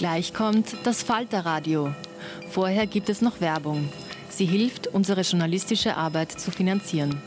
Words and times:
Gleich 0.00 0.32
kommt 0.32 0.74
das 0.84 1.02
Falterradio. 1.02 1.92
Vorher 2.48 2.86
gibt 2.86 3.10
es 3.10 3.20
noch 3.20 3.42
Werbung. 3.42 3.86
Sie 4.30 4.46
hilft, 4.46 4.86
unsere 4.86 5.20
journalistische 5.20 5.94
Arbeit 5.94 6.32
zu 6.32 6.50
finanzieren. 6.50 7.20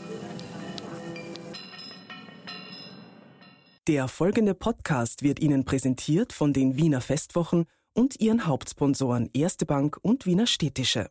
Der 3.86 4.08
folgende 4.08 4.54
Podcast 4.54 5.22
wird 5.22 5.38
Ihnen 5.38 5.64
präsentiert 5.64 6.32
von 6.32 6.52
den 6.52 6.76
Wiener 6.76 7.00
Festwochen 7.00 7.66
und 7.92 8.18
ihren 8.18 8.44
Hauptsponsoren 8.44 9.30
Erste 9.32 9.66
Bank 9.66 9.96
und 10.02 10.26
Wiener 10.26 10.48
Städtische. 10.48 11.10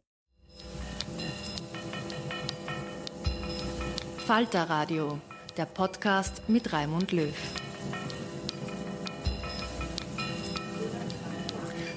Falterradio, 4.28 5.18
der 5.56 5.66
Podcast 5.66 6.42
mit 6.50 6.74
Raimund 6.74 7.14
Löw. 7.14 7.63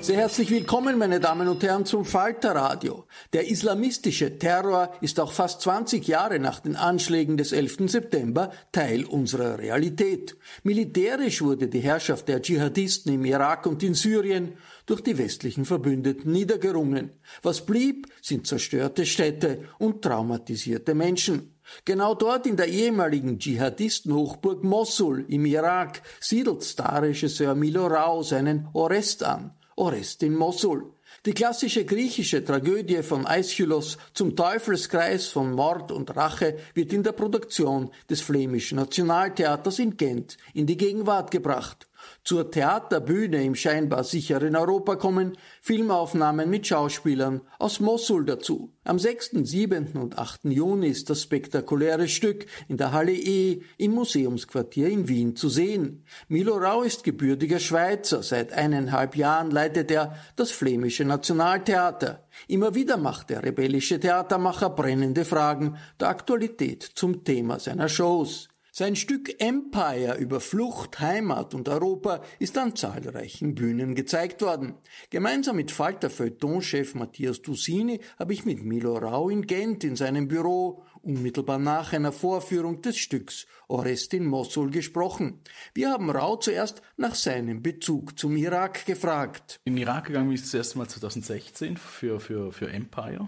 Sehr 0.06 0.18
herzlich 0.18 0.52
willkommen, 0.52 0.98
meine 0.98 1.18
Damen 1.18 1.48
und 1.48 1.64
Herren, 1.64 1.84
zum 1.84 2.04
Falterradio. 2.04 3.06
Der 3.32 3.50
islamistische 3.50 4.38
Terror 4.38 4.92
ist 5.00 5.18
auch 5.18 5.32
fast 5.32 5.62
20 5.62 6.06
Jahre 6.06 6.38
nach 6.38 6.60
den 6.60 6.76
Anschlägen 6.76 7.36
des 7.36 7.50
11. 7.50 7.90
September 7.90 8.52
Teil 8.70 9.04
unserer 9.04 9.58
Realität. 9.58 10.36
Militärisch 10.62 11.42
wurde 11.42 11.66
die 11.66 11.80
Herrschaft 11.80 12.28
der 12.28 12.40
Dschihadisten 12.40 13.14
im 13.14 13.24
Irak 13.24 13.66
und 13.66 13.82
in 13.82 13.94
Syrien 13.94 14.52
durch 14.86 15.00
die 15.00 15.18
westlichen 15.18 15.64
Verbündeten 15.64 16.30
niedergerungen. 16.30 17.10
Was 17.42 17.66
blieb, 17.66 18.06
sind 18.22 18.46
zerstörte 18.46 19.06
Städte 19.06 19.64
und 19.80 20.02
traumatisierte 20.02 20.94
Menschen. 20.94 21.56
Genau 21.84 22.14
dort 22.14 22.46
in 22.46 22.56
der 22.56 22.68
ehemaligen 22.68 23.40
Dschihadistenhochburg 23.40 24.62
Mosul 24.62 25.24
im 25.26 25.46
Irak 25.46 26.00
siedelt 26.20 26.62
Starregisseur 26.62 27.56
Milo 27.56 27.88
Rau 27.88 28.22
seinen 28.22 28.68
Orest 28.72 29.24
an. 29.24 29.55
Orest 29.76 30.22
in 30.22 30.34
Mosul. 30.34 30.90
Die 31.26 31.34
klassische 31.34 31.84
griechische 31.84 32.42
Tragödie 32.42 33.02
von 33.02 33.26
Aeschylus 33.26 33.98
zum 34.14 34.34
Teufelskreis 34.34 35.28
von 35.28 35.52
Mord 35.52 35.92
und 35.92 36.16
Rache 36.16 36.56
wird 36.74 36.92
in 36.92 37.02
der 37.02 37.12
Produktion 37.12 37.90
des 38.08 38.22
flämischen 38.22 38.76
Nationaltheaters 38.76 39.78
in 39.78 39.96
Gent 39.96 40.38
in 40.54 40.66
die 40.66 40.76
Gegenwart 40.76 41.30
gebracht 41.30 41.86
zur 42.26 42.50
Theaterbühne 42.50 43.44
im 43.44 43.54
scheinbar 43.54 44.02
sicheren 44.02 44.56
Europa 44.56 44.96
kommen 44.96 45.38
Filmaufnahmen 45.60 46.50
mit 46.50 46.66
Schauspielern 46.66 47.40
aus 47.60 47.78
Mosul 47.78 48.24
dazu. 48.24 48.72
Am 48.82 48.98
6., 48.98 49.30
7. 49.44 49.92
und 49.92 50.18
8. 50.18 50.46
Juni 50.46 50.88
ist 50.88 51.08
das 51.08 51.22
spektakuläre 51.22 52.08
Stück 52.08 52.46
in 52.66 52.78
der 52.78 52.90
Halle 52.90 53.12
E 53.12 53.62
im 53.78 53.92
Museumsquartier 53.92 54.88
in 54.88 55.06
Wien 55.06 55.36
zu 55.36 55.48
sehen. 55.48 56.04
Milo 56.26 56.56
Rau 56.56 56.82
ist 56.82 57.04
gebürtiger 57.04 57.60
Schweizer. 57.60 58.24
Seit 58.24 58.52
eineinhalb 58.52 59.14
Jahren 59.14 59.52
leitet 59.52 59.92
er 59.92 60.16
das 60.34 60.50
Flämische 60.50 61.04
Nationaltheater. 61.04 62.26
Immer 62.48 62.74
wieder 62.74 62.96
macht 62.96 63.30
der 63.30 63.44
rebellische 63.44 64.00
Theatermacher 64.00 64.70
brennende 64.70 65.24
Fragen 65.24 65.76
der 66.00 66.08
Aktualität 66.08 66.82
zum 66.82 67.22
Thema 67.22 67.60
seiner 67.60 67.88
Shows. 67.88 68.48
Sein 68.78 68.94
Stück 68.94 69.40
Empire 69.40 70.18
über 70.18 70.38
Flucht, 70.38 71.00
Heimat 71.00 71.54
und 71.54 71.66
Europa 71.66 72.20
ist 72.38 72.58
an 72.58 72.76
zahlreichen 72.76 73.54
Bühnen 73.54 73.94
gezeigt 73.94 74.42
worden. 74.42 74.74
Gemeinsam 75.08 75.56
mit 75.56 75.70
Falter 75.70 76.10
Feuilleton-Chef 76.10 76.94
Matthias 76.94 77.40
Dusini 77.40 78.00
habe 78.18 78.34
ich 78.34 78.44
mit 78.44 78.62
Milo 78.62 78.98
Rau 78.98 79.30
in 79.30 79.46
Gent 79.46 79.82
in 79.82 79.96
seinem 79.96 80.28
Büro 80.28 80.82
unmittelbar 81.00 81.58
nach 81.58 81.94
einer 81.94 82.12
Vorführung 82.12 82.82
des 82.82 82.98
Stücks 82.98 83.46
Orest 83.66 84.12
in 84.12 84.26
Mosul 84.26 84.70
gesprochen. 84.70 85.40
Wir 85.72 85.90
haben 85.90 86.10
Rau 86.10 86.36
zuerst 86.36 86.82
nach 86.98 87.14
seinem 87.14 87.62
Bezug 87.62 88.18
zum 88.18 88.36
Irak 88.36 88.84
gefragt. 88.84 89.58
In 89.64 89.76
den 89.76 89.84
Irak 89.84 90.08
gegangen 90.08 90.28
bin 90.28 90.34
ich 90.34 90.42
das 90.42 90.52
erste 90.52 90.76
Mal 90.76 90.86
2016 90.86 91.78
für, 91.78 92.20
für, 92.20 92.52
für 92.52 92.68
Empire. 92.70 93.26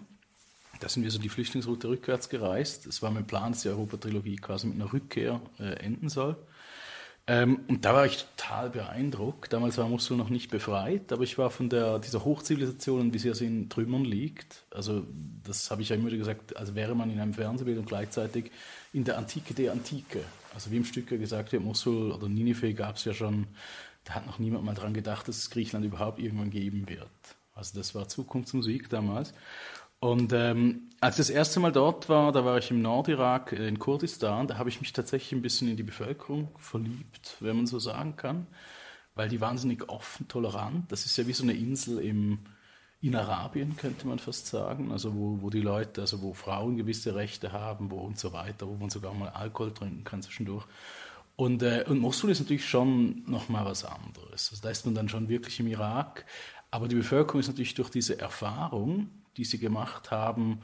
Da 0.80 0.88
sind 0.88 1.02
wir 1.02 1.10
so 1.10 1.18
die 1.18 1.28
Flüchtlingsroute 1.28 1.88
rückwärts 1.88 2.28
gereist. 2.28 2.86
Es 2.86 3.02
war 3.02 3.10
mein 3.10 3.26
Plan, 3.26 3.52
dass 3.52 3.62
die 3.62 3.68
Europa-Trilogie 3.68 4.36
quasi 4.36 4.66
mit 4.66 4.76
einer 4.76 4.92
Rückkehr 4.92 5.40
äh, 5.58 5.74
enden 5.84 6.08
soll. 6.08 6.36
Ähm, 7.30 7.60
und 7.68 7.84
da 7.84 7.92
war 7.92 8.06
ich 8.06 8.24
total 8.24 8.70
beeindruckt. 8.70 9.52
Damals 9.52 9.76
war 9.76 9.86
Mosul 9.86 10.16
noch 10.16 10.30
nicht 10.30 10.50
befreit, 10.50 11.12
aber 11.12 11.24
ich 11.24 11.36
war 11.36 11.50
von 11.50 11.68
der, 11.68 11.98
dieser 11.98 12.24
Hochzivilisation, 12.24 13.12
wie 13.12 13.18
sie 13.18 13.28
also 13.28 13.44
in 13.44 13.68
Trümmern 13.68 14.06
liegt. 14.06 14.64
Also, 14.70 15.06
das 15.44 15.70
habe 15.70 15.82
ich 15.82 15.90
ja 15.90 15.96
immer 15.96 16.06
wieder 16.06 16.16
gesagt, 16.16 16.56
als 16.56 16.74
wäre 16.74 16.94
man 16.94 17.10
in 17.10 17.20
einem 17.20 17.34
Fernsehbild 17.34 17.76
und 17.76 17.86
gleichzeitig 17.86 18.50
in 18.94 19.04
der 19.04 19.18
Antike 19.18 19.52
der 19.52 19.72
Antike. 19.72 20.24
Also, 20.54 20.70
wie 20.70 20.78
im 20.78 20.86
Stück 20.86 21.10
ja 21.10 21.18
gesagt 21.18 21.52
wird, 21.52 21.62
Mosul 21.62 22.12
oder 22.12 22.30
Ninive 22.30 22.72
gab 22.72 22.96
es 22.96 23.04
ja 23.04 23.12
schon, 23.12 23.46
da 24.04 24.14
hat 24.14 24.26
noch 24.26 24.38
niemand 24.38 24.64
mal 24.64 24.74
dran 24.74 24.94
gedacht, 24.94 25.28
dass 25.28 25.36
es 25.36 25.50
Griechenland 25.50 25.84
überhaupt 25.84 26.20
irgendwann 26.20 26.48
geben 26.48 26.88
wird. 26.88 27.10
Also, 27.54 27.76
das 27.76 27.94
war 27.94 28.08
Zukunftsmusik 28.08 28.88
damals. 28.88 29.34
Und 30.00 30.32
ähm, 30.32 30.90
als 31.00 31.16
ich 31.16 31.26
das 31.26 31.30
erste 31.30 31.60
Mal 31.60 31.72
dort 31.72 32.08
war, 32.08 32.32
da 32.32 32.44
war 32.44 32.58
ich 32.58 32.70
im 32.70 32.82
Nordirak, 32.82 33.52
äh, 33.52 33.66
in 33.66 33.78
Kurdistan, 33.78 34.46
da 34.46 34.58
habe 34.58 34.68
ich 34.68 34.80
mich 34.80 34.92
tatsächlich 34.92 35.32
ein 35.32 35.42
bisschen 35.42 35.68
in 35.68 35.76
die 35.76 35.82
Bevölkerung 35.82 36.48
verliebt, 36.56 37.36
wenn 37.40 37.56
man 37.56 37.66
so 37.66 37.78
sagen 37.78 38.16
kann, 38.16 38.46
weil 39.14 39.28
die 39.28 39.40
wahnsinnig 39.40 39.88
offen, 39.88 40.28
tolerant, 40.28 40.90
das 40.92 41.04
ist 41.06 41.16
ja 41.16 41.26
wie 41.26 41.32
so 41.32 41.42
eine 41.42 41.54
Insel 41.54 41.98
im, 41.98 42.38
in 43.00 43.16
Arabien, 43.16 43.76
könnte 43.76 44.06
man 44.06 44.20
fast 44.20 44.46
sagen, 44.46 44.92
also 44.92 45.14
wo, 45.14 45.38
wo 45.42 45.50
die 45.50 45.60
Leute, 45.60 46.00
also 46.02 46.22
wo 46.22 46.32
Frauen 46.32 46.76
gewisse 46.76 47.16
Rechte 47.16 47.52
haben, 47.52 47.90
wo 47.90 47.98
und 47.98 48.18
so 48.18 48.32
weiter, 48.32 48.68
wo 48.68 48.74
man 48.76 48.90
sogar 48.90 49.14
mal 49.14 49.30
Alkohol 49.30 49.72
trinken 49.74 50.04
kann 50.04 50.22
zwischendurch. 50.22 50.64
Und, 51.34 51.62
äh, 51.62 51.84
und 51.88 51.98
Mosul 52.00 52.30
ist 52.30 52.40
natürlich 52.40 52.68
schon 52.68 53.22
nochmal 53.26 53.64
was 53.64 53.84
anderes. 53.84 54.50
Also 54.50 54.62
da 54.62 54.70
ist 54.70 54.86
man 54.86 54.94
dann 54.94 55.08
schon 55.08 55.28
wirklich 55.28 55.60
im 55.60 55.68
Irak, 55.68 56.24
aber 56.70 56.88
die 56.88 56.96
Bevölkerung 56.96 57.40
ist 57.40 57.48
natürlich 57.48 57.74
durch 57.74 57.90
diese 57.90 58.18
Erfahrung, 58.18 59.10
die 59.38 59.44
sie 59.44 59.58
gemacht 59.58 60.10
haben, 60.10 60.60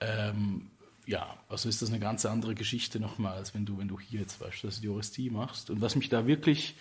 ähm, 0.00 0.70
ja, 1.06 1.38
also 1.48 1.68
ist 1.68 1.80
das 1.80 1.88
eine 1.88 2.00
ganz 2.00 2.26
andere 2.26 2.54
Geschichte 2.54 3.00
nochmal, 3.00 3.34
als 3.34 3.54
wenn 3.54 3.64
du, 3.64 3.78
wenn 3.78 3.88
du 3.88 3.98
hier 3.98 4.20
jetzt 4.20 4.40
beispielsweise 4.40 4.82
die 4.82 4.88
Orestie 4.88 5.30
machst. 5.30 5.70
Und 5.70 5.80
was 5.80 5.94
mich 5.96 6.08
da 6.08 6.26
wirklich, 6.26 6.74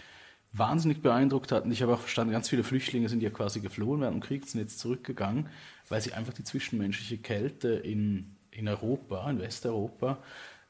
wahnsinnig 0.53 1.01
beeindruckt 1.01 1.51
hat. 1.51 1.65
Und 1.65 1.71
ich 1.71 1.81
habe 1.81 1.93
auch 1.93 1.99
verstanden, 1.99 2.33
ganz 2.33 2.49
viele 2.49 2.63
Flüchtlinge 2.63 3.09
sind 3.09 3.21
ja 3.21 3.29
quasi 3.29 3.59
geflohen 3.59 4.01
während 4.01 4.15
dem 4.15 4.21
Krieg, 4.21 4.47
sind 4.47 4.61
jetzt 4.61 4.79
zurückgegangen, 4.79 5.49
weil 5.89 6.01
sie 6.01 6.13
einfach 6.13 6.33
die 6.33 6.43
zwischenmenschliche 6.43 7.17
Kälte 7.17 7.69
in, 7.69 8.35
in 8.51 8.67
Europa, 8.67 9.29
in 9.29 9.39
Westeuropa, 9.39 10.17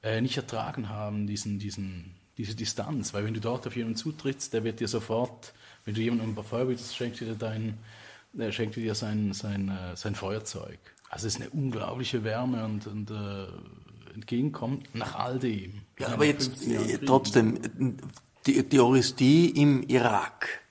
äh, 0.04 0.22
nicht 0.22 0.38
ertragen 0.38 0.90
haben, 0.90 1.28
diesen, 1.28 1.60
diesen, 1.60 2.16
diese 2.38 2.56
Distanz. 2.56 3.14
Weil 3.14 3.26
wenn 3.26 3.34
du 3.34 3.40
dort 3.40 3.68
auf 3.68 3.76
jemanden 3.76 3.98
zutrittst, 3.98 4.54
der 4.54 4.64
wird 4.64 4.80
dir 4.80 4.88
sofort, 4.88 5.54
wenn 5.86 5.96
du 5.96 6.02
jemanden 6.02 6.32
überfeuerst, 6.32 6.96
schenkt 6.96 7.20
dir 7.20 7.36
dein, 7.36 7.78
äh, 8.38 8.52
schenkt 8.52 8.76
dir 8.76 8.96
sein, 8.96 9.34
sein, 9.34 9.70
äh, 9.70 9.96
sein 9.96 10.16
Feuerzeug. 10.16 10.80
Also 11.10 11.28
es 11.28 11.36
ist 11.36 11.42
eine 11.42 11.50
unglaubliche 11.52 12.24
Wärme 12.24 12.66
und, 12.66 12.88
und 12.88 13.12
äh, 13.12 13.48
entgegenkommt 14.14 14.94
nach 14.94 15.16
all 15.16 15.40
dem. 15.40 15.82
Ja, 16.00 16.10
aber 16.10 16.26
jetzt 16.26 16.66
äh, 16.68 16.98
trotzdem, 17.00 17.60
die, 18.46 18.68
die 18.68 18.80
Orestie 18.80 19.50
im 19.50 19.84
Irak, 19.84 20.62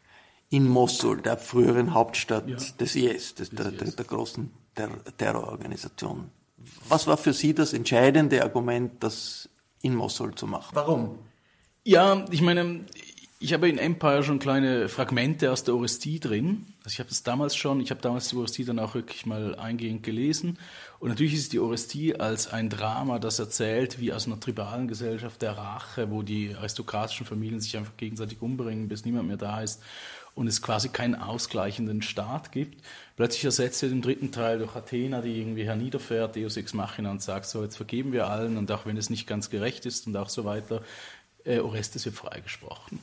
in 0.50 0.68
Mosul, 0.68 1.22
der 1.22 1.36
früheren 1.36 1.94
Hauptstadt 1.94 2.48
ja. 2.48 2.56
des 2.56 2.96
IS, 2.96 3.34
des, 3.34 3.34
des 3.34 3.50
der, 3.50 3.70
der, 3.72 3.92
der, 3.92 4.04
großen 4.04 4.50
Ter 4.74 4.90
Terrororganisation. 5.16 6.30
Was 6.88 7.06
war 7.06 7.16
für 7.16 7.32
Sie 7.32 7.54
das 7.54 7.72
entscheidende 7.72 8.42
Argument, 8.42 9.02
das 9.02 9.48
in 9.82 9.94
Mosul 9.94 10.34
zu 10.34 10.46
machen? 10.46 10.70
Warum? 10.74 11.18
Ja, 11.84 12.24
ich 12.30 12.42
meine, 12.42 12.84
ich 13.38 13.52
habe 13.52 13.68
in 13.68 13.76
Empire 13.76 14.22
schon 14.22 14.38
kleine 14.38 14.88
Fragmente 14.88 15.52
aus 15.52 15.62
der 15.62 15.74
Orestie 15.74 16.20
drin. 16.20 16.66
Also 16.84 16.94
ich 16.94 16.98
habe 17.00 17.10
das 17.10 17.22
damals 17.22 17.54
schon, 17.54 17.80
ich 17.80 17.90
habe 17.90 18.00
damals 18.00 18.28
die 18.28 18.36
Orestie 18.36 18.64
dann 18.64 18.78
auch 18.78 18.94
wirklich 18.94 19.26
mal 19.26 19.54
eingehend 19.56 20.02
gelesen. 20.02 20.58
Und 21.00 21.10
natürlich 21.10 21.34
ist 21.34 21.52
die 21.52 21.58
Orestie 21.58 22.16
als 22.16 22.50
ein 22.50 22.70
Drama, 22.70 23.18
das 23.18 23.38
erzählt, 23.38 24.00
wie 24.00 24.12
aus 24.12 24.26
einer 24.26 24.40
tribalen 24.40 24.88
Gesellschaft 24.88 25.42
der 25.42 25.52
Rache, 25.52 26.10
wo 26.10 26.22
die 26.22 26.54
aristokratischen 26.54 27.26
Familien 27.26 27.60
sich 27.60 27.76
einfach 27.76 27.96
gegenseitig 27.98 28.40
umbringen, 28.40 28.88
bis 28.88 29.04
niemand 29.04 29.28
mehr 29.28 29.36
da 29.36 29.60
ist 29.60 29.82
und 30.34 30.46
es 30.46 30.62
quasi 30.62 30.88
keinen 30.88 31.14
ausgleichenden 31.14 32.00
Staat 32.00 32.52
gibt. 32.52 32.82
Plötzlich 33.16 33.44
ersetzt 33.44 33.82
er 33.82 33.90
den 33.90 34.02
dritten 34.02 34.32
Teil 34.32 34.58
durch 34.58 34.76
Athena, 34.76 35.20
die 35.20 35.38
irgendwie 35.38 35.64
herniederfährt, 35.64 36.36
Deus 36.36 36.56
Ex 36.56 36.72
Machina 36.72 37.10
und 37.10 37.22
sagt, 37.22 37.46
so 37.46 37.62
jetzt 37.62 37.76
vergeben 37.76 38.12
wir 38.12 38.28
allen 38.28 38.56
und 38.56 38.70
auch 38.72 38.86
wenn 38.86 38.96
es 38.96 39.10
nicht 39.10 39.26
ganz 39.26 39.50
gerecht 39.50 39.84
ist 39.84 40.06
und 40.06 40.16
auch 40.16 40.30
so 40.30 40.46
weiter, 40.46 40.82
äh, 41.44 41.58
Orestes 41.58 42.06
wird 42.06 42.14
freigesprochen. 42.14 42.98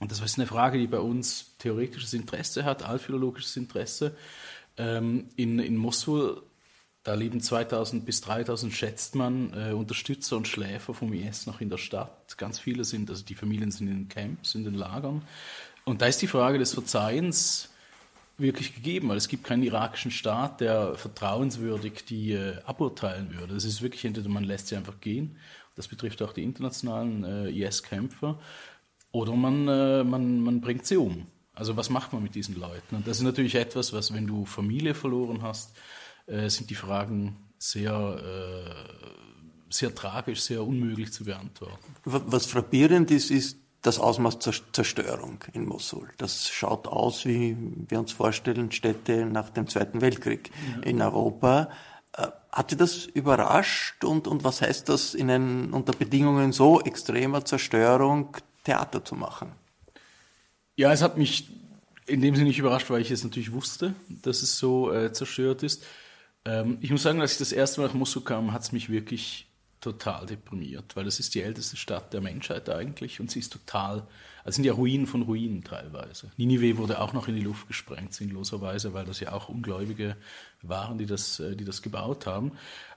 Und 0.00 0.10
das 0.10 0.20
ist 0.20 0.38
eine 0.38 0.46
Frage, 0.46 0.78
die 0.78 0.86
bei 0.86 0.98
uns 0.98 1.56
theoretisches 1.58 2.14
Interesse 2.14 2.64
hat, 2.64 2.82
altphilologisches 2.82 3.56
Interesse. 3.56 4.16
Ähm, 4.76 5.26
in, 5.36 5.58
in 5.58 5.76
Mosul, 5.76 6.42
da 7.02 7.14
leben 7.14 7.40
2000 7.40 8.04
bis 8.04 8.22
3000, 8.22 8.72
schätzt 8.72 9.14
man, 9.14 9.52
äh, 9.52 9.72
Unterstützer 9.72 10.36
und 10.36 10.48
Schläfer 10.48 10.94
vom 10.94 11.12
IS 11.12 11.46
noch 11.46 11.60
in 11.60 11.68
der 11.70 11.78
Stadt. 11.78 12.36
Ganz 12.38 12.58
viele 12.58 12.84
sind, 12.84 13.10
also 13.10 13.24
die 13.24 13.34
Familien 13.34 13.70
sind 13.70 13.88
in 13.88 14.08
Camps, 14.08 14.54
in 14.54 14.64
den 14.64 14.74
Lagern. 14.74 15.22
Und 15.84 16.00
da 16.02 16.06
ist 16.06 16.22
die 16.22 16.26
Frage 16.26 16.58
des 16.58 16.72
Verzeihens 16.72 17.68
wirklich 18.38 18.74
gegeben, 18.74 19.10
weil 19.10 19.18
es 19.18 19.28
gibt 19.28 19.44
keinen 19.44 19.62
irakischen 19.62 20.10
Staat, 20.10 20.62
der 20.62 20.94
vertrauenswürdig 20.94 22.06
die 22.06 22.32
äh, 22.32 22.56
aburteilen 22.64 23.34
würde. 23.38 23.52
Das 23.52 23.64
ist 23.64 23.82
wirklich 23.82 24.06
entweder 24.06 24.30
man 24.30 24.44
lässt 24.44 24.68
sie 24.68 24.76
einfach 24.76 24.98
gehen, 25.00 25.36
das 25.76 25.88
betrifft 25.88 26.22
auch 26.22 26.32
die 26.32 26.42
internationalen 26.42 27.24
äh, 27.24 27.50
IS-Kämpfer, 27.50 28.38
oder 29.12 29.34
man, 29.34 29.68
äh, 29.68 30.04
man, 30.04 30.40
man 30.40 30.60
bringt 30.60 30.86
sie 30.86 30.96
um. 30.96 31.26
Also 31.54 31.76
was 31.76 31.90
macht 31.90 32.12
man 32.12 32.22
mit 32.22 32.34
diesen 32.34 32.58
Leuten? 32.58 32.96
Und 32.96 33.06
das 33.06 33.18
ist 33.18 33.24
natürlich 33.24 33.54
etwas, 33.54 33.92
was, 33.92 34.14
wenn 34.14 34.26
du 34.26 34.44
Familie 34.44 34.94
verloren 34.94 35.42
hast, 35.42 35.76
äh, 36.26 36.48
sind 36.48 36.70
die 36.70 36.74
Fragen 36.74 37.36
sehr, 37.58 37.92
äh, 37.92 39.72
sehr 39.72 39.94
tragisch, 39.94 40.40
sehr 40.40 40.64
unmöglich 40.64 41.12
zu 41.12 41.24
beantworten. 41.24 41.94
Was 42.04 42.46
frappierend 42.46 43.10
ist, 43.10 43.30
ist 43.30 43.58
das 43.82 43.98
Ausmaß 43.98 44.38
zur 44.38 44.54
Zerstörung 44.72 45.44
in 45.52 45.66
Mosul. 45.66 46.08
Das 46.18 46.48
schaut 46.48 46.86
aus, 46.86 47.24
wie 47.24 47.56
wir 47.88 47.98
uns 47.98 48.12
vorstellen, 48.12 48.72
Städte 48.72 49.26
nach 49.26 49.50
dem 49.50 49.66
Zweiten 49.68 50.00
Weltkrieg 50.00 50.50
ja. 50.76 50.82
in 50.82 51.02
Europa. 51.02 51.70
Äh, 52.12 52.28
hat 52.52 52.70
Sie 52.70 52.76
das 52.76 53.06
überrascht 53.06 54.04
und, 54.04 54.26
und 54.26 54.44
was 54.44 54.60
heißt 54.60 54.88
das 54.88 55.14
in 55.14 55.30
einen, 55.30 55.72
unter 55.72 55.92
Bedingungen 55.92 56.52
so 56.52 56.80
extremer 56.80 57.44
Zerstörung 57.44 58.36
Theater 58.64 59.04
zu 59.04 59.14
machen? 59.14 59.52
Ja, 60.76 60.92
es 60.92 61.02
hat 61.02 61.18
mich 61.18 61.48
in 62.06 62.20
dem 62.20 62.34
Sinne 62.34 62.48
nicht 62.48 62.58
überrascht, 62.58 62.90
weil 62.90 63.02
ich 63.02 63.10
es 63.10 63.24
natürlich 63.24 63.52
wusste, 63.52 63.94
dass 64.08 64.42
es 64.42 64.58
so 64.58 64.92
äh, 64.92 65.12
zerstört 65.12 65.62
ist. 65.62 65.84
Ähm, 66.44 66.78
ich 66.80 66.90
muss 66.90 67.02
sagen, 67.02 67.20
als 67.20 67.32
ich 67.32 67.38
das 67.38 67.52
erste 67.52 67.80
Mal 67.80 67.88
nach 67.88 67.94
Mosul 67.94 68.24
kam, 68.24 68.52
hat 68.52 68.62
es 68.62 68.72
mich 68.72 68.90
wirklich 68.90 69.46
total 69.80 70.26
deprimiert, 70.26 70.94
weil 70.94 71.04
das 71.04 71.20
ist 71.20 71.34
die 71.34 71.42
älteste 71.42 71.76
Stadt 71.76 72.12
der 72.12 72.20
Menschheit 72.20 72.68
eigentlich 72.68 73.18
und 73.18 73.30
sie 73.30 73.38
ist 73.38 73.52
total, 73.52 74.06
also 74.44 74.56
sind 74.56 74.64
ja 74.64 74.74
Ruinen 74.74 75.06
von 75.06 75.22
Ruinen 75.22 75.64
teilweise. 75.64 76.30
Ninive 76.36 76.76
wurde 76.76 77.00
auch 77.00 77.14
noch 77.14 77.28
in 77.28 77.36
die 77.36 77.40
Luft 77.40 77.66
gesprengt, 77.66 78.12
sinnloserweise, 78.12 78.92
weil 78.92 79.06
das 79.06 79.20
ja 79.20 79.32
auch 79.32 79.48
Ungläubige 79.48 80.16
waren, 80.60 80.98
die 80.98 81.06
das, 81.06 81.40
äh, 81.40 81.56
die 81.56 81.64
das 81.64 81.80
gebaut 81.80 82.26
haben. 82.26 82.52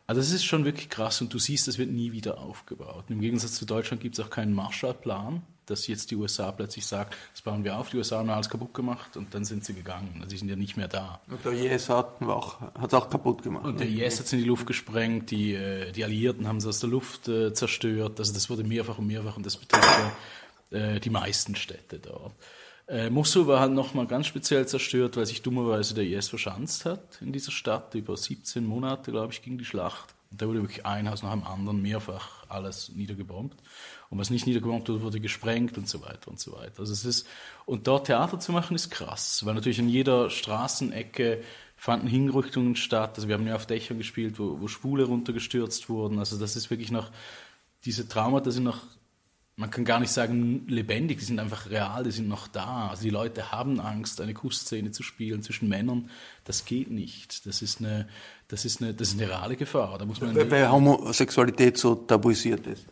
Also 0.07 0.19
das 0.19 0.31
ist 0.31 0.43
schon 0.43 0.65
wirklich 0.65 0.89
krass 0.89 1.21
und 1.21 1.33
du 1.33 1.39
siehst, 1.39 1.67
das 1.67 1.77
wird 1.77 1.89
nie 1.89 2.11
wieder 2.11 2.37
aufgebaut. 2.39 3.05
Im 3.07 3.21
Gegensatz 3.21 3.53
zu 3.53 3.65
Deutschland 3.65 4.01
gibt 4.01 4.19
es 4.19 4.25
auch 4.25 4.29
keinen 4.29 4.53
Marshallplan, 4.53 5.41
dass 5.65 5.87
jetzt 5.87 6.11
die 6.11 6.15
USA 6.15 6.51
plötzlich 6.51 6.85
sagt, 6.85 7.15
das 7.31 7.41
bauen 7.41 7.63
wir 7.63 7.77
auf, 7.77 7.89
die 7.89 7.97
USA 7.97 8.19
haben 8.19 8.29
alles 8.29 8.49
kaputt 8.49 8.73
gemacht 8.73 9.17
und 9.17 9.33
dann 9.33 9.45
sind 9.45 9.63
sie 9.65 9.73
gegangen. 9.73 10.15
Also 10.17 10.29
sie 10.29 10.37
sind 10.37 10.49
ja 10.49 10.55
nicht 10.55 10.77
mehr 10.77 10.87
da. 10.87 11.21
Und 11.29 11.43
der 11.45 11.53
IS 11.53 11.89
hat 11.89 12.21
es 12.21 12.27
auch, 12.27 12.57
auch 12.75 13.09
kaputt 13.09 13.43
gemacht. 13.43 13.65
Und 13.65 13.79
der 13.79 13.87
IS 13.87 14.19
hat 14.19 14.25
es 14.25 14.33
in 14.33 14.39
die 14.39 14.45
Luft 14.45 14.65
gesprengt, 14.65 15.31
die, 15.31 15.53
äh, 15.53 15.91
die 15.91 16.03
Alliierten 16.03 16.47
haben 16.47 16.57
es 16.57 16.65
aus 16.65 16.79
der 16.79 16.89
Luft 16.89 17.27
äh, 17.27 17.53
zerstört. 17.53 18.19
Also 18.19 18.33
das 18.33 18.49
wurde 18.49 18.63
mehrfach 18.63 18.97
und 18.97 19.07
mehrfach 19.07 19.37
und 19.37 19.45
das 19.45 19.57
betrifft 19.57 19.87
ja 20.71 20.77
äh, 20.77 20.99
die 20.99 21.09
meisten 21.09 21.55
Städte 21.55 21.99
dort. 21.99 22.33
Äh, 22.87 23.09
Mosul 23.09 23.47
war 23.47 23.61
halt 23.61 23.71
nochmal 23.71 24.07
ganz 24.07 24.27
speziell 24.27 24.67
zerstört, 24.67 25.15
weil 25.15 25.25
sich 25.25 25.41
dummerweise 25.41 25.93
der 25.93 26.03
IS 26.03 26.27
verschanzt 26.27 26.85
hat 26.85 27.21
in 27.21 27.31
dieser 27.31 27.51
Stadt. 27.51 27.95
Über 27.95 28.17
17 28.17 28.65
Monate, 28.65 29.11
glaube 29.11 29.31
ich, 29.31 29.41
ging 29.41 29.57
die 29.57 29.65
Schlacht. 29.65 30.13
Und 30.31 30.41
da 30.41 30.47
wurde 30.47 30.61
wirklich 30.61 30.85
ein 30.85 31.09
Haus 31.09 31.23
nach 31.23 31.31
dem 31.31 31.43
anderen 31.43 31.81
mehrfach 31.81 32.45
alles 32.49 32.89
niedergebombt. 32.89 33.55
Und 34.13 34.19
was 34.19 34.29
nicht 34.29 34.45
niedergebombt 34.45 34.87
wurde, 34.89 35.01
wurde 35.01 35.19
gesprengt 35.19 35.75
und 35.75 35.89
so 35.89 36.03
weiter 36.03 36.27
und 36.27 36.39
so 36.39 36.51
weiter. 36.51 36.81
Also 36.81 36.93
es 36.93 37.03
ist, 37.03 37.27
und 37.65 37.87
dort 37.87 38.05
Theater 38.05 38.39
zu 38.39 38.51
machen, 38.51 38.75
ist 38.75 38.91
krass, 38.91 39.43
weil 39.43 39.55
natürlich 39.55 39.79
in 39.79 39.89
jeder 39.89 40.29
Straßenecke 40.29 41.41
fanden 41.75 42.05
Hinrichtungen 42.05 42.75
statt. 42.75 43.13
Also 43.15 43.27
wir 43.27 43.33
haben 43.33 43.47
ja 43.47 43.55
auf 43.55 43.65
Dächern 43.65 43.97
gespielt, 43.97 44.37
wo, 44.37 44.61
wo 44.61 44.67
Spule 44.67 45.05
runtergestürzt 45.05 45.89
wurden. 45.89 46.19
Also 46.19 46.37
das 46.37 46.55
ist 46.55 46.69
wirklich 46.69 46.91
noch, 46.91 47.09
diese 47.85 48.07
Traumata 48.07 48.51
sind 48.51 48.65
noch 48.65 48.81
man 49.55 49.69
kann 49.69 49.83
gar 49.83 49.99
nicht 49.99 50.11
sagen 50.11 50.67
lebendig, 50.67 51.19
die 51.19 51.25
sind 51.25 51.39
einfach 51.39 51.69
real, 51.69 52.03
die 52.03 52.11
sind 52.11 52.27
noch 52.27 52.47
da. 52.47 52.89
Also 52.89 53.03
die 53.03 53.11
Leute 53.11 53.51
haben 53.51 53.79
Angst, 53.79 54.21
eine 54.21 54.33
Kussszene 54.35 54.91
zu 54.91 55.01
spielen 55.01 55.41
zwischen 55.41 55.69
Männern. 55.69 56.09
Das 56.43 56.65
geht 56.65 56.89
nicht. 56.89 57.47
Das 57.47 57.63
ist 57.63 57.79
eine, 57.79 58.07
das 58.47 58.65
ist 58.65 58.81
eine, 58.81 58.93
das 58.93 59.09
ist 59.09 59.19
eine 59.19 59.29
reale 59.29 59.55
Gefahr. 59.55 59.97
Da 59.97 60.05
muss 60.05 60.21
man 60.21 60.35
weil, 60.35 60.49
weil 60.49 60.71
Homosexualität 60.71 61.77
so 61.79 61.95
tabuisiert 61.95 62.67
ist. 62.67 62.87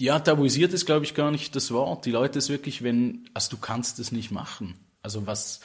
Ja, 0.00 0.20
tabuisiert 0.20 0.72
ist, 0.72 0.86
glaube 0.86 1.04
ich, 1.04 1.14
gar 1.14 1.32
nicht 1.32 1.56
das 1.56 1.72
Wort. 1.72 2.06
Die 2.06 2.12
Leute 2.12 2.38
ist 2.38 2.48
wirklich, 2.48 2.82
wenn, 2.84 3.28
also 3.34 3.50
du 3.50 3.56
kannst 3.56 3.98
es 3.98 4.12
nicht 4.12 4.30
machen. 4.30 4.74
Also 5.02 5.26
was, 5.26 5.60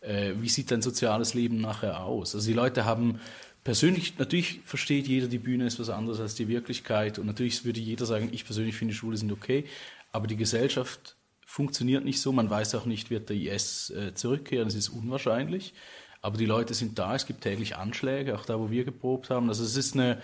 äh, 0.00 0.32
wie 0.40 0.48
sieht 0.48 0.72
dein 0.72 0.82
soziales 0.82 1.34
Leben 1.34 1.60
nachher 1.60 2.02
aus? 2.02 2.34
Also 2.34 2.48
die 2.48 2.52
Leute 2.52 2.84
haben 2.84 3.20
persönlich, 3.62 4.18
natürlich 4.18 4.60
versteht 4.64 5.06
jeder, 5.06 5.28
die 5.28 5.38
Bühne 5.38 5.66
ist 5.66 5.78
was 5.78 5.88
anderes 5.88 6.18
als 6.18 6.34
die 6.34 6.48
Wirklichkeit 6.48 7.20
und 7.20 7.26
natürlich 7.26 7.64
würde 7.64 7.78
jeder 7.78 8.06
sagen, 8.06 8.28
ich 8.32 8.44
persönlich 8.44 8.74
finde, 8.74 8.92
Schwule 8.92 9.16
sind 9.16 9.30
okay, 9.30 9.64
aber 10.10 10.26
die 10.26 10.36
Gesellschaft 10.36 11.16
funktioniert 11.44 12.04
nicht 12.04 12.20
so. 12.20 12.32
Man 12.32 12.50
weiß 12.50 12.74
auch 12.74 12.86
nicht, 12.86 13.10
wird 13.10 13.28
der 13.28 13.36
IS 13.36 13.90
äh, 13.90 14.14
zurückkehren, 14.14 14.66
es 14.66 14.74
ist 14.74 14.88
unwahrscheinlich, 14.88 15.74
aber 16.22 16.38
die 16.38 16.46
Leute 16.46 16.74
sind 16.74 16.98
da, 16.98 17.14
es 17.14 17.26
gibt 17.26 17.42
täglich 17.42 17.76
Anschläge, 17.76 18.36
auch 18.36 18.46
da, 18.46 18.58
wo 18.58 18.68
wir 18.70 18.84
geprobt 18.84 19.30
haben. 19.30 19.48
Also 19.48 19.62
es 19.62 19.76
ist 19.76 19.94
eine 19.94 20.20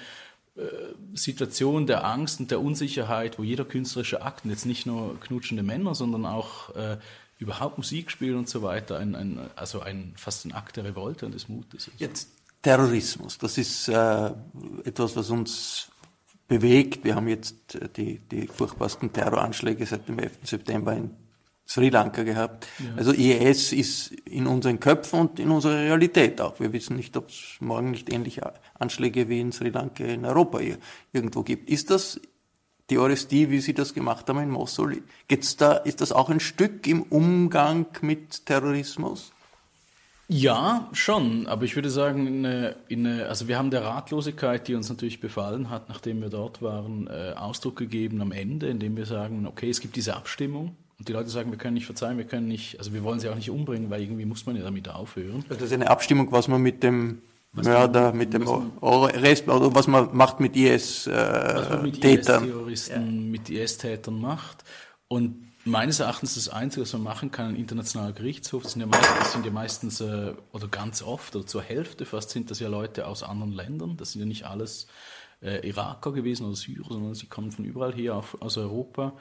Situation 1.14 1.86
der 1.86 2.04
Angst 2.04 2.40
und 2.40 2.50
der 2.50 2.60
Unsicherheit, 2.60 3.38
wo 3.38 3.42
jeder 3.42 3.64
künstlerische 3.64 4.22
Akt, 4.22 4.44
jetzt 4.44 4.66
nicht 4.66 4.86
nur 4.86 5.18
knutschende 5.20 5.62
Männer, 5.62 5.94
sondern 5.94 6.26
auch 6.26 6.74
äh, 6.76 6.98
überhaupt 7.38 7.78
Musik 7.78 8.10
spielen 8.10 8.36
und 8.38 8.48
so 8.48 8.62
weiter, 8.62 8.98
ein, 8.98 9.14
ein, 9.14 9.50
also 9.56 9.80
ein, 9.80 10.12
fast 10.16 10.44
ein 10.44 10.52
Akt 10.52 10.76
der 10.76 10.84
Revolte 10.84 11.26
und 11.26 11.32
des 11.32 11.48
Mutes. 11.48 11.90
Jetzt 11.98 12.28
Terrorismus. 12.60 13.38
Das 13.38 13.58
ist 13.58 13.88
äh, 13.88 14.30
etwas, 14.84 15.16
was 15.16 15.30
uns 15.30 15.88
bewegt. 16.48 17.04
Wir 17.04 17.14
haben 17.16 17.28
jetzt 17.28 17.74
äh, 17.74 17.88
die, 17.88 18.18
die 18.18 18.46
furchtbarsten 18.46 19.12
Terroranschläge 19.12 19.84
seit 19.86 20.06
dem 20.08 20.18
11. 20.18 20.38
September 20.44 20.92
in 20.94 21.10
Sri 21.66 21.88
Lanka 21.88 22.22
gehabt. 22.22 22.66
Ja. 22.78 22.94
Also 22.96 23.12
IS 23.12 23.72
ist 23.72 24.12
in 24.12 24.46
unseren 24.46 24.80
Köpfen 24.80 25.20
und 25.20 25.38
in 25.38 25.50
unserer 25.50 25.76
Realität 25.76 26.40
auch. 26.40 26.60
Wir 26.60 26.72
wissen 26.72 26.96
nicht, 26.96 27.16
ob 27.16 27.28
es 27.28 27.56
morgen 27.60 27.92
nicht 27.92 28.12
ähnliche 28.12 28.52
Anschläge 28.78 29.28
wie 29.28 29.40
in 29.40 29.52
Sri 29.52 29.70
Lanka 29.70 30.04
in 30.04 30.24
Europa 30.24 30.60
irgendwo 31.12 31.42
gibt. 31.42 31.70
Ist 31.70 31.90
das 31.90 32.20
die 32.90 32.98
Orestie, 32.98 33.48
wie 33.48 33.60
Sie 33.60 33.74
das 33.74 33.94
gemacht 33.94 34.28
haben 34.28 34.40
in 34.40 34.50
Mosul? 34.50 35.02
Geht's 35.28 35.56
da, 35.56 35.72
ist 35.74 36.00
das 36.00 36.12
auch 36.12 36.28
ein 36.28 36.40
Stück 36.40 36.86
im 36.86 37.02
Umgang 37.02 37.86
mit 38.02 38.44
Terrorismus? 38.44 39.32
Ja, 40.28 40.88
schon, 40.92 41.46
aber 41.46 41.64
ich 41.64 41.74
würde 41.74 41.90
sagen, 41.90 42.26
in 42.26 42.46
eine, 42.46 42.76
in 42.88 43.06
eine, 43.06 43.26
also 43.26 43.48
wir 43.48 43.58
haben 43.58 43.70
der 43.70 43.84
Ratlosigkeit, 43.84 44.66
die 44.66 44.74
uns 44.74 44.88
natürlich 44.88 45.20
befallen 45.20 45.68
hat, 45.68 45.88
nachdem 45.88 46.22
wir 46.22 46.30
dort 46.30 46.62
waren, 46.62 47.06
äh, 47.06 47.34
Ausdruck 47.36 47.76
gegeben 47.76 48.20
am 48.22 48.32
Ende, 48.32 48.68
indem 48.68 48.96
wir 48.96 49.04
sagen, 49.04 49.46
okay, 49.46 49.68
es 49.68 49.80
gibt 49.80 49.94
diese 49.96 50.16
Abstimmung 50.16 50.76
Und 51.02 51.08
die 51.08 51.14
Leute 51.14 51.30
sagen, 51.30 51.50
wir 51.50 51.58
können 51.58 51.74
nicht 51.74 51.86
verzeihen, 51.86 52.16
wir 52.16 52.26
können 52.26 52.46
nicht, 52.46 52.78
also 52.78 52.92
wir 52.92 53.02
wollen 53.02 53.18
sie 53.18 53.28
auch 53.28 53.34
nicht 53.34 53.50
umbringen, 53.50 53.90
weil 53.90 54.02
irgendwie 54.02 54.24
muss 54.24 54.46
man 54.46 54.54
ja 54.54 54.62
damit 54.62 54.88
aufhören. 54.88 55.44
Das 55.48 55.60
ist 55.60 55.72
eine 55.72 55.90
Abstimmung, 55.90 56.30
was 56.30 56.46
man 56.46 56.62
mit 56.62 56.84
dem 56.84 57.22
was 57.52 57.66
Mörder, 57.66 58.10
man, 58.10 58.18
mit 58.18 58.32
dem 58.32 58.46
Rest, 58.46 59.48
oder 59.48 59.74
was 59.74 59.88
man 59.88 60.16
macht 60.16 60.38
mit 60.38 60.54
IS-Tätern. 60.54 61.56
was 61.56 61.70
man 61.70 61.82
mit 61.82 62.04
IS-Terroristen, 62.04 63.24
ja. 63.24 63.30
mit 63.32 63.50
IS-Tätern 63.50 64.20
macht. 64.20 64.62
Und 65.08 65.48
meines 65.64 65.98
Erachtens 65.98 66.36
das 66.36 66.48
Einzige, 66.48 66.82
was 66.82 66.92
man 66.92 67.02
machen 67.02 67.32
kann, 67.32 67.48
ein 67.48 67.56
internationaler 67.56 68.12
Gerichtshof, 68.12 68.62
das 68.62 68.74
sind 68.74 68.82
ja 68.82 68.86
meistens, 68.86 69.18
das 69.18 69.32
sind 69.32 69.44
ja 69.44 69.50
meistens 69.50 70.00
äh, 70.00 70.34
oder 70.52 70.68
ganz 70.68 71.02
oft 71.02 71.34
oder 71.34 71.44
zur 71.44 71.62
Hälfte 71.62 72.04
fast 72.04 72.30
sind 72.30 72.48
das 72.52 72.60
ja 72.60 72.68
Leute 72.68 73.08
aus 73.08 73.24
anderen 73.24 73.50
Ländern. 73.50 73.96
Das 73.96 74.12
sind 74.12 74.20
ja 74.20 74.26
nicht 74.28 74.46
alles 74.46 74.86
äh, 75.42 75.68
Iraker 75.68 76.12
gewesen 76.12 76.46
oder 76.46 76.54
Syrer, 76.54 76.90
sondern 76.90 77.16
sie 77.16 77.26
kommen 77.26 77.50
von 77.50 77.64
überall 77.64 77.92
her, 77.92 78.14
auch 78.14 78.40
aus 78.40 78.56
Europa. 78.56 79.14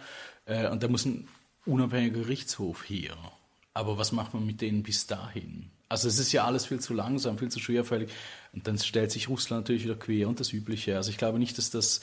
Äh, 0.46 0.70
und 0.70 0.84
da 0.84 0.88
muss 0.88 1.06
ein 1.06 1.28
unabhängiger 1.66 2.20
Gerichtshof 2.22 2.90
her. 2.90 3.18
Aber 3.74 3.98
was 3.98 4.12
macht 4.12 4.34
man 4.34 4.46
mit 4.46 4.62
denen 4.62 4.84
bis 4.84 5.08
dahin? 5.08 5.70
Also 5.88 6.08
es 6.08 6.20
ist 6.20 6.32
ja 6.32 6.46
alles 6.46 6.66
viel 6.66 6.80
zu 6.80 6.94
langsam, 6.94 7.38
viel 7.38 7.50
zu 7.50 7.60
schwerfällig. 7.60 8.10
Und 8.54 8.68
dann 8.68 8.78
stellt 8.78 9.12
sich 9.12 9.30
Russland 9.30 9.66
natürlich 9.66 9.84
wieder 9.84 9.96
quer 9.96 10.28
und 10.28 10.40
das 10.40 10.54
Übliche. 10.54 10.96
Also 10.96 11.10
ich 11.10 11.18
glaube 11.18 11.40
nicht, 11.40 11.58
dass, 11.58 11.70
das, 11.70 12.02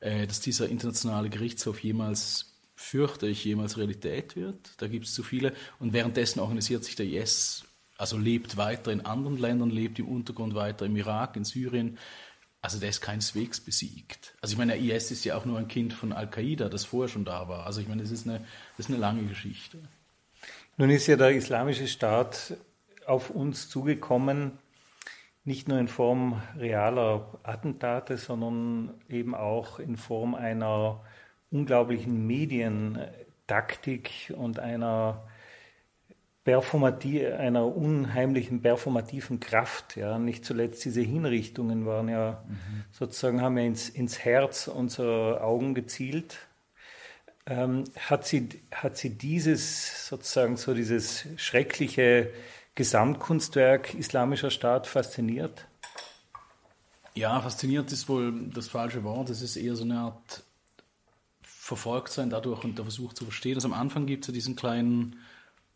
äh, 0.00 0.26
dass 0.26 0.40
dieser 0.40 0.68
internationale 0.68 1.30
Gerichtshof 1.30 1.82
jemals 1.82 2.52
fürchte 2.74 3.26
ich, 3.28 3.44
jemals 3.44 3.76
Realität 3.76 4.36
wird. 4.36 4.72
Da 4.78 4.88
gibt 4.88 5.06
es 5.06 5.14
zu 5.14 5.22
viele. 5.22 5.52
Und 5.78 5.92
währenddessen 5.92 6.40
organisiert 6.40 6.84
sich 6.84 6.96
der 6.96 7.06
IS, 7.06 7.64
also 7.98 8.16
lebt 8.16 8.56
weiter 8.56 8.90
in 8.90 9.04
anderen 9.04 9.36
Ländern, 9.36 9.70
lebt 9.70 9.98
im 9.98 10.08
Untergrund 10.08 10.54
weiter 10.54 10.86
im 10.86 10.96
Irak, 10.96 11.36
in 11.36 11.44
Syrien. 11.44 11.98
Also 12.62 12.78
der 12.78 12.90
ist 12.90 13.00
keineswegs 13.00 13.60
besiegt. 13.60 14.34
Also 14.40 14.52
ich 14.52 14.58
meine, 14.58 14.72
der 14.72 14.96
IS 14.96 15.10
ist 15.10 15.24
ja 15.24 15.36
auch 15.36 15.46
nur 15.46 15.58
ein 15.58 15.68
Kind 15.68 15.94
von 15.94 16.12
Al-Qaida, 16.12 16.68
das 16.68 16.84
vorher 16.84 17.08
schon 17.08 17.24
da 17.24 17.48
war. 17.48 17.66
Also 17.66 17.80
ich 17.80 17.88
meine, 17.88 18.02
das 18.02 18.10
ist, 18.10 18.26
eine, 18.26 18.40
das 18.76 18.86
ist 18.86 18.90
eine 18.90 18.98
lange 18.98 19.22
Geschichte. 19.24 19.78
Nun 20.76 20.90
ist 20.90 21.06
ja 21.06 21.16
der 21.16 21.32
Islamische 21.32 21.88
Staat 21.88 22.54
auf 23.06 23.30
uns 23.30 23.70
zugekommen, 23.70 24.58
nicht 25.44 25.68
nur 25.68 25.78
in 25.78 25.88
Form 25.88 26.42
realer 26.56 27.38
Attentate, 27.42 28.18
sondern 28.18 28.92
eben 29.08 29.34
auch 29.34 29.78
in 29.78 29.96
Form 29.96 30.34
einer 30.34 31.02
unglaublichen 31.50 32.26
Medientaktik 32.26 34.34
und 34.36 34.58
einer 34.58 35.26
einer 36.46 37.66
unheimlichen 37.66 38.62
performativen 38.62 39.40
Kraft. 39.40 39.96
Ja. 39.96 40.18
Nicht 40.18 40.44
zuletzt 40.44 40.84
diese 40.84 41.02
Hinrichtungen 41.02 41.86
waren 41.86 42.08
ja 42.08 42.42
mhm. 42.46 42.84
sozusagen, 42.92 43.40
haben 43.40 43.58
ja 43.58 43.64
ins, 43.64 43.88
ins 43.88 44.18
Herz 44.18 44.68
unserer 44.68 45.42
Augen 45.42 45.74
gezielt. 45.74 46.38
Ähm, 47.46 47.84
hat, 47.98 48.26
sie, 48.26 48.48
hat 48.72 48.96
sie 48.96 49.10
dieses 49.10 50.08
sozusagen 50.08 50.56
so 50.56 50.74
dieses 50.74 51.26
schreckliche 51.36 52.30
Gesamtkunstwerk 52.74 53.94
Islamischer 53.94 54.50
Staat 54.50 54.86
fasziniert? 54.86 55.66
Ja, 57.14 57.40
fasziniert 57.40 57.90
ist 57.92 58.08
wohl 58.08 58.48
das 58.54 58.68
falsche 58.68 59.02
Wort. 59.04 59.30
Es 59.30 59.42
ist 59.42 59.56
eher 59.56 59.74
so 59.74 59.84
eine 59.84 59.98
Art 59.98 60.44
verfolgt 61.42 62.12
sein 62.12 62.30
dadurch 62.30 62.64
und 62.64 62.78
der 62.78 62.84
Versuch 62.84 63.12
zu 63.12 63.24
verstehen. 63.24 63.56
Also 63.56 63.68
am 63.68 63.74
Anfang 63.74 64.06
gibt 64.06 64.24
es 64.24 64.28
ja 64.28 64.34
diesen 64.34 64.56
kleinen 64.56 65.16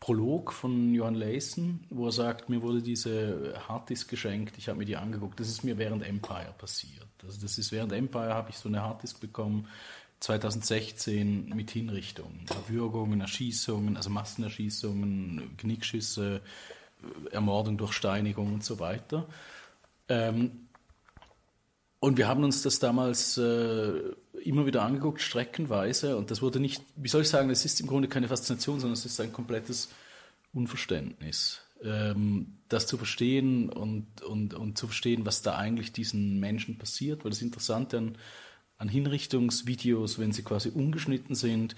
Prolog 0.05 0.53
von 0.53 0.93
Johann 0.93 1.15
Leysen, 1.15 1.83
wo 1.89 2.05
er 2.05 2.11
sagt, 2.11 2.47
mir 2.47 2.61
wurde 2.61 2.83
diese 2.83 3.59
Harddisk 3.67 4.07
geschenkt, 4.07 4.55
ich 4.55 4.69
habe 4.69 4.77
mir 4.77 4.85
die 4.85 4.97
angeguckt. 4.97 5.39
Das 5.39 5.49
ist 5.49 5.63
mir 5.63 5.79
während 5.79 6.05
Empire 6.05 6.53
passiert. 6.59 7.07
Also 7.23 7.41
das 7.41 7.57
ist 7.57 7.71
während 7.71 7.91
Empire 7.91 8.35
habe 8.35 8.51
ich 8.51 8.57
so 8.57 8.69
eine 8.69 8.83
Harddisk 8.83 9.19
bekommen, 9.19 9.67
2016 10.19 11.49
mit 11.55 11.71
Hinrichtungen, 11.71 12.45
Erwürgungen, 12.49 13.19
Erschießungen, 13.19 13.97
also 13.97 14.11
Massenerschießungen, 14.11 15.57
Knickschüsse, 15.57 16.41
Ermordung 17.31 17.79
durch 17.79 17.93
Steinigung 17.93 18.53
und 18.53 18.63
so 18.63 18.77
weiter. 18.77 19.25
Ähm, 20.07 20.67
und 21.99 22.17
wir 22.17 22.27
haben 22.27 22.43
uns 22.43 22.61
das 22.61 22.77
damals 22.77 23.39
äh, 23.39 24.01
immer 24.43 24.65
wieder 24.65 24.83
angeguckt, 24.83 25.21
streckenweise. 25.21 26.17
Und 26.17 26.31
das 26.31 26.41
wurde 26.41 26.59
nicht, 26.59 26.83
wie 26.95 27.07
soll 27.07 27.21
ich 27.21 27.29
sagen, 27.29 27.49
es 27.49 27.65
ist 27.65 27.79
im 27.81 27.87
Grunde 27.87 28.07
keine 28.07 28.27
Faszination, 28.27 28.79
sondern 28.79 28.93
es 28.93 29.05
ist 29.05 29.19
ein 29.19 29.33
komplettes 29.33 29.89
Unverständnis. 30.53 31.61
Ähm, 31.83 32.57
das 32.69 32.87
zu 32.87 32.97
verstehen 32.97 33.69
und, 33.69 34.21
und, 34.21 34.53
und 34.53 34.77
zu 34.77 34.87
verstehen, 34.87 35.25
was 35.25 35.41
da 35.41 35.55
eigentlich 35.55 35.91
diesen 35.91 36.39
Menschen 36.39 36.77
passiert. 36.77 37.23
Weil 37.23 37.31
das 37.31 37.41
Interessante 37.41 37.97
an, 37.97 38.17
an 38.77 38.89
Hinrichtungsvideos, 38.89 40.19
wenn 40.19 40.31
sie 40.31 40.43
quasi 40.43 40.69
ungeschnitten 40.69 41.35
sind, 41.35 41.75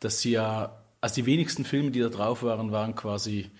dass 0.00 0.20
sie 0.20 0.32
ja, 0.32 0.82
also 1.00 1.16
die 1.16 1.26
wenigsten 1.26 1.64
Filme, 1.64 1.90
die 1.90 2.00
da 2.00 2.08
drauf 2.08 2.42
waren, 2.42 2.72
waren 2.72 2.94
quasi 2.94 3.50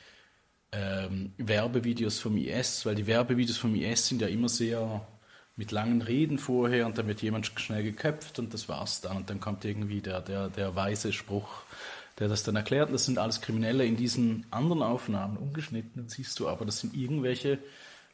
ähm, 0.73 1.33
Werbevideos 1.39 2.19
vom 2.19 2.37
IS, 2.37 2.85
weil 2.87 2.95
die 2.95 3.07
Werbevideos 3.07 3.57
vom 3.57 3.75
IS 3.75 4.09
sind 4.09 4.21
ja 4.21 4.29
immer 4.29 4.49
sehr 4.49 5.07
mit 5.59 5.73
langen 5.73 6.03
Reden 6.03 6.39
vorher 6.39 6.87
und 6.87 6.97
dann 6.99 7.09
wird 7.09 7.21
jemand 7.21 7.47
schnell 7.47 7.83
geköpft 7.83 8.39
und 8.39 8.55
das 8.55 8.69
war's 8.69 9.01
dann. 9.01 9.17
Und 9.17 9.29
dann 9.29 9.41
kommt 9.41 9.65
irgendwie 9.65 10.01
der, 10.01 10.21
der, 10.21 10.49
der 10.49 10.77
weise 10.77 11.13
Spruch, 11.13 11.63
der 12.21 12.29
das 12.29 12.45
dann 12.45 12.55
erklärt. 12.55 12.93
Das 12.93 13.07
sind 13.07 13.19
alles 13.19 13.41
Kriminelle. 13.41 13.85
In 13.85 13.97
diesen 13.97 14.47
anderen 14.53 14.83
Aufnahmen, 14.83 15.37
ungeschnitten, 15.37 16.09
siehst 16.09 16.39
du 16.39 16.49
aber, 16.49 16.65
das 16.65 16.79
sind 16.79 16.95
irgendwelche 16.95 17.59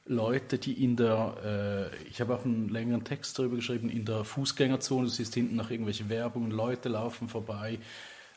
Leute, 0.06 0.56
die 0.56 0.82
in 0.82 0.96
der, 0.96 1.90
äh, 1.92 2.08
ich 2.08 2.22
habe 2.22 2.34
auch 2.34 2.46
einen 2.46 2.70
längeren 2.70 3.04
Text 3.04 3.38
darüber 3.38 3.56
geschrieben, 3.56 3.90
in 3.90 4.06
der 4.06 4.24
Fußgängerzone, 4.24 5.04
du 5.04 5.10
siehst 5.10 5.34
hinten 5.34 5.56
noch 5.56 5.70
irgendwelche 5.70 6.08
Werbungen, 6.08 6.50
Leute 6.50 6.88
laufen 6.88 7.28
vorbei. 7.28 7.78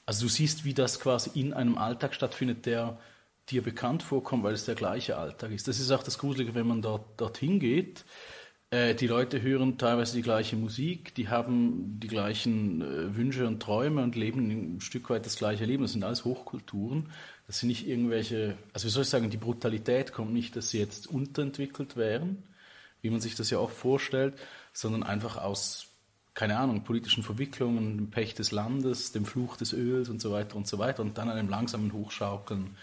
Also 0.05 0.25
du 0.25 0.29
siehst, 0.29 0.65
wie 0.65 0.73
das 0.73 0.99
quasi 0.99 1.31
in 1.39 1.53
einem 1.53 1.77
Alltag 1.77 2.13
stattfindet, 2.13 2.65
der 2.65 2.99
dir 3.49 3.63
bekannt 3.63 4.03
vorkommt, 4.03 4.43
weil 4.43 4.53
es 4.53 4.65
der 4.65 4.75
gleiche 4.75 5.17
Alltag 5.17 5.51
ist. 5.51 5.69
Das 5.69 5.79
ist 5.79 5.91
auch 5.91 6.03
das 6.03 6.17
Gruselige, 6.17 6.55
wenn 6.55 6.67
man 6.67 6.81
dort, 6.81 7.21
dorthin 7.21 7.61
geht 7.61 8.03
äh, 8.69 8.95
die 8.95 9.07
Leute 9.07 9.41
hören 9.41 9.77
teilweise 9.77 10.15
die 10.15 10.21
gleiche 10.21 10.57
Musik, 10.57 11.15
die 11.15 11.29
haben 11.29 11.99
die 11.99 12.07
gleichen 12.07 12.81
äh, 12.81 13.15
Wünsche 13.15 13.47
und 13.47 13.61
Träume 13.61 14.03
und 14.03 14.15
leben 14.15 14.75
ein 14.75 14.81
Stück 14.81 15.09
weit 15.09 15.25
das 15.25 15.37
gleiche 15.37 15.65
Leben. 15.65 15.83
Das 15.83 15.93
sind 15.93 16.03
alles 16.03 16.25
Hochkulturen. 16.25 17.09
Das 17.47 17.59
sind 17.59 17.69
nicht 17.69 17.87
irgendwelche, 17.87 18.57
also 18.73 18.87
wie 18.87 18.91
soll 18.91 19.03
ich 19.03 19.09
sagen, 19.09 19.29
die 19.29 19.37
Brutalität 19.37 20.11
kommt 20.11 20.33
nicht, 20.33 20.55
dass 20.57 20.69
sie 20.69 20.79
jetzt 20.79 21.07
unterentwickelt 21.07 21.95
wären, 21.95 22.43
wie 23.01 23.09
man 23.09 23.21
sich 23.21 23.35
das 23.35 23.49
ja 23.49 23.59
oft 23.59 23.75
vorstellt, 23.77 24.35
sondern 24.73 25.03
einfach 25.03 25.37
aus, 25.37 25.87
keine 26.33 26.57
Ahnung, 26.57 26.83
politischen 26.83 27.23
Verwicklungen, 27.23 27.97
dem 27.97 28.09
Pech 28.11 28.35
des 28.35 28.51
Landes, 28.51 29.13
dem 29.13 29.25
Fluch 29.25 29.55
des 29.55 29.71
Öls 29.71 30.09
und 30.09 30.21
so 30.21 30.31
weiter 30.31 30.57
und 30.57 30.67
so 30.67 30.77
weiter 30.77 31.03
und 31.03 31.17
dann 31.17 31.29
einem 31.29 31.47
langsamen 31.47 31.93
Hochschaukeln 31.93 32.75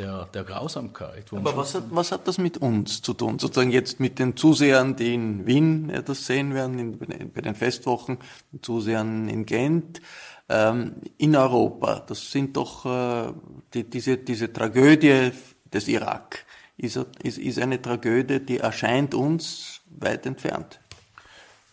der, 0.00 0.26
der 0.26 0.44
Grausamkeit. 0.44 1.32
Aber 1.32 1.56
was 1.56 1.74
hat, 1.74 1.84
was 1.90 2.10
hat 2.10 2.26
das 2.26 2.38
mit 2.38 2.56
uns 2.58 3.02
zu 3.02 3.12
tun? 3.12 3.38
Sozusagen 3.38 3.70
jetzt 3.70 4.00
mit 4.00 4.18
den 4.18 4.36
Zusehern, 4.36 4.96
die 4.96 5.14
in 5.14 5.46
Wien 5.46 5.92
das 6.04 6.26
sehen 6.26 6.54
werden, 6.54 6.78
in, 6.78 7.32
bei 7.32 7.40
den 7.40 7.54
Festwochen, 7.54 8.18
den 8.52 8.62
Zusehern 8.62 9.28
in 9.28 9.44
Gent, 9.44 10.00
ähm, 10.48 10.94
in 11.18 11.36
Europa. 11.36 12.00
Das 12.06 12.30
sind 12.30 12.56
doch 12.56 12.86
äh, 12.86 13.32
die, 13.74 13.88
diese, 13.88 14.16
diese 14.16 14.52
Tragödie 14.52 15.32
des 15.72 15.88
Irak. 15.88 16.44
Ist, 16.76 16.98
ist, 17.22 17.38
ist 17.38 17.58
eine 17.58 17.80
Tragödie, 17.80 18.40
die 18.40 18.58
erscheint 18.58 19.14
uns 19.14 19.82
weit 19.90 20.24
entfernt. 20.24 20.79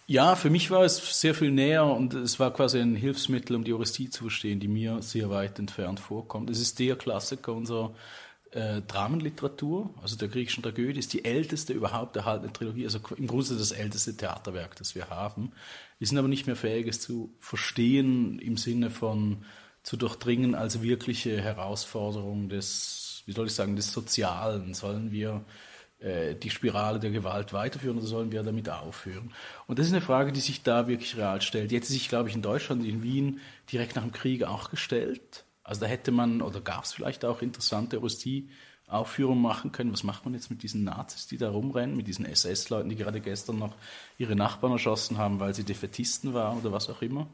Ja, 0.09 0.35
für 0.37 0.49
mich 0.49 0.71
war 0.71 0.83
es 0.83 1.19
sehr 1.19 1.35
viel 1.35 1.51
näher 1.51 1.85
und 1.85 2.13
es 2.13 2.39
war 2.39 2.53
quasi 2.53 2.79
ein 2.79 2.95
Hilfsmittel, 2.95 3.57
um 3.57 3.65
die 3.65 3.73
Euristie 3.73 4.09
zu 4.09 4.23
verstehen, 4.23 4.61
die 4.61 4.69
mir 4.69 5.01
sehr 5.01 5.29
weit 5.29 5.59
entfernt 5.59 5.99
vorkommt. 5.99 6.49
Es 6.49 6.61
ist 6.61 6.79
der 6.79 6.95
Klassiker 6.95 7.51
unserer 7.51 7.93
äh, 8.51 8.81
Dramenliteratur, 8.83 9.93
also 10.01 10.15
der 10.15 10.29
griechischen 10.29 10.63
Tragödie, 10.63 10.97
ist 10.97 11.11
die 11.11 11.25
älteste 11.25 11.73
überhaupt 11.73 12.15
erhaltene 12.15 12.53
Trilogie, 12.53 12.85
also 12.85 12.99
im 13.17 13.27
Grunde 13.27 13.57
das 13.57 13.71
älteste 13.71 14.15
Theaterwerk, 14.15 14.77
das 14.77 14.95
wir 14.95 15.09
haben. 15.09 15.51
Wir 15.99 16.07
sind 16.07 16.17
aber 16.17 16.29
nicht 16.29 16.47
mehr 16.47 16.55
fähig, 16.55 16.87
es 16.87 17.01
zu 17.01 17.33
verstehen 17.41 18.39
im 18.39 18.55
Sinne 18.55 18.89
von 18.89 19.43
zu 19.83 19.97
durchdringen 19.97 20.55
als 20.55 20.81
wirkliche 20.81 21.41
Herausforderung 21.41 22.47
des, 22.47 23.23
wie 23.25 23.33
soll 23.33 23.47
ich 23.47 23.53
sagen, 23.53 23.75
des 23.75 23.91
Sozialen. 23.91 24.73
Sollen 24.73 25.11
wir 25.11 25.43
die 25.99 26.49
Spirale 26.49 26.99
der 26.99 27.09
Gewalt 27.09 27.53
weiterführen 27.53 27.97
oder 27.97 28.05
sollen 28.05 28.31
wir 28.31 28.43
damit 28.43 28.69
aufhören? 28.69 29.33
Und 29.65 29.79
das 29.79 29.87
ist 29.87 29.93
eine 29.93 30.01
Frage, 30.01 30.31
die 30.31 30.39
sich 30.39 30.61
da 30.61 30.87
wirklich 30.87 31.17
real 31.17 31.41
stellt. 31.41 31.71
Die 31.71 31.75
hätte 31.75 31.87
sich, 31.87 32.07
glaube 32.07 32.29
ich, 32.29 32.35
in 32.35 32.43
Deutschland, 32.43 32.85
in 32.85 33.01
Wien 33.01 33.39
direkt 33.71 33.95
nach 33.95 34.03
dem 34.03 34.11
Krieg 34.11 34.43
auch 34.43 34.69
gestellt. 34.69 35.45
Also 35.63 35.81
da 35.81 35.87
hätte 35.87 36.11
man 36.11 36.41
oder 36.41 36.61
gab 36.61 36.83
es 36.83 36.93
vielleicht 36.93 37.25
auch 37.25 37.41
interessante 37.41 37.97
Euristie-Aufführungen 37.97 39.41
machen 39.41 39.71
können. 39.71 39.91
Was 39.91 40.03
macht 40.03 40.23
man 40.23 40.35
jetzt 40.35 40.51
mit 40.51 40.61
diesen 40.61 40.83
Nazis, 40.83 41.25
die 41.25 41.37
da 41.37 41.49
rumrennen, 41.49 41.97
mit 41.97 42.07
diesen 42.07 42.25
SS-Leuten, 42.25 42.89
die 42.89 42.95
gerade 42.95 43.19
gestern 43.19 43.57
noch 43.57 43.73
ihre 44.19 44.35
Nachbarn 44.35 44.73
erschossen 44.73 45.17
haben, 45.17 45.39
weil 45.39 45.55
sie 45.55 45.63
Defetisten 45.63 46.33
waren 46.35 46.59
oder 46.59 46.71
was 46.71 46.89
auch 46.89 47.01
immer? 47.01 47.27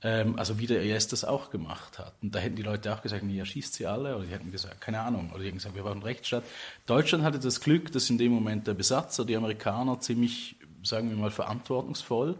Ähm, 0.00 0.38
also 0.38 0.58
wie 0.58 0.66
der 0.66 0.82
IS 0.82 1.08
das 1.08 1.24
auch 1.24 1.50
gemacht 1.50 1.98
hat. 1.98 2.14
Und 2.22 2.34
da 2.34 2.38
hätten 2.38 2.56
die 2.56 2.62
Leute 2.62 2.94
auch 2.94 3.02
gesagt, 3.02 3.24
er 3.24 3.46
schießt 3.46 3.74
sie 3.74 3.86
alle. 3.86 4.16
Oder 4.16 4.26
die 4.26 4.32
hätten 4.32 4.52
gesagt, 4.52 4.80
keine 4.80 5.00
Ahnung. 5.00 5.30
Oder 5.30 5.40
die 5.40 5.46
hätten 5.46 5.58
gesagt, 5.58 5.74
wir 5.74 5.82
brauchen 5.82 6.02
Rechtsstaat. 6.02 6.44
Deutschland 6.86 7.24
hatte 7.24 7.40
das 7.40 7.60
Glück, 7.60 7.90
dass 7.92 8.08
in 8.08 8.18
dem 8.18 8.32
Moment 8.32 8.66
der 8.66 8.74
Besatzer, 8.74 9.24
die 9.24 9.36
Amerikaner, 9.36 10.00
ziemlich, 10.00 10.56
sagen 10.84 11.10
wir 11.10 11.16
mal, 11.16 11.30
verantwortungsvoll, 11.30 12.38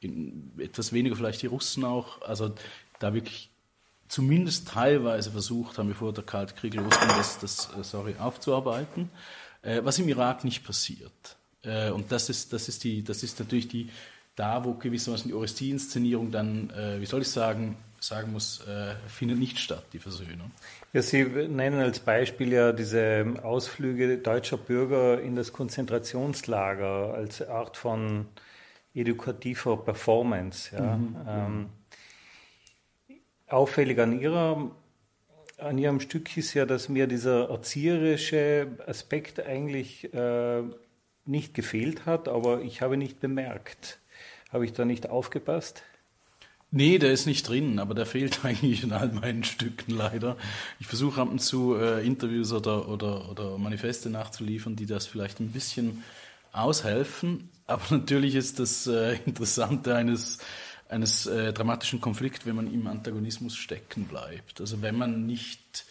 in, 0.00 0.52
etwas 0.58 0.92
weniger 0.92 1.16
vielleicht 1.16 1.42
die 1.42 1.46
Russen 1.46 1.84
auch, 1.84 2.22
also 2.22 2.54
da 3.00 3.12
wirklich 3.12 3.50
zumindest 4.08 4.68
teilweise 4.68 5.30
versucht 5.30 5.78
haben, 5.78 5.88
bevor 5.88 6.12
der 6.12 6.24
Kalte 6.24 6.54
Krieg 6.54 6.74
losging, 6.74 7.08
das, 7.08 7.38
das 7.38 7.70
äh, 7.78 7.84
sorry, 7.84 8.14
aufzuarbeiten, 8.18 9.10
äh, 9.62 9.80
was 9.82 9.98
im 9.98 10.08
Irak 10.08 10.44
nicht 10.44 10.64
passiert. 10.64 11.36
Äh, 11.62 11.90
und 11.90 12.12
das 12.12 12.28
ist, 12.28 12.52
das, 12.52 12.68
ist 12.68 12.84
die, 12.84 13.02
das 13.02 13.22
ist 13.22 13.38
natürlich 13.40 13.68
die, 13.68 13.90
da, 14.36 14.64
wo 14.64 14.74
gewissermaßen 14.74 15.28
die 15.28 15.34
Orestie-Inszenierung 15.34 16.30
dann, 16.30 16.70
äh, 16.70 17.00
wie 17.00 17.06
soll 17.06 17.22
ich 17.22 17.28
sagen, 17.28 17.76
sagen 18.00 18.32
muss, 18.32 18.60
äh, 18.66 18.94
findet 19.08 19.38
nicht 19.38 19.58
statt, 19.58 19.84
die 19.92 19.98
Versöhnung. 19.98 20.50
Ja, 20.92 21.02
Sie 21.02 21.24
nennen 21.24 21.80
als 21.80 22.00
Beispiel 22.00 22.52
ja 22.52 22.72
diese 22.72 23.24
Ausflüge 23.42 24.18
deutscher 24.18 24.58
Bürger 24.58 25.20
in 25.20 25.36
das 25.36 25.52
Konzentrationslager 25.52 27.14
als 27.14 27.46
Art 27.48 27.76
von 27.76 28.26
edukativer 28.94 29.76
Performance. 29.76 30.74
Ja. 30.74 30.96
Mhm. 30.96 31.16
Ähm, 31.26 31.66
auffällig 33.48 33.98
an 33.98 34.20
Ihrer 34.20 34.70
an 35.58 35.78
Ihrem 35.78 36.00
Stück 36.00 36.36
ist 36.36 36.52
ja, 36.54 36.66
dass 36.66 36.88
mir 36.88 37.06
dieser 37.06 37.48
erzieherische 37.48 38.66
Aspekt 38.86 39.40
eigentlich 39.40 40.12
äh, 40.12 40.62
nicht 41.24 41.54
gefehlt 41.54 42.06
hat, 42.06 42.28
aber 42.28 42.62
ich 42.62 42.82
habe 42.82 42.96
nicht 42.96 43.20
bemerkt. 43.20 44.00
Habe 44.54 44.64
ich 44.64 44.72
da 44.72 44.84
nicht 44.84 45.10
aufgepasst? 45.10 45.82
Nee, 46.70 46.98
der 46.98 47.10
ist 47.10 47.26
nicht 47.26 47.48
drin, 47.48 47.80
aber 47.80 47.92
der 47.92 48.06
fehlt 48.06 48.44
eigentlich 48.44 48.84
in 48.84 48.92
all 48.92 49.08
meinen 49.08 49.42
Stücken 49.42 49.90
leider. 49.90 50.36
Ich 50.78 50.86
versuche 50.86 51.20
ab 51.20 51.28
und 51.28 51.40
zu 51.40 51.74
äh, 51.74 52.06
Interviews 52.06 52.52
oder, 52.52 52.88
oder, 52.88 53.28
oder 53.28 53.58
Manifeste 53.58 54.10
nachzuliefern, 54.10 54.76
die 54.76 54.86
das 54.86 55.06
vielleicht 55.06 55.40
ein 55.40 55.50
bisschen 55.50 56.04
aushelfen. 56.52 57.50
Aber 57.66 57.82
natürlich 57.90 58.36
ist 58.36 58.60
das 58.60 58.86
äh, 58.86 59.16
Interessante 59.26 59.96
eines, 59.96 60.38
eines 60.88 61.26
äh, 61.26 61.52
dramatischen 61.52 62.00
Konflikts, 62.00 62.46
wenn 62.46 62.54
man 62.54 62.72
im 62.72 62.86
Antagonismus 62.86 63.56
stecken 63.56 64.04
bleibt. 64.04 64.60
Also 64.60 64.82
wenn 64.82 64.96
man 64.96 65.26
nicht 65.26 65.84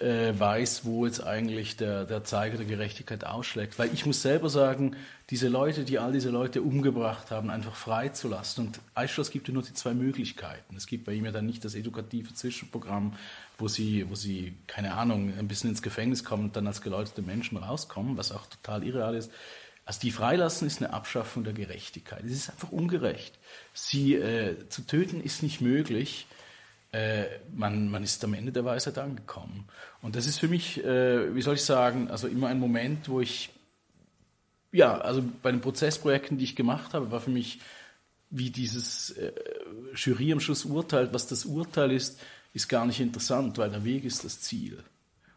äh, 0.00 0.38
weiß, 0.38 0.84
wo 0.84 1.06
jetzt 1.06 1.22
eigentlich 1.24 1.76
der, 1.76 2.04
der 2.04 2.24
Zeiger 2.24 2.56
der 2.56 2.66
Gerechtigkeit 2.66 3.24
ausschlägt. 3.24 3.78
Weil 3.78 3.92
ich 3.92 4.06
muss 4.06 4.22
selber 4.22 4.48
sagen, 4.48 4.96
diese 5.30 5.48
Leute, 5.48 5.84
die 5.84 5.98
all 5.98 6.12
diese 6.12 6.30
Leute 6.30 6.62
umgebracht 6.62 7.30
haben, 7.30 7.50
einfach 7.50 7.74
freizulassen. 7.74 8.66
Und 8.66 8.80
Eichschloss 8.94 9.30
gibt 9.30 9.48
ja 9.48 9.54
nur 9.54 9.62
die 9.62 9.74
zwei 9.74 9.94
Möglichkeiten. 9.94 10.76
Es 10.76 10.86
gibt 10.86 11.04
bei 11.04 11.12
ihm 11.12 11.24
ja 11.24 11.32
dann 11.32 11.46
nicht 11.46 11.64
das 11.64 11.74
edukative 11.74 12.34
Zwischenprogramm, 12.34 13.14
wo 13.58 13.68
sie, 13.68 14.08
wo 14.08 14.14
sie, 14.14 14.56
keine 14.66 14.94
Ahnung, 14.94 15.32
ein 15.38 15.48
bisschen 15.48 15.70
ins 15.70 15.82
Gefängnis 15.82 16.24
kommen 16.24 16.44
und 16.44 16.56
dann 16.56 16.66
als 16.66 16.82
geläuterte 16.82 17.22
Menschen 17.22 17.56
rauskommen, 17.56 18.16
was 18.16 18.32
auch 18.32 18.46
total 18.46 18.84
irreal 18.84 19.14
ist. 19.14 19.30
Also 19.84 20.00
die 20.00 20.10
freilassen 20.10 20.66
ist 20.66 20.82
eine 20.82 20.92
Abschaffung 20.92 21.44
der 21.44 21.52
Gerechtigkeit. 21.52 22.24
Es 22.24 22.32
ist 22.32 22.50
einfach 22.50 22.72
ungerecht. 22.72 23.38
Sie 23.72 24.14
äh, 24.14 24.68
zu 24.68 24.82
töten 24.82 25.22
ist 25.22 25.44
nicht 25.44 25.60
möglich 25.60 26.26
äh, 26.96 27.40
man, 27.54 27.90
man 27.90 28.02
ist 28.02 28.24
am 28.24 28.32
Ende 28.32 28.52
der 28.52 28.64
Weisheit 28.64 28.96
angekommen. 28.96 29.66
Und 30.00 30.16
das 30.16 30.26
ist 30.26 30.38
für 30.38 30.48
mich, 30.48 30.82
äh, 30.82 31.34
wie 31.34 31.42
soll 31.42 31.54
ich 31.54 31.62
sagen, 31.62 32.10
also 32.10 32.26
immer 32.26 32.48
ein 32.48 32.58
Moment, 32.58 33.08
wo 33.08 33.20
ich, 33.20 33.50
ja, 34.72 34.96
also 34.98 35.22
bei 35.42 35.50
den 35.50 35.60
Prozessprojekten, 35.60 36.38
die 36.38 36.44
ich 36.44 36.56
gemacht 36.56 36.94
habe, 36.94 37.10
war 37.10 37.20
für 37.20 37.30
mich, 37.30 37.60
wie 38.30 38.50
dieses 38.50 39.10
äh, 39.10 39.32
Jury 39.94 40.32
am 40.32 40.40
Schluss 40.40 40.64
urteilt, 40.64 41.12
was 41.12 41.26
das 41.26 41.44
Urteil 41.44 41.92
ist, 41.92 42.18
ist 42.54 42.68
gar 42.68 42.86
nicht 42.86 43.00
interessant, 43.00 43.58
weil 43.58 43.70
der 43.70 43.84
Weg 43.84 44.04
ist 44.04 44.24
das 44.24 44.40
Ziel. 44.40 44.82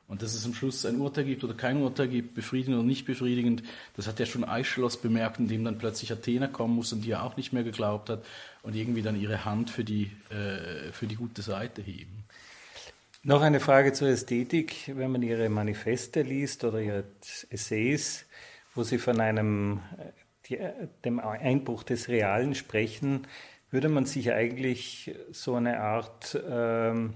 Und 0.10 0.24
dass 0.24 0.34
es 0.34 0.44
am 0.44 0.56
Schluss 0.56 0.86
ein 0.88 1.00
Urteil 1.00 1.24
gibt 1.24 1.44
oder 1.44 1.54
kein 1.54 1.78
Urteil 1.78 2.08
gibt, 2.08 2.34
befriedigend 2.34 2.80
oder 2.80 2.86
nicht 2.86 3.06
befriedigend, 3.06 3.62
das 3.96 4.08
hat 4.08 4.20
ja 4.20 4.26
schon 4.26 4.44
Eichschloss 4.44 4.98
bemerkt, 4.98 5.40
indem 5.40 5.64
dann 5.64 5.78
plötzlich 5.78 6.12
Athena 6.12 6.48
kommen 6.48 6.76
muss 6.76 6.92
und 6.92 7.06
die 7.06 7.12
er 7.12 7.24
auch 7.24 7.38
nicht 7.38 7.54
mehr 7.54 7.64
geglaubt 7.64 8.10
hat 8.10 8.26
und 8.64 8.76
irgendwie 8.76 9.04
dann 9.04 9.22
ihre 9.22 9.46
Hand 9.46 9.70
für 9.70 9.84
die, 9.84 10.12
äh, 10.32 10.92
für 10.92 11.06
die 11.06 11.16
gute 11.16 11.44
Seite 11.44 11.84
heben. 11.84 12.26
Noch 13.22 13.42
eine 13.42 13.60
Frage 13.60 13.94
zur 13.94 14.08
Ästhetik. 14.08 14.92
Wenn 14.96 15.12
man 15.12 15.22
Ihre 15.22 15.50
Manifeste 15.50 16.22
liest 16.22 16.64
oder 16.64 16.80
Ihre 16.80 17.04
Essays, 17.50 18.26
wo 18.74 18.84
Sie 18.84 18.98
von 18.98 19.20
einem, 19.20 19.82
die, 20.48 20.58
dem 21.04 21.20
Einbruch 21.20 21.84
des 21.84 22.08
Realen 22.08 22.56
sprechen, 22.56 23.28
würde 23.72 23.90
man 23.90 24.06
sich 24.06 24.32
eigentlich 24.32 25.14
so 25.32 25.56
eine 25.56 25.82
Art 25.82 26.42
ähm, 26.50 27.14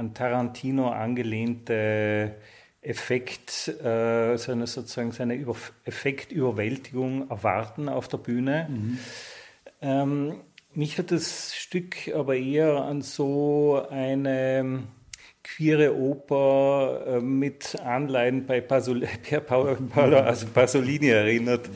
an 0.00 0.14
Tarantino 0.14 0.88
angelehnte 0.88 2.34
Effekt, 2.80 3.68
äh, 3.68 4.36
seine, 4.38 4.66
sozusagen 4.66 5.12
seine 5.12 5.34
Über 5.34 5.54
Effektüberwältigung 5.84 7.28
erwarten 7.28 7.90
auf 7.90 8.08
der 8.08 8.16
Bühne. 8.16 8.66
Mhm. 8.70 8.98
Ähm, 9.82 10.40
mich 10.72 10.98
hat 10.98 11.10
das 11.10 11.54
Stück 11.54 12.08
aber 12.14 12.36
eher 12.36 12.82
an 12.82 13.02
so 13.02 13.86
eine 13.90 14.84
queere 15.44 15.94
Oper 15.94 17.04
äh, 17.06 17.20
mit 17.20 17.78
Anleihen 17.80 18.46
bei 18.46 18.62
Pasol 18.62 19.06
Paolo 19.46 20.16
also 20.20 20.46
Pasolini 20.46 21.08
erinnert. 21.08 21.68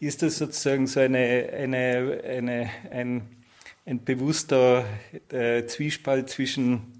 Ist 0.00 0.22
das 0.22 0.38
sozusagen 0.38 0.88
so 0.88 0.98
eine, 0.98 1.50
eine, 1.52 2.20
eine, 2.24 2.70
ein, 2.90 3.22
ein 3.86 4.04
bewusster 4.04 4.84
äh, 5.30 5.64
Zwiespalt 5.66 6.28
zwischen 6.30 6.97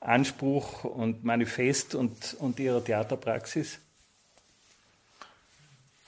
Anspruch 0.00 0.84
und 0.84 1.24
Manifest 1.24 1.94
und, 1.94 2.34
und 2.38 2.58
Ihrer 2.58 2.82
Theaterpraxis? 2.82 3.78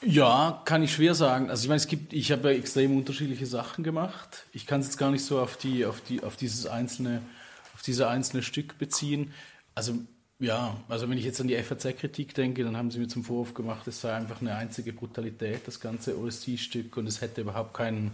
Ja, 0.04 0.62
kann 0.64 0.82
ich 0.82 0.94
schwer 0.94 1.14
sagen. 1.14 1.48
Also 1.48 1.62
ich 1.62 1.68
meine, 1.68 1.76
es 1.76 1.86
gibt, 1.86 2.12
ich 2.12 2.32
habe 2.32 2.52
ja 2.52 2.58
extrem 2.58 2.96
unterschiedliche 2.96 3.46
Sachen 3.46 3.84
gemacht. 3.84 4.46
Ich 4.52 4.66
kann 4.66 4.80
es 4.80 4.86
jetzt 4.86 4.98
gar 4.98 5.10
nicht 5.12 5.24
so 5.24 5.40
auf 5.40 5.56
die, 5.56 5.86
auf 5.86 6.00
die, 6.00 6.24
auf 6.24 6.36
dieses 6.36 6.66
einzelne, 6.66 7.22
auf 7.74 7.82
diese 7.82 8.08
einzelne 8.08 8.42
Stück 8.42 8.78
beziehen. 8.78 9.32
Also 9.76 9.94
ja, 10.40 10.76
also 10.88 11.08
wenn 11.08 11.18
ich 11.18 11.24
jetzt 11.24 11.40
an 11.40 11.46
die 11.46 11.56
FAZ-Kritik 11.56 12.34
denke, 12.34 12.64
dann 12.64 12.76
haben 12.76 12.90
sie 12.90 12.98
mir 12.98 13.06
zum 13.06 13.22
Vorwurf 13.22 13.54
gemacht, 13.54 13.86
es 13.86 14.00
sei 14.00 14.12
einfach 14.12 14.40
eine 14.40 14.56
einzige 14.56 14.92
Brutalität, 14.92 15.68
das 15.68 15.78
ganze 15.78 16.18
OSC-Stück, 16.18 16.96
und 16.96 17.06
es 17.06 17.20
hätte 17.20 17.42
überhaupt 17.42 17.74
keinen 17.74 18.12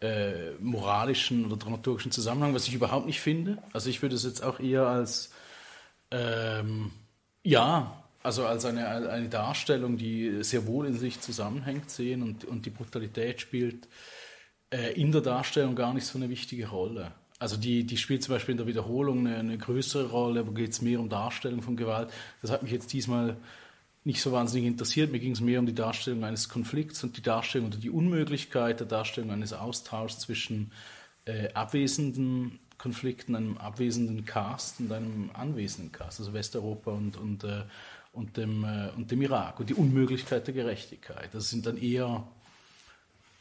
äh, 0.00 0.52
moralischen 0.60 1.46
oder 1.46 1.56
dramaturgischen 1.56 2.12
Zusammenhang, 2.12 2.54
was 2.54 2.68
ich 2.68 2.74
überhaupt 2.74 3.06
nicht 3.06 3.20
finde. 3.20 3.58
Also 3.72 3.90
ich 3.90 4.02
würde 4.02 4.14
es 4.14 4.24
jetzt 4.24 4.42
auch 4.42 4.60
eher 4.60 4.86
als 4.86 5.30
ähm, 6.10 6.90
ja, 7.42 8.02
also 8.22 8.44
als 8.44 8.64
eine, 8.64 8.88
eine 9.08 9.28
Darstellung, 9.28 9.96
die 9.96 10.42
sehr 10.42 10.66
wohl 10.66 10.86
in 10.86 10.98
sich 10.98 11.20
zusammenhängt, 11.20 11.90
sehen 11.90 12.22
und, 12.22 12.44
und 12.44 12.66
die 12.66 12.70
Brutalität 12.70 13.40
spielt 13.40 13.88
äh, 14.70 15.00
in 15.00 15.12
der 15.12 15.20
Darstellung 15.20 15.76
gar 15.76 15.94
nicht 15.94 16.06
so 16.06 16.18
eine 16.18 16.28
wichtige 16.28 16.68
Rolle. 16.68 17.12
Also 17.38 17.56
die, 17.56 17.84
die 17.84 17.96
spielt 17.96 18.22
zum 18.22 18.34
Beispiel 18.34 18.52
in 18.52 18.58
der 18.58 18.66
Wiederholung 18.66 19.26
eine, 19.26 19.36
eine 19.36 19.58
größere 19.58 20.08
Rolle, 20.08 20.46
wo 20.46 20.52
geht 20.52 20.72
es 20.72 20.82
mehr 20.82 20.98
um 20.98 21.08
Darstellung 21.08 21.62
von 21.62 21.76
Gewalt. 21.76 22.10
Das 22.42 22.50
hat 22.50 22.62
mich 22.62 22.72
jetzt 22.72 22.92
diesmal 22.92 23.36
nicht 24.06 24.22
so 24.22 24.32
wahnsinnig 24.32 24.68
interessiert. 24.68 25.10
Mir 25.10 25.18
ging 25.18 25.32
es 25.32 25.40
mehr 25.40 25.58
um 25.58 25.66
die 25.66 25.74
Darstellung 25.74 26.24
eines 26.24 26.48
Konflikts 26.48 27.02
und 27.02 27.16
die 27.16 27.22
Darstellung 27.22 27.68
oder 27.68 27.76
die 27.76 27.90
Unmöglichkeit 27.90 28.80
der 28.80 28.86
Darstellung 28.86 29.32
eines 29.32 29.52
Austauschs 29.52 30.20
zwischen 30.20 30.72
äh, 31.24 31.52
abwesenden 31.52 32.60
Konflikten, 32.78 33.34
einem 33.34 33.58
abwesenden 33.58 34.24
Cast 34.24 34.80
und 34.80 34.92
einem 34.92 35.30
anwesenden 35.34 35.92
Cast, 35.92 36.20
also 36.20 36.32
Westeuropa 36.32 36.92
und, 36.92 37.16
und 37.16 37.44
äh, 37.44 37.62
und 38.16 38.36
dem, 38.38 38.64
äh, 38.64 38.88
und 38.96 39.10
dem 39.10 39.20
Irak 39.22 39.60
und 39.60 39.68
die 39.68 39.74
Unmöglichkeit 39.74 40.46
der 40.46 40.54
Gerechtigkeit. 40.54 41.28
Das 41.32 41.50
sind 41.50 41.66
dann 41.66 41.76
eher 41.76 42.26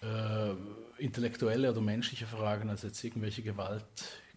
äh, 0.01 1.01
intellektuelle 1.01 1.71
oder 1.71 1.81
menschliche 1.81 2.25
Fragen 2.25 2.69
als 2.69 2.83
jetzt 2.83 3.01
irgendwelche 3.03 3.41
Gewalt, 3.41 3.83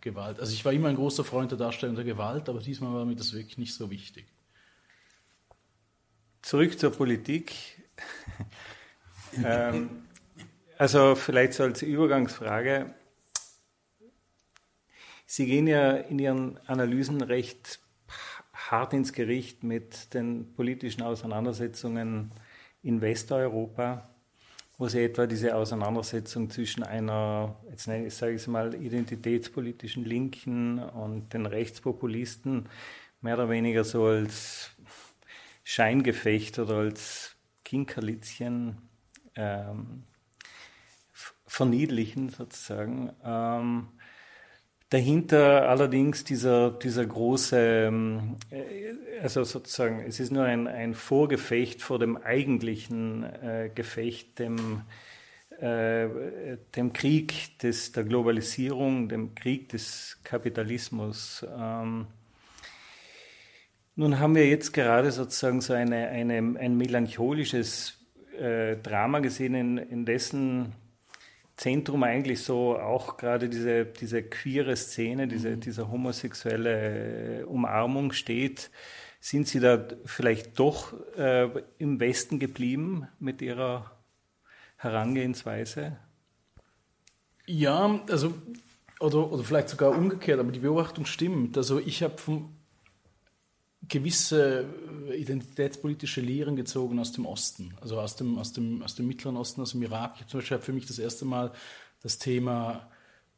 Gewalt. 0.00 0.38
Also 0.38 0.52
ich 0.52 0.64
war 0.64 0.72
immer 0.72 0.88
ein 0.88 0.96
großer 0.96 1.24
Freund 1.24 1.50
der 1.50 1.58
Darstellung 1.58 1.96
der 1.96 2.04
Gewalt, 2.04 2.48
aber 2.48 2.60
diesmal 2.60 2.94
war 2.94 3.04
mir 3.04 3.16
das 3.16 3.32
wirklich 3.32 3.58
nicht 3.58 3.74
so 3.74 3.90
wichtig. 3.90 4.26
Zurück 6.42 6.78
zur 6.78 6.92
Politik. 6.92 7.52
ähm, 9.44 10.04
also 10.78 11.14
vielleicht 11.14 11.54
so 11.54 11.64
als 11.64 11.82
Übergangsfrage. 11.82 12.94
Sie 15.26 15.46
gehen 15.46 15.66
ja 15.66 15.92
in 15.92 16.18
Ihren 16.18 16.58
Analysen 16.66 17.20
recht 17.20 17.80
hart 18.70 18.92
ins 18.92 19.12
Gericht 19.12 19.62
mit 19.62 20.14
den 20.14 20.54
politischen 20.54 21.02
Auseinandersetzungen 21.02 22.30
in 22.82 23.00
Westeuropa, 23.00 24.08
wo 24.76 24.88
sie 24.88 25.02
etwa 25.02 25.26
diese 25.26 25.56
Auseinandersetzung 25.56 26.50
zwischen 26.50 26.82
einer, 26.82 27.56
jetzt 27.70 27.84
sage 27.84 28.32
ich 28.32 28.42
es 28.42 28.46
mal, 28.46 28.74
identitätspolitischen 28.74 30.04
Linken 30.04 30.78
und 30.78 31.32
den 31.34 31.46
Rechtspopulisten 31.46 32.68
mehr 33.20 33.34
oder 33.34 33.50
weniger 33.50 33.84
so 33.84 34.04
als 34.04 34.70
Scheingefecht 35.70 36.58
oder 36.58 36.76
als 36.76 37.36
Kinkerlitzchen 37.62 38.78
ähm, 39.34 40.04
verniedlichen 41.46 42.30
sozusagen. 42.30 43.12
Ähm, 43.22 43.88
Dahinter 44.90 45.68
allerdings 45.68 46.24
dieser, 46.24 46.70
dieser 46.70 47.04
große, 47.04 47.58
ähm, 47.88 48.38
äh, 48.48 48.94
also 49.20 49.44
sozusagen, 49.44 50.00
es 50.00 50.18
ist 50.18 50.32
nur 50.32 50.44
ein, 50.44 50.66
ein 50.66 50.94
Vorgefecht 50.94 51.82
vor 51.82 51.98
dem 51.98 52.16
eigentlichen 52.16 53.24
äh, 53.24 53.70
Gefecht, 53.74 54.38
dem 54.38 54.84
äh, 55.60 56.56
dem 56.76 56.94
Krieg 56.94 57.58
des, 57.58 57.92
der 57.92 58.04
Globalisierung, 58.04 59.10
dem 59.10 59.34
Krieg 59.34 59.68
des 59.68 60.18
Kapitalismus. 60.24 61.44
Ähm, 61.54 62.06
nun 63.98 64.20
haben 64.20 64.36
wir 64.36 64.48
jetzt 64.48 64.72
gerade 64.72 65.10
sozusagen 65.10 65.60
so 65.60 65.72
eine, 65.72 66.06
eine, 66.06 66.36
ein 66.36 66.76
melancholisches 66.76 67.98
äh, 68.38 68.76
Drama 68.76 69.18
gesehen, 69.18 69.54
in, 69.56 69.76
in 69.76 70.04
dessen 70.04 70.72
Zentrum 71.56 72.04
eigentlich 72.04 72.44
so 72.44 72.78
auch 72.78 73.16
gerade 73.16 73.48
diese, 73.48 73.84
diese 73.86 74.22
queere 74.22 74.76
Szene, 74.76 75.26
diese, 75.26 75.50
mhm. 75.50 75.60
diese 75.60 75.90
homosexuelle 75.90 77.44
Umarmung 77.48 78.12
steht. 78.12 78.70
Sind 79.18 79.48
Sie 79.48 79.58
da 79.58 79.84
vielleicht 80.04 80.60
doch 80.60 80.94
äh, 81.16 81.48
im 81.78 81.98
Westen 81.98 82.38
geblieben 82.38 83.08
mit 83.18 83.42
Ihrer 83.42 83.90
Herangehensweise? 84.76 85.96
Ja, 87.46 88.00
also, 88.08 88.32
oder, 89.00 89.32
oder 89.32 89.42
vielleicht 89.42 89.70
sogar 89.70 89.90
umgekehrt, 89.90 90.38
aber 90.38 90.52
die 90.52 90.60
Beobachtung 90.60 91.04
stimmt. 91.04 91.56
Also 91.56 91.80
ich 91.80 92.04
habe 92.04 92.14
gewisse 93.86 94.66
identitätspolitische 95.16 96.20
Lehren 96.20 96.56
gezogen 96.56 96.98
aus 96.98 97.12
dem 97.12 97.26
Osten, 97.26 97.74
also 97.80 98.00
aus 98.00 98.16
dem, 98.16 98.38
aus 98.38 98.52
dem, 98.52 98.82
aus 98.82 98.94
dem 98.96 99.06
Mittleren 99.06 99.36
Osten, 99.36 99.60
aus 99.62 99.72
dem 99.72 99.82
Irak. 99.82 100.14
Ich 100.16 100.20
habe 100.22 100.30
zum 100.30 100.40
Beispiel 100.40 100.58
für 100.58 100.72
mich 100.72 100.86
das 100.86 100.98
erste 100.98 101.24
Mal 101.24 101.52
das 102.02 102.18
Thema 102.18 102.88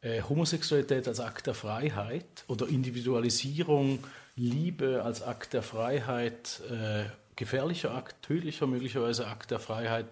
äh, 0.00 0.22
Homosexualität 0.22 1.06
als 1.08 1.20
Akt 1.20 1.46
der 1.46 1.54
Freiheit 1.54 2.44
oder 2.48 2.68
Individualisierung, 2.68 3.98
Liebe 4.34 5.02
als 5.04 5.22
Akt 5.22 5.52
der 5.52 5.62
Freiheit, 5.62 6.62
äh, 6.70 7.04
gefährlicher 7.36 7.94
Akt, 7.94 8.22
tödlicher 8.22 8.66
möglicherweise 8.66 9.26
Akt 9.26 9.50
der 9.50 9.60
Freiheit 9.60 10.06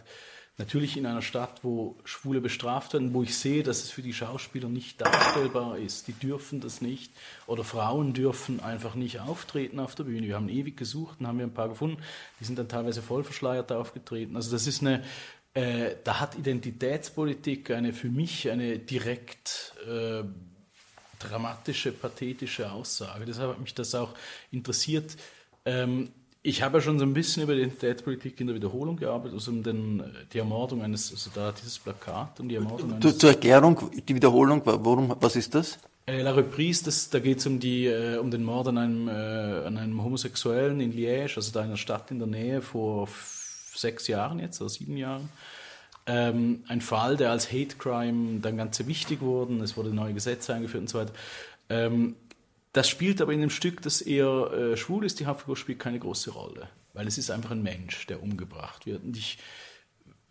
Natürlich 0.58 0.96
in 0.96 1.06
einer 1.06 1.22
Stadt, 1.22 1.60
wo 1.62 1.96
Schwule 2.04 2.40
bestraft 2.40 2.92
werden, 2.92 3.14
wo 3.14 3.22
ich 3.22 3.38
sehe, 3.38 3.62
dass 3.62 3.84
es 3.84 3.90
für 3.90 4.02
die 4.02 4.12
Schauspieler 4.12 4.68
nicht 4.68 5.00
darstellbar 5.00 5.78
ist. 5.78 6.08
Die 6.08 6.12
dürfen 6.12 6.60
das 6.60 6.80
nicht. 6.80 7.12
Oder 7.46 7.62
Frauen 7.62 8.12
dürfen 8.12 8.58
einfach 8.58 8.96
nicht 8.96 9.20
auftreten 9.20 9.78
auf 9.78 9.94
der 9.94 10.02
Bühne. 10.04 10.26
Wir 10.26 10.34
haben 10.34 10.48
ewig 10.48 10.76
gesucht 10.76 11.20
und 11.20 11.28
haben 11.28 11.38
wir 11.38 11.46
ein 11.46 11.54
paar 11.54 11.68
gefunden. 11.68 12.02
Die 12.40 12.44
sind 12.44 12.58
dann 12.58 12.68
teilweise 12.68 13.02
voll 13.02 13.22
verschleiert 13.22 13.70
aufgetreten. 13.70 14.34
Also 14.34 14.50
das 14.50 14.66
ist 14.66 14.80
eine, 14.80 15.04
äh, 15.54 15.94
da 16.02 16.18
hat 16.18 16.36
Identitätspolitik 16.36 17.70
eine 17.70 17.92
für 17.92 18.08
mich 18.08 18.50
eine 18.50 18.80
direkt 18.80 19.74
äh, 19.88 20.24
dramatische, 21.20 21.92
pathetische 21.92 22.72
Aussage. 22.72 23.26
Deshalb 23.26 23.50
hat 23.52 23.60
mich 23.60 23.74
das 23.74 23.94
auch 23.94 24.12
interessiert. 24.50 25.16
Ähm, 25.64 26.10
ich 26.48 26.62
habe 26.62 26.78
ja 26.78 26.82
schon 26.82 26.98
so 26.98 27.04
ein 27.04 27.12
bisschen 27.12 27.42
über 27.42 27.54
die 27.54 27.60
Identitätspolitik 27.60 28.40
in 28.40 28.46
der 28.46 28.56
Wiederholung 28.56 28.96
gearbeitet, 28.96 29.34
also 29.34 29.50
um 29.50 29.62
den, 29.62 30.02
die 30.32 30.38
Ermordung 30.38 30.82
eines, 30.82 31.10
also 31.10 31.30
da 31.34 31.52
dieses 31.52 31.78
Plakat 31.78 32.40
und 32.40 32.48
die 32.48 32.54
Ermordung 32.54 32.94
eines... 32.94 33.18
Zur 33.18 33.30
Erklärung, 33.30 33.90
die 33.92 34.14
Wiederholung, 34.14 34.62
worum, 34.64 35.14
was 35.20 35.36
ist 35.36 35.54
das? 35.54 35.78
Äh, 36.06 36.22
La 36.22 36.32
Reprise, 36.32 36.84
das, 36.84 37.10
da 37.10 37.18
geht 37.18 37.38
es 37.38 37.46
um, 37.46 37.60
äh, 37.62 38.16
um 38.16 38.30
den 38.30 38.44
Mord 38.44 38.68
an 38.68 38.78
einem, 38.78 39.08
äh, 39.08 39.12
an 39.12 39.76
einem 39.76 40.02
Homosexuellen 40.02 40.80
in 40.80 40.92
Liège, 40.92 41.36
also 41.36 41.52
da 41.52 41.60
in 41.60 41.66
einer 41.66 41.76
Stadt 41.76 42.10
in 42.10 42.18
der 42.18 42.28
Nähe 42.28 42.62
vor 42.62 43.08
sechs 43.74 44.08
Jahren 44.08 44.38
jetzt, 44.38 44.60
oder 44.62 44.70
sieben 44.70 44.96
Jahren. 44.96 45.28
Ähm, 46.06 46.64
ein 46.66 46.80
Fall, 46.80 47.18
der 47.18 47.30
als 47.30 47.52
Hate 47.52 47.76
Crime 47.76 48.40
dann 48.40 48.56
ganz 48.56 48.84
wichtig 48.86 49.20
wurde, 49.20 49.62
es 49.62 49.76
wurde 49.76 49.90
neue 49.90 50.14
Gesetze 50.14 50.54
eingeführt 50.54 50.80
und 50.80 50.88
so 50.88 50.98
weiter. 50.98 51.12
Ähm, 51.68 52.16
das 52.72 52.88
spielt 52.88 53.20
aber 53.20 53.32
in 53.32 53.40
dem 53.40 53.50
Stück, 53.50 53.82
das 53.82 54.00
eher 54.00 54.52
äh, 54.52 54.76
schwul 54.76 55.04
ist, 55.04 55.20
die 55.20 55.26
Hauptfigur 55.26 55.56
spielt 55.56 55.78
keine 55.78 55.98
große 55.98 56.30
Rolle, 56.30 56.68
weil 56.92 57.06
es 57.06 57.18
ist 57.18 57.30
einfach 57.30 57.50
ein 57.50 57.62
Mensch, 57.62 58.06
der 58.06 58.22
umgebracht 58.22 58.86
wird. 58.86 59.04
Und 59.04 59.16
ich 59.16 59.38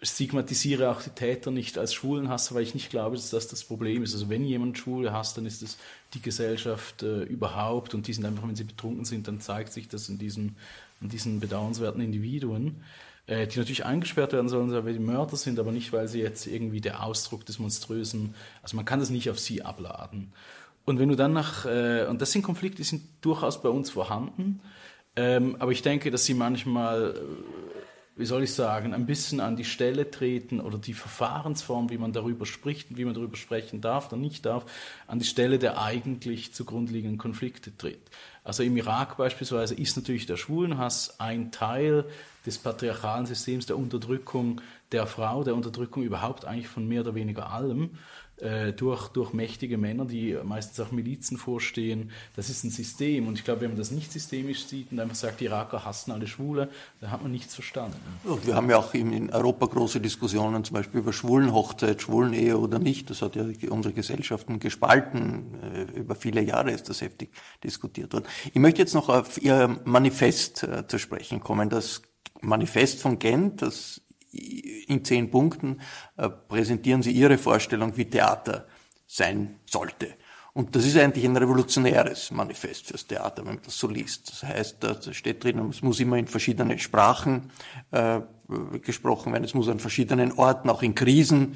stigmatisiere 0.02 0.92
auch 0.92 1.02
die 1.02 1.10
Täter 1.10 1.50
nicht 1.50 1.78
als 1.78 1.94
Schwulenhasser, 1.94 2.54
weil 2.54 2.64
ich 2.64 2.76
nicht 2.76 2.92
glaube, 2.92 3.16
dass 3.16 3.32
das 3.32 3.48
das 3.48 3.64
Problem 3.64 4.04
ist. 4.04 4.14
Also 4.14 4.30
wenn 4.30 4.44
jemand 4.46 4.78
Schwule 4.78 5.12
hasst, 5.12 5.38
dann 5.38 5.48
ist 5.48 5.64
es 5.64 5.78
die 6.14 6.22
Gesellschaft 6.22 7.02
äh, 7.02 7.24
überhaupt 7.24 7.96
und 7.96 8.06
die 8.08 8.14
sind 8.14 8.26
einfach, 8.26 8.48
wenn 8.48 8.56
sie 8.56 8.64
betrunken 8.64 9.06
sind, 9.06 9.28
dann 9.28 9.40
zeigt 9.40 9.74
sich 9.74 9.88
das 9.88 10.08
in 10.08 10.20
diesen, 10.20 10.56
in 11.02 11.10
diesen 11.10 11.40
bedauernswerten 11.40 12.02
Individuen, 12.02 12.84
äh, 13.26 13.48
die 13.48 13.58
natürlich 13.58 13.86
eingesperrt 13.86 14.34
werden 14.34 14.50
sollen, 14.50 14.72
weil 14.72 14.94
sie 14.94 15.00
Mörder 15.00 15.36
sind, 15.36 15.58
aber 15.58 15.72
nicht, 15.72 15.92
weil 15.94 16.08
sie 16.08 16.22
jetzt 16.22 16.46
irgendwie 16.46 16.82
der 16.82 17.04
Ausdruck 17.04 17.48
des 17.48 17.58
Monströsen, 17.58 18.36
also 18.62 18.76
man 18.76 18.86
kann 18.86 19.00
das 19.00 19.10
nicht 19.10 19.32
auf 19.32 19.40
sie 19.40 19.64
abladen. 19.64 20.32
Und 20.88 21.00
wenn 21.00 21.10
du 21.10 21.16
dann 21.16 21.34
nach, 21.34 21.66
äh, 21.66 22.06
und 22.06 22.22
das 22.22 22.32
sind 22.32 22.44
Konflikte, 22.44 22.78
die 22.78 22.84
sind 22.84 23.04
durchaus 23.20 23.62
bei 23.62 23.68
uns 23.68 23.90
vorhanden, 23.90 24.62
ähm, 25.18 25.58
aber 25.60 25.74
ich 25.74 25.82
denke, 25.82 26.12
dass 26.12 26.24
sie 26.24 26.34
manchmal, 26.34 27.14
äh, 27.14 28.20
wie 28.20 28.26
soll 28.26 28.44
ich 28.44 28.54
sagen, 28.54 28.94
ein 28.94 29.06
bisschen 29.06 29.42
an 29.42 29.58
die 29.58 29.66
Stelle 29.66 30.10
treten 30.10 30.62
oder 30.62 30.78
die 30.78 30.94
Verfahrensform, 30.94 31.90
wie 31.90 31.98
man 31.98 32.14
darüber 32.14 32.46
spricht 32.46 32.90
und 32.90 32.98
wie 32.98 33.04
man 33.04 33.14
darüber 33.14 33.36
sprechen 33.36 33.82
darf 33.82 34.08
oder 34.08 34.16
nicht 34.16 34.46
darf, 34.46 34.66
an 35.08 35.20
die 35.20 35.26
Stelle 35.26 35.60
der 35.60 35.82
eigentlich 35.82 36.54
zugrunde 36.54 36.94
liegenden 36.94 37.18
Konflikte 37.18 37.76
tritt. 37.76 38.10
Also 38.46 38.64
im 38.64 38.78
Irak 38.78 39.18
beispielsweise 39.18 39.76
ist 39.76 39.98
natürlich 39.98 40.26
der 40.26 40.38
Schwulenhass 40.38 41.20
ein 41.20 41.52
Teil 41.52 42.06
des 42.46 42.60
patriarchalen 42.60 43.26
Systems 43.26 43.66
der 43.66 43.78
Unterdrückung 43.78 44.62
der 44.94 45.06
Frau, 45.06 45.44
der 45.44 45.54
Unterdrückung 45.54 46.04
überhaupt 46.04 46.46
eigentlich 46.46 46.70
von 46.70 46.88
mehr 46.88 47.02
oder 47.02 47.14
weniger 47.14 47.52
allem. 47.52 47.98
Äh, 48.40 48.74
durch, 48.74 49.08
durch 49.10 49.34
mächtige 49.34 49.80
Männer, 49.80 50.06
die 50.06 50.38
meistens 50.44 50.80
auch 50.80 50.92
Milizen 50.92 51.38
vorstehen. 51.38 52.12
Das 52.36 52.52
ist 52.52 52.64
ein 52.64 52.70
System. 52.70 53.28
Und 53.28 53.40
ich 53.40 53.44
glaube, 53.44 53.62
wenn 53.62 53.72
man 53.72 53.80
das 53.80 53.90
nicht 53.90 54.12
systemisch 54.12 54.66
sieht 54.66 54.92
und 54.92 55.00
einfach 55.00 55.16
sagt, 55.16 55.40
die 55.40 55.46
Iraker 55.46 55.84
hassen 55.84 56.12
alle 56.12 56.28
Schwule, 56.28 56.70
dann 57.02 57.10
hat 57.10 57.24
man 57.24 57.32
nichts 57.32 57.56
verstanden. 57.56 57.98
Und 58.26 58.46
wir 58.46 58.54
haben 58.54 58.70
ja 58.70 58.78
auch 58.78 58.94
in 58.94 59.32
Europa 59.32 59.66
große 59.66 60.00
Diskussionen, 60.00 60.64
zum 60.64 60.76
Beispiel 60.76 61.00
über 61.00 61.14
Schwulenhochzeit, 61.14 62.00
Schwulenehe 62.00 62.60
oder 62.60 62.78
nicht. 62.78 63.10
Das 63.10 63.24
hat 63.24 63.36
ja 63.36 63.44
unsere 63.72 63.96
Gesellschaften 63.96 64.60
gespalten. 64.60 65.56
Äh, 65.64 66.00
über 66.00 66.14
viele 66.14 66.42
Jahre 66.42 66.70
ist 66.70 66.90
das 66.90 67.02
heftig 67.02 67.32
diskutiert 67.64 68.14
worden. 68.14 68.26
Ich 68.54 68.60
möchte 68.60 68.84
jetzt 68.84 68.94
noch 68.94 69.10
auf 69.10 69.42
Ihr 69.42 69.82
Manifest 69.84 70.62
äh, 70.62 70.86
zu 70.88 71.00
sprechen 71.00 71.40
kommen. 71.40 71.72
Das 71.72 72.04
Manifest 72.42 73.02
von 73.02 73.18
Gent, 73.18 73.64
das 73.64 74.02
in 74.88 75.04
zehn 75.04 75.30
Punkten 75.30 75.82
äh, 76.16 76.30
präsentieren 76.30 77.02
Sie 77.02 77.12
Ihre 77.12 77.38
Vorstellung, 77.38 77.98
wie 77.98 78.06
Theater 78.06 78.68
sein 79.06 79.60
sollte. 79.66 80.16
Und 80.54 80.76
das 80.76 80.86
ist 80.86 80.98
eigentlich 80.98 81.24
ein 81.24 81.38
revolutionäres 81.38 82.32
Manifest 82.32 82.88
fürs 82.88 83.06
Theater, 83.06 83.46
wenn 83.46 83.56
man 83.56 83.64
das 83.64 83.78
so 83.78 83.88
liest. 83.88 84.32
Das 84.32 84.42
heißt, 84.42 84.78
da 84.80 85.00
steht 85.14 85.44
drin, 85.44 85.60
es 85.70 85.84
muss 85.84 86.00
immer 86.00 86.18
in 86.18 86.26
verschiedenen 86.26 86.80
Sprachen 86.80 87.52
äh, 87.92 88.22
gesprochen 88.82 89.34
werden, 89.34 89.44
es 89.44 89.54
muss 89.54 89.68
an 89.68 89.80
verschiedenen 89.80 90.32
Orten, 90.32 90.70
auch 90.70 90.82
in 90.82 90.96
Krisenzonen, 90.96 91.52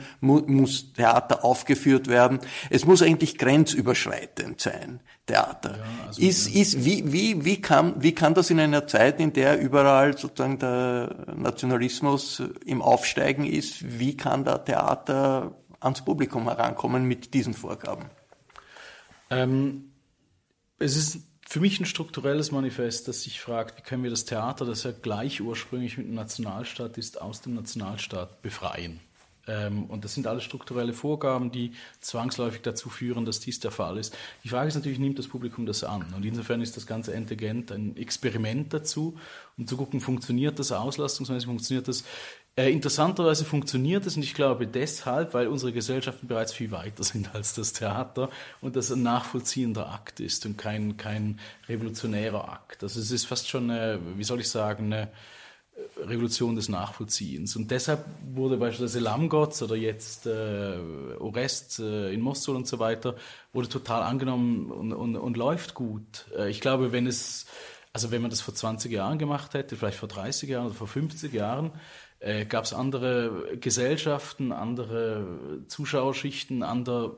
äh, 0.00 0.02
mu 0.20 0.40
muss 0.46 0.92
Theater 0.92 1.44
aufgeführt 1.44 2.08
werden. 2.08 2.40
Es 2.68 2.84
muss 2.84 3.02
eigentlich 3.02 3.38
grenzüberschreitend 3.38 4.60
sein, 4.60 5.00
Theater. 5.26 5.78
Ja, 5.78 5.84
also 6.06 6.20
ist, 6.20 6.54
ist, 6.54 6.84
wie, 6.84 7.12
wie, 7.12 7.44
wie, 7.44 7.60
kann, 7.60 7.94
wie 8.02 8.12
kann 8.12 8.34
das 8.34 8.50
in 8.50 8.60
einer 8.60 8.86
Zeit, 8.86 9.18
in 9.18 9.32
der 9.32 9.58
überall 9.58 10.18
sozusagen 10.18 10.58
der 10.58 11.34
Nationalismus 11.34 12.42
im 12.66 12.82
Aufsteigen 12.82 13.46
ist, 13.46 13.98
wie 13.98 14.16
kann 14.16 14.44
da 14.44 14.58
Theater 14.58 15.56
ans 15.80 16.04
Publikum 16.04 16.44
herankommen 16.44 17.04
mit 17.04 17.32
diesen 17.32 17.54
Vorgaben? 17.54 18.10
Ähm, 19.30 19.92
es 20.78 20.96
ist 20.96 21.25
für 21.48 21.60
mich 21.60 21.78
ein 21.78 21.86
strukturelles 21.86 22.50
Manifest, 22.50 23.06
das 23.06 23.22
sich 23.22 23.40
fragt, 23.40 23.78
wie 23.78 23.82
können 23.82 24.02
wir 24.02 24.10
das 24.10 24.24
Theater, 24.24 24.64
das 24.64 24.82
ja 24.82 24.90
gleich 24.90 25.40
ursprünglich 25.40 25.96
mit 25.96 26.08
dem 26.08 26.14
Nationalstaat 26.14 26.98
ist, 26.98 27.20
aus 27.20 27.40
dem 27.40 27.54
Nationalstaat 27.54 28.42
befreien. 28.42 29.00
Ähm, 29.46 29.84
und 29.84 30.04
das 30.04 30.14
sind 30.14 30.26
alles 30.26 30.42
strukturelle 30.42 30.92
Vorgaben, 30.92 31.52
die 31.52 31.72
zwangsläufig 32.00 32.62
dazu 32.62 32.90
führen, 32.90 33.24
dass 33.24 33.38
dies 33.38 33.60
der 33.60 33.70
Fall 33.70 33.96
ist. 33.96 34.16
Die 34.42 34.48
Frage 34.48 34.66
ist 34.66 34.74
natürlich, 34.74 34.98
nimmt 34.98 35.20
das 35.20 35.28
Publikum 35.28 35.66
das 35.66 35.84
an? 35.84 36.12
Und 36.16 36.24
insofern 36.24 36.60
ist 36.60 36.76
das 36.76 36.86
ganze 36.86 37.14
Entegent 37.14 37.70
ein 37.70 37.96
Experiment 37.96 38.74
dazu, 38.74 39.16
um 39.56 39.68
zu 39.68 39.76
gucken, 39.76 40.00
funktioniert 40.00 40.58
das 40.58 40.72
auslastungsmäßig, 40.72 41.46
funktioniert 41.46 41.86
das 41.86 42.02
äh, 42.56 42.70
interessanterweise 42.70 43.44
funktioniert 43.44 44.06
es 44.06 44.16
und 44.16 44.22
ich 44.22 44.34
glaube 44.34 44.66
deshalb, 44.66 45.34
weil 45.34 45.48
unsere 45.48 45.72
Gesellschaften 45.72 46.26
bereits 46.26 46.52
viel 46.52 46.70
weiter 46.70 47.04
sind 47.04 47.34
als 47.34 47.54
das 47.54 47.72
Theater 47.72 48.30
und 48.60 48.76
das 48.76 48.90
ein 48.90 49.02
nachvollziehender 49.02 49.92
Akt 49.92 50.20
ist 50.20 50.46
und 50.46 50.56
kein, 50.56 50.96
kein 50.96 51.38
revolutionärer 51.68 52.48
Akt. 52.50 52.82
Also 52.82 53.00
es 53.00 53.10
ist 53.10 53.26
fast 53.26 53.48
schon, 53.48 53.70
eine, 53.70 54.00
wie 54.16 54.24
soll 54.24 54.40
ich 54.40 54.48
sagen, 54.48 54.92
eine 54.92 55.10
Revolution 55.98 56.56
des 56.56 56.68
Nachvollziehens. 56.68 57.56
Und 57.56 57.70
deshalb 57.70 58.04
wurde 58.34 58.56
beispielsweise 58.56 59.00
Lamgotz 59.00 59.62
oder 59.62 59.76
jetzt 59.76 60.26
äh, 60.26 60.78
Orest 61.18 61.80
äh, 61.80 62.12
in 62.12 62.20
Mosul 62.20 62.56
und 62.56 62.66
so 62.66 62.78
weiter, 62.78 63.16
wurde 63.52 63.68
total 63.68 64.02
angenommen 64.02 64.70
und, 64.70 64.92
und, 64.92 65.16
und 65.16 65.36
läuft 65.36 65.74
gut. 65.74 66.26
Äh, 66.36 66.50
ich 66.50 66.60
glaube, 66.60 66.92
wenn 66.92 67.06
es, 67.06 67.46
also 67.92 68.10
wenn 68.10 68.22
man 68.22 68.30
das 68.30 68.40
vor 68.40 68.54
20 68.54 68.90
Jahren 68.92 69.18
gemacht 69.18 69.54
hätte, 69.54 69.76
vielleicht 69.76 69.98
vor 69.98 70.08
30 70.08 70.48
Jahren 70.48 70.66
oder 70.66 70.74
vor 70.74 70.88
50 70.88 71.32
Jahren, 71.32 71.72
äh, 72.26 72.44
gab 72.44 72.64
es 72.64 72.72
andere 72.72 73.56
Gesellschaften, 73.60 74.50
andere 74.50 75.62
Zuschauerschichten, 75.68 76.62
andere, 76.62 77.16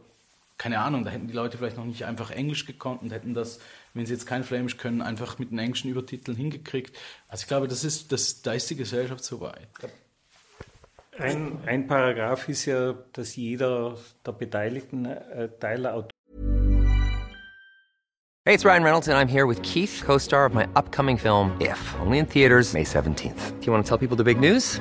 keine 0.59 0.81
Ahnung, 0.81 1.05
da 1.05 1.11
hätten 1.11 1.29
die 1.29 1.35
Leute 1.35 1.57
vielleicht 1.57 1.79
noch 1.79 1.87
nicht 1.87 2.05
einfach 2.05 2.31
Englisch 2.31 2.67
gekonnt 2.67 3.03
und 3.03 3.11
hätten 3.11 3.33
das, 3.33 3.59
wenn 3.95 4.05
sie 4.05 4.13
jetzt 4.13 4.27
kein 4.27 4.45
Flämisch 4.45 4.77
können, 4.77 5.01
einfach 5.01 5.39
mit 5.39 5.51
den 5.51 5.59
englischen 5.59 5.91
Übertiteln 5.91 6.37
hingekriegt. 6.37 6.95
Also 7.29 7.43
ich 7.43 7.49
glaube, 7.49 7.69
das 7.69 7.85
ist, 7.85 8.13
das, 8.13 8.43
da 8.43 8.53
ist 8.53 8.69
die 8.69 8.77
Gesellschaft 8.77 9.25
so 9.25 9.41
weit. 9.41 9.69
Ein, 11.19 11.59
ein 11.67 11.87
Paragraph 11.87 12.49
ist 12.49 12.67
ja, 12.67 12.95
dass 13.13 13.35
jeder 13.35 13.97
der 14.25 14.33
beteiligten 14.33 15.07
äh, 15.07 15.49
Teiler 15.59 16.07
Hey, 18.45 18.55
it's 18.55 18.65
Ryan 18.65 18.83
Reynolds, 18.83 19.09
and 19.09 19.19
I'm 19.19 19.29
here 19.29 19.47
with 19.47 19.61
Keith, 19.61 20.03
co 20.05 20.17
star 20.17 20.47
of 20.47 20.55
my 20.55 20.67
upcoming 20.75 21.19
film, 21.19 21.55
If, 21.61 21.79
only 22.01 22.19
in 22.19 22.25
theaters, 22.25 22.73
May 22.73 22.85
17th. 22.85 23.59
Do 23.61 23.67
you 23.67 23.73
want 23.73 23.85
to 23.85 23.89
tell 23.89 23.99
people 23.99 24.17
the 24.17 24.25
big 24.25 24.41
news? 24.41 24.81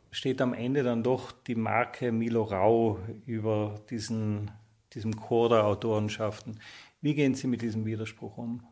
steht 0.11 0.41
am 0.41 0.53
Ende 0.53 0.83
dann 0.83 1.03
doch 1.03 1.31
die 1.31 1.55
Marke 1.55 2.11
Milo 2.11 2.43
Rau 2.43 2.99
über 3.25 3.81
diesen, 3.89 4.51
diesem 4.93 5.15
Chor 5.15 5.49
der 5.49 5.65
Autorenschaften. 5.65 6.59
Wie 6.99 7.15
gehen 7.15 7.33
Sie 7.33 7.47
mit 7.47 7.61
diesem 7.61 7.85
Widerspruch 7.85 8.37
um? 8.37 8.63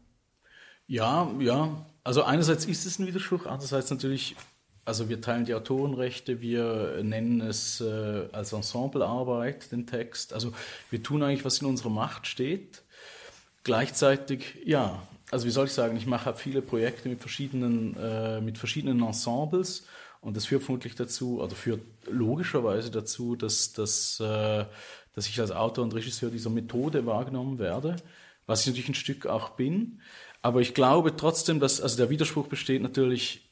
Ja, 0.85 1.31
ja. 1.39 1.85
Also 2.03 2.23
einerseits 2.23 2.65
ist 2.65 2.85
es 2.85 2.99
ein 2.99 3.07
Widerspruch, 3.07 3.45
andererseits 3.45 3.89
natürlich, 3.89 4.35
also 4.85 5.07
wir 5.07 5.21
teilen 5.21 5.45
die 5.45 5.53
Autorenrechte, 5.53 6.41
wir 6.41 7.01
nennen 7.03 7.41
es 7.41 7.79
äh, 7.79 8.27
als 8.31 8.51
Ensemblearbeit, 8.51 9.71
den 9.71 9.87
Text. 9.87 10.33
Also 10.33 10.51
wir 10.89 11.01
tun 11.01 11.23
eigentlich, 11.23 11.45
was 11.45 11.59
in 11.59 11.67
unserer 11.67 11.89
Macht 11.89 12.27
steht. 12.27 12.83
Gleichzeitig, 13.63 14.57
ja, 14.65 15.01
also 15.31 15.45
wie 15.45 15.51
soll 15.51 15.67
ich 15.67 15.73
sagen, 15.73 15.95
ich 15.95 16.07
mache 16.07 16.33
viele 16.33 16.61
Projekte 16.61 17.07
mit 17.07 17.21
verschiedenen, 17.21 17.95
äh, 17.95 18.41
mit 18.41 18.57
verschiedenen 18.57 19.03
Ensembles 19.03 19.85
und 20.21 20.35
das 20.35 20.45
führt 20.45 20.63
vermutlich 20.63 20.95
dazu, 20.95 21.41
oder 21.41 21.55
führt 21.55 21.81
logischerweise 22.09 22.91
dazu, 22.91 23.35
dass, 23.35 23.73
dass, 23.73 24.19
äh, 24.19 24.65
dass 25.13 25.27
ich 25.27 25.39
als 25.39 25.51
Autor 25.51 25.85
und 25.85 25.93
Regisseur 25.93 26.29
dieser 26.29 26.49
Methode 26.49 27.05
wahrgenommen 27.05 27.57
werde, 27.57 27.95
was 28.45 28.61
ich 28.61 28.67
natürlich 28.67 28.89
ein 28.89 28.95
Stück 28.95 29.25
auch 29.25 29.51
bin. 29.51 30.01
Aber 30.41 30.61
ich 30.61 30.73
glaube 30.73 31.15
trotzdem, 31.15 31.59
dass, 31.59 31.81
also 31.81 31.97
der 31.97 32.09
Widerspruch 32.09 32.47
besteht 32.47 32.81
natürlich 32.81 33.49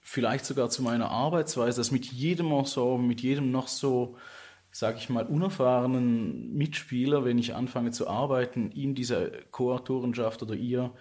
vielleicht 0.00 0.44
sogar 0.46 0.70
zu 0.70 0.82
meiner 0.82 1.10
Arbeitsweise, 1.10 1.80
dass 1.80 1.90
mit 1.90 2.06
jedem 2.06 2.50
Ensemble, 2.50 3.06
mit 3.06 3.20
jedem 3.20 3.50
noch 3.50 3.68
so, 3.68 4.16
sage 4.72 4.98
ich 4.98 5.08
mal, 5.08 5.26
unerfahrenen 5.26 6.54
Mitspieler, 6.54 7.24
wenn 7.24 7.38
ich 7.38 7.54
anfange 7.54 7.90
zu 7.90 8.08
arbeiten, 8.08 8.72
ihm 8.72 8.94
diese 8.94 9.32
Co-Autorenschaft 9.50 10.42
oder 10.42 10.54
ihr 10.54 10.92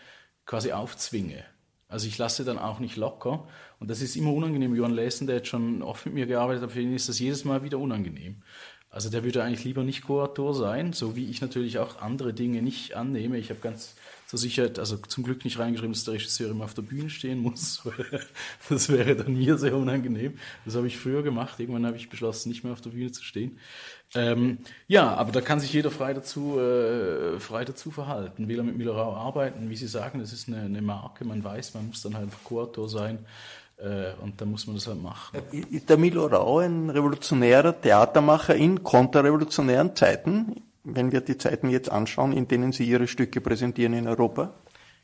quasi 0.45 0.73
aufzwinge. 0.73 1.45
Also 1.89 2.08
ich 2.08 2.17
lasse 2.17 2.43
dann 2.43 2.60
auch 2.60 2.80
nicht 2.80 2.97
locker. 2.97 3.47
Und 3.80 3.89
das 3.89 4.02
ist 4.02 4.15
immer 4.15 4.34
unangenehm. 4.34 4.76
Johann 4.76 4.93
Lesen, 4.93 5.28
der 5.28 5.38
jetzt 5.38 5.47
schon 5.47 5.82
oft 5.82 6.06
mit 6.06 6.15
mir 6.15 6.26
gearbeitet 6.26 6.63
hat, 6.63 6.71
für 6.71 6.82
ihn 6.82 6.93
ist 6.93 7.08
das 7.08 7.19
jedes 7.19 7.45
Mal 7.45 7.63
wieder 7.63 7.80
unangenehm. 7.80 8.41
Also 8.97 9.12
der 9.12 9.23
würde 9.23 9.43
eigentlich 9.43 9.63
lieber 9.63 9.83
nicht 9.83 10.07
Co-Autor 10.07 10.55
sein, 10.55 10.91
so 10.91 11.15
wie 11.15 11.29
ich 11.29 11.39
natürlich 11.39 11.77
auch 11.77 12.01
andere 12.01 12.33
Dinge 12.33 12.63
nicht 12.63 12.95
annehme. 12.95 13.38
Ich 13.38 13.51
habe 13.51 13.60
ganz 13.60 13.93
zur 14.25 14.39
Sicherheit, 14.39 14.79
also 14.79 14.97
zum 14.97 15.23
Glück 15.23 15.45
nicht 15.45 15.60
reingeschrieben, 15.60 15.93
dass 15.93 16.03
der 16.03 16.15
Regisseur 16.15 16.49
immer 16.49 16.63
auf 16.63 16.73
der 16.73 16.81
Bühne 16.81 17.12
stehen 17.12 17.38
muss. 17.38 17.88
Das 18.69 18.89
wäre 18.89 19.15
dann 19.15 19.33
mir 19.33 19.60
sehr 19.60 19.75
unangenehm. 19.75 20.39
Das 20.65 20.75
habe 20.75 20.88
ich 20.88 20.97
früher 20.97 21.21
gemacht. 21.21 21.60
Irgendwann 21.60 21.86
habe 21.86 21.95
ich 21.95 22.10
beschlossen, 22.10 22.49
nicht 22.49 22.63
mehr 22.63 22.73
auf 22.73 22.81
der 22.81 22.89
Bühne 22.89 23.12
zu 23.12 23.23
stehen. 23.23 23.60
Ähm, 24.15 24.57
ja, 24.88 25.13
aber 25.13 25.31
da 25.31 25.41
kann 25.41 25.60
sich 25.60 25.71
jeder 25.71 25.91
frei 25.91 26.15
dazu, 26.15 26.57
äh, 26.57 27.39
frei 27.39 27.65
dazu 27.65 27.91
verhalten. 27.91 28.47
Will 28.47 28.57
er 28.57 28.63
mit 28.63 28.77
Millerau 28.77 29.15
arbeiten? 29.15 29.69
Wie 29.69 29.75
Sie 29.75 29.88
sagen, 29.88 30.17
das 30.17 30.33
ist 30.33 30.47
eine, 30.47 30.62
eine 30.62 30.81
Marke. 30.81 31.23
Man 31.23 31.43
weiß, 31.43 31.75
man 31.75 31.86
muss 31.89 32.01
dann 32.01 32.15
halt 32.15 32.31
Co-Autor 32.43 32.89
sein. 32.89 33.19
Äh, 33.77 34.13
und 34.21 34.41
dann 34.41 34.51
muss 34.51 34.65
man 34.67 34.75
das 34.75 34.87
halt 34.87 35.01
machen. 35.01 35.39
Ist 35.51 35.89
der 35.89 35.97
Milo 35.97 36.25
Rau 36.25 36.59
ein 36.59 36.89
revolutionärer 36.89 37.79
Theatermacher 37.79 38.55
in 38.55 38.83
konterrevolutionären 38.83 39.95
Zeiten, 39.95 40.63
wenn 40.83 41.11
wir 41.11 41.21
die 41.21 41.37
Zeiten 41.37 41.69
jetzt 41.69 41.91
anschauen, 41.91 42.31
in 42.31 42.47
denen 42.47 42.71
Sie 42.71 42.85
Ihre 42.85 43.07
Stücke 43.07 43.41
präsentieren 43.41 43.93
in 43.93 44.07
Europa? 44.07 44.53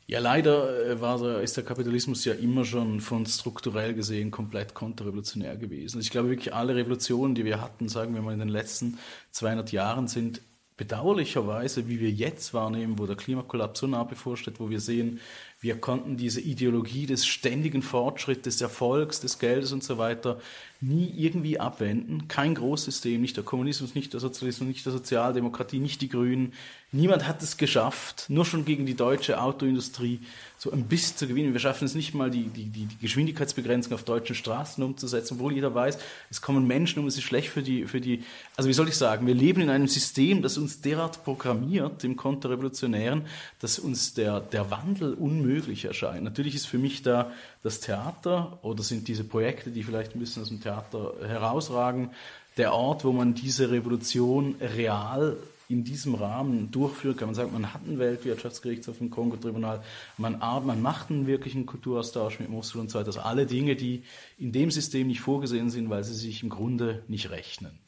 Ja, 0.06 0.18
leider 0.18 0.90
äh, 0.90 1.00
war 1.00 1.18
der, 1.18 1.40
ist 1.40 1.56
der 1.56 1.64
Kapitalismus 1.64 2.24
ja 2.24 2.34
immer 2.34 2.64
schon 2.64 3.00
von 3.00 3.24
strukturell 3.24 3.94
gesehen 3.94 4.30
komplett 4.30 4.74
konterrevolutionär 4.74 5.56
gewesen. 5.56 6.00
Ich 6.00 6.10
glaube 6.10 6.28
wirklich, 6.28 6.52
alle 6.52 6.74
Revolutionen, 6.74 7.34
die 7.34 7.44
wir 7.44 7.60
hatten, 7.60 7.88
sagen 7.88 8.14
wir 8.14 8.20
mal 8.20 8.34
in 8.34 8.40
den 8.40 8.48
letzten 8.48 8.98
200 9.30 9.72
Jahren, 9.72 10.08
sind 10.08 10.42
bedauerlicherweise, 10.76 11.88
wie 11.88 12.00
wir 12.00 12.10
jetzt 12.10 12.52
wahrnehmen, 12.52 12.98
wo 12.98 13.06
der 13.06 13.16
Klimakollaps 13.16 13.80
so 13.80 13.86
nah 13.86 14.02
bevorsteht, 14.02 14.58
wo 14.58 14.68
wir 14.68 14.80
sehen, 14.80 15.20
wir 15.64 15.80
konnten 15.80 16.18
diese 16.18 16.42
Ideologie 16.42 17.06
des 17.06 17.24
ständigen 17.26 17.80
Fortschritts, 17.80 18.42
des 18.42 18.60
Erfolgs, 18.60 19.20
des 19.20 19.38
Geldes 19.38 19.72
und 19.72 19.82
so 19.82 19.96
weiter 19.96 20.38
nie 20.82 21.10
irgendwie 21.16 21.58
abwenden. 21.58 22.28
Kein 22.28 22.54
Großsystem, 22.54 23.18
nicht 23.18 23.38
der 23.38 23.44
Kommunismus, 23.44 23.94
nicht 23.94 24.12
der 24.12 24.20
Sozialismus, 24.20 24.68
nicht 24.68 24.84
der 24.84 24.92
Sozialdemokratie, 24.92 25.78
nicht 25.78 26.02
die 26.02 26.10
Grünen. 26.10 26.52
Niemand 26.92 27.26
hat 27.26 27.42
es 27.42 27.56
geschafft, 27.56 28.26
nur 28.28 28.44
schon 28.44 28.66
gegen 28.66 28.84
die 28.84 28.94
deutsche 28.94 29.40
Autoindustrie 29.40 30.20
so 30.64 30.72
ein 30.72 30.84
bisschen 30.84 31.18
zu 31.18 31.28
gewinnen. 31.28 31.52
Wir 31.52 31.60
schaffen 31.60 31.84
es 31.84 31.94
nicht 31.94 32.14
mal, 32.14 32.30
die, 32.30 32.44
die, 32.44 32.64
die 32.64 32.88
Geschwindigkeitsbegrenzung 32.98 33.92
auf 33.92 34.02
deutschen 34.02 34.34
Straßen 34.34 34.82
umzusetzen, 34.82 35.34
obwohl 35.34 35.52
jeder 35.52 35.74
weiß, 35.74 35.98
es 36.30 36.40
kommen 36.40 36.66
Menschen 36.66 37.00
um, 37.00 37.06
es 37.06 37.18
ist 37.18 37.24
schlecht 37.24 37.50
für 37.50 37.62
die, 37.62 37.84
für 37.84 38.00
die, 38.00 38.24
also 38.56 38.70
wie 38.70 38.72
soll 38.72 38.88
ich 38.88 38.96
sagen, 38.96 39.26
wir 39.26 39.34
leben 39.34 39.60
in 39.60 39.68
einem 39.68 39.88
System, 39.88 40.40
das 40.40 40.56
uns 40.56 40.80
derart 40.80 41.22
programmiert, 41.22 42.02
im 42.02 42.16
Konterrevolutionären, 42.16 43.26
dass 43.60 43.78
uns 43.78 44.14
der, 44.14 44.40
der 44.40 44.70
Wandel 44.70 45.12
unmöglich 45.12 45.84
erscheint. 45.84 46.24
Natürlich 46.24 46.54
ist 46.54 46.64
für 46.64 46.78
mich 46.78 47.02
da 47.02 47.30
das 47.62 47.80
Theater 47.80 48.58
oder 48.62 48.82
sind 48.82 49.06
diese 49.06 49.24
Projekte, 49.24 49.70
die 49.70 49.82
vielleicht 49.82 50.16
ein 50.16 50.18
bisschen 50.18 50.44
aus 50.44 50.48
dem 50.48 50.62
Theater 50.62 51.12
herausragen, 51.28 52.08
der 52.56 52.72
Ort, 52.72 53.04
wo 53.04 53.12
man 53.12 53.34
diese 53.34 53.70
Revolution 53.70 54.54
real 54.62 55.36
in 55.68 55.84
diesem 55.84 56.14
Rahmen 56.14 56.70
durchführen 56.70 57.16
kann. 57.16 57.28
Man 57.28 57.34
sagt, 57.34 57.52
man 57.52 57.72
hat 57.72 57.82
ein 57.86 57.98
Weltwirtschaftsgerichtshof 57.98 59.00
im 59.00 59.10
Kongo-Tribunal, 59.10 59.82
man, 60.18 60.38
man 60.38 60.82
macht 60.82 61.10
einen 61.10 61.26
wirklichen 61.26 61.66
Kulturaustausch 61.66 62.40
mit 62.40 62.50
Mosul 62.50 62.82
und 62.82 62.90
so 62.90 62.98
weiter. 62.98 63.08
Also 63.08 63.20
alle 63.20 63.46
Dinge, 63.46 63.76
die 63.76 64.02
in 64.38 64.52
dem 64.52 64.70
System 64.70 65.06
nicht 65.06 65.20
vorgesehen 65.20 65.70
sind, 65.70 65.88
weil 65.90 66.04
sie 66.04 66.14
sich 66.14 66.42
im 66.42 66.50
Grunde 66.50 67.02
nicht 67.08 67.30
rechnen. 67.30 67.78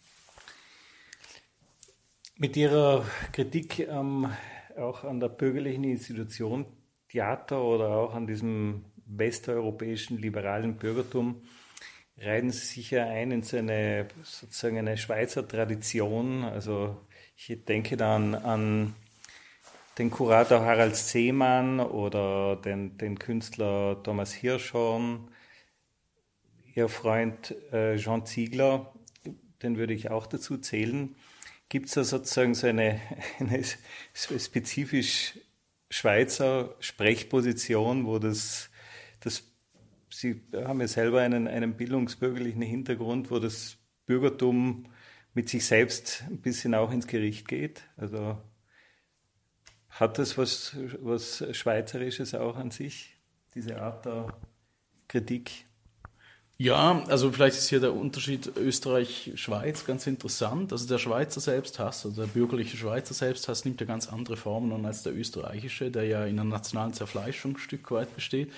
Mit 2.38 2.56
Ihrer 2.56 3.04
Kritik 3.32 3.78
ähm, 3.78 4.30
auch 4.76 5.04
an 5.04 5.20
der 5.20 5.28
bürgerlichen 5.28 5.84
Institution 5.84 6.66
Theater 7.08 7.62
oder 7.62 7.88
auch 7.88 8.14
an 8.14 8.26
diesem 8.26 8.84
westeuropäischen 9.06 10.18
liberalen 10.18 10.76
Bürgertum 10.76 11.42
reihen 12.18 12.50
Sie 12.50 12.66
sich 12.66 12.90
ja 12.90 13.04
ein 13.06 13.30
in 13.30 13.42
so 13.42 13.58
sozusagen 14.22 14.78
eine 14.78 14.96
Schweizer 14.96 15.46
Tradition, 15.46 16.44
also 16.44 16.96
ich 17.36 17.64
denke 17.64 17.96
dann 17.96 18.34
an 18.34 18.94
den 19.98 20.10
Kurator 20.10 20.60
Harald 20.60 20.96
Seemann 20.96 21.80
oder 21.80 22.56
den, 22.56 22.98
den 22.98 23.18
Künstler 23.18 24.02
Thomas 24.02 24.32
Hirschhorn, 24.32 25.30
Ihr 26.74 26.88
Freund 26.88 27.54
äh, 27.72 27.96
Jean 27.96 28.26
Ziegler, 28.26 28.92
den 29.62 29.78
würde 29.78 29.94
ich 29.94 30.10
auch 30.10 30.26
dazu 30.26 30.58
zählen. 30.58 31.16
Gibt 31.68 31.86
es 31.86 31.94
da 31.94 32.04
sozusagen 32.04 32.54
so 32.54 32.66
eine, 32.66 33.00
eine 33.38 33.62
spezifisch 34.12 35.38
Schweizer 35.88 36.74
Sprechposition, 36.80 38.06
wo 38.06 38.18
das, 38.18 38.70
das 39.20 39.44
Sie 40.10 40.40
haben 40.54 40.80
ja 40.80 40.88
selber 40.88 41.20
einen, 41.20 41.46
einen 41.46 41.76
bildungsbürgerlichen 41.76 42.62
Hintergrund, 42.62 43.30
wo 43.30 43.38
das 43.38 43.76
Bürgertum 44.06 44.86
mit 45.36 45.50
sich 45.50 45.66
selbst 45.66 46.24
ein 46.28 46.38
bisschen 46.38 46.74
auch 46.74 46.90
ins 46.90 47.06
Gericht 47.06 47.46
geht. 47.46 47.82
Also 47.98 48.38
hat 49.90 50.18
das 50.18 50.38
was, 50.38 50.74
was 51.00 51.44
Schweizerisches 51.52 52.34
auch 52.34 52.56
an 52.56 52.70
sich, 52.70 53.18
diese 53.54 53.78
Art 53.78 54.06
der 54.06 54.28
Kritik? 55.08 55.66
Ja, 56.56 57.04
also 57.08 57.30
vielleicht 57.30 57.58
ist 57.58 57.68
hier 57.68 57.80
der 57.80 57.92
Unterschied 57.92 58.56
Österreich-Schweiz 58.56 59.84
ganz 59.84 60.06
interessant. 60.06 60.72
Also 60.72 60.88
der 60.88 60.96
Schweizer 60.96 61.42
Selbsthass, 61.42 62.06
also 62.06 62.22
der 62.22 62.28
bürgerliche 62.28 62.78
Schweizer 62.78 63.12
Selbsthass 63.12 63.66
nimmt 63.66 63.78
ja 63.82 63.86
ganz 63.86 64.08
andere 64.08 64.38
Formen 64.38 64.72
an 64.72 64.86
als 64.86 65.02
der 65.02 65.14
österreichische, 65.14 65.90
der 65.90 66.04
ja 66.04 66.24
in 66.24 66.40
einer 66.40 66.48
nationalen 66.48 66.94
Zerfleischung 66.94 67.56
ein 67.56 67.58
Stück 67.58 67.90
weit 67.90 68.14
besteht. 68.14 68.54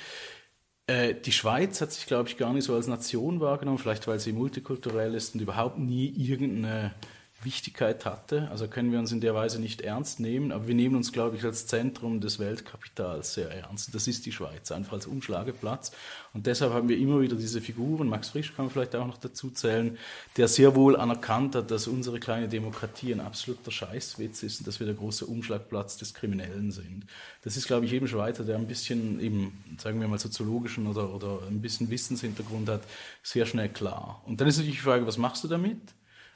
Äh, 0.89 1.15
die 1.15 1.33
Schweiz 1.33 1.81
hat 1.83 1.93
sich, 1.93 2.07
glaube 2.07 2.29
ich, 2.31 2.39
gar 2.39 2.53
nicht 2.53 2.65
so 2.65 2.75
als 2.75 2.87
Nation 2.87 3.41
wahrgenommen, 3.41 3.79
vielleicht 3.79 4.09
weil 4.09 4.19
sie 4.19 4.33
multikulturell 4.33 5.15
ist 5.15 5.35
und 5.35 5.43
überhaupt 5.43 5.79
nie 5.79 6.09
irgendeine 6.17 6.95
Wichtigkeit 7.43 8.05
hatte. 8.05 8.49
Also 8.51 8.67
können 8.67 8.91
wir 8.91 8.99
uns 8.99 9.13
in 9.13 9.21
der 9.21 9.35
Weise 9.35 9.61
nicht 9.61 9.81
ernst 9.83 10.19
nehmen, 10.19 10.51
aber 10.51 10.67
wir 10.67 10.75
nehmen 10.75 10.97
uns, 10.97 11.13
glaube 11.13 11.37
ich, 11.37 11.45
als 11.45 11.67
Zentrum 11.67 12.21
des 12.21 12.39
Weltkapitals 12.39 13.35
sehr 13.35 13.51
ernst. 13.51 13.95
Das 13.95 14.09
ist 14.09 14.27
die 14.27 14.33
Schweiz, 14.33 14.73
einfach 14.73 14.95
als 14.95 15.07
Umschlageplatz. 15.07 15.93
Und 16.35 16.47
deshalb 16.47 16.73
haben 16.73 16.89
wir 16.89 16.99
immer 16.99 17.21
wieder 17.21 17.37
diese 17.37 17.61
Figuren, 17.61 18.09
Max 18.09 18.31
Frisch 18.31 18.55
kann 18.55 18.67
man 18.67 18.73
vielleicht 18.73 18.97
auch 18.97 19.07
noch 19.07 19.19
dazu 19.19 19.51
zählen, 19.51 19.99
der 20.37 20.49
sehr 20.49 20.75
wohl 20.75 20.97
anerkannt 20.97 21.55
hat, 21.55 21.71
dass 21.71 21.87
unsere 21.87 22.19
kleine 22.19 22.49
Demokratie 22.49 23.13
ein 23.13 23.21
absoluter 23.21 23.71
Scheißwitz 23.71 24.43
ist 24.43 24.61
und 24.61 24.67
dass 24.67 24.81
wir 24.81 24.87
der 24.87 24.97
große 24.97 25.25
Umschlagplatz 25.25 25.97
des 25.97 26.15
Kriminellen 26.15 26.73
sind. 26.73 27.07
Das 27.45 27.57
ist, 27.57 27.67
glaube 27.67 27.87
ich, 27.87 27.93
jedem 27.93 28.09
Schweizer, 28.09 28.45
der 28.45 28.57
ein 28.57 28.67
bisschen 28.67 29.21
eben, 29.21 29.65
sagen 29.79 30.01
wir 30.01 30.09
mal, 30.09 30.19
soziologischen 30.19 30.87
oder, 30.87 31.15
oder 31.15 31.41
ein 31.49 31.61
bisschen 31.61 31.89
Wissenshintergrund 31.89 32.69
hat, 32.69 32.83
sehr 33.23 33.47
schnell 33.47 33.69
klar. 33.69 34.23
Und 34.27 34.41
dann 34.41 34.49
ist 34.49 34.57
natürlich 34.57 34.77
die 34.77 34.83
Frage, 34.83 35.07
was 35.07 35.19
machst 35.19 35.45
du 35.45 35.49
damit? 35.49 35.79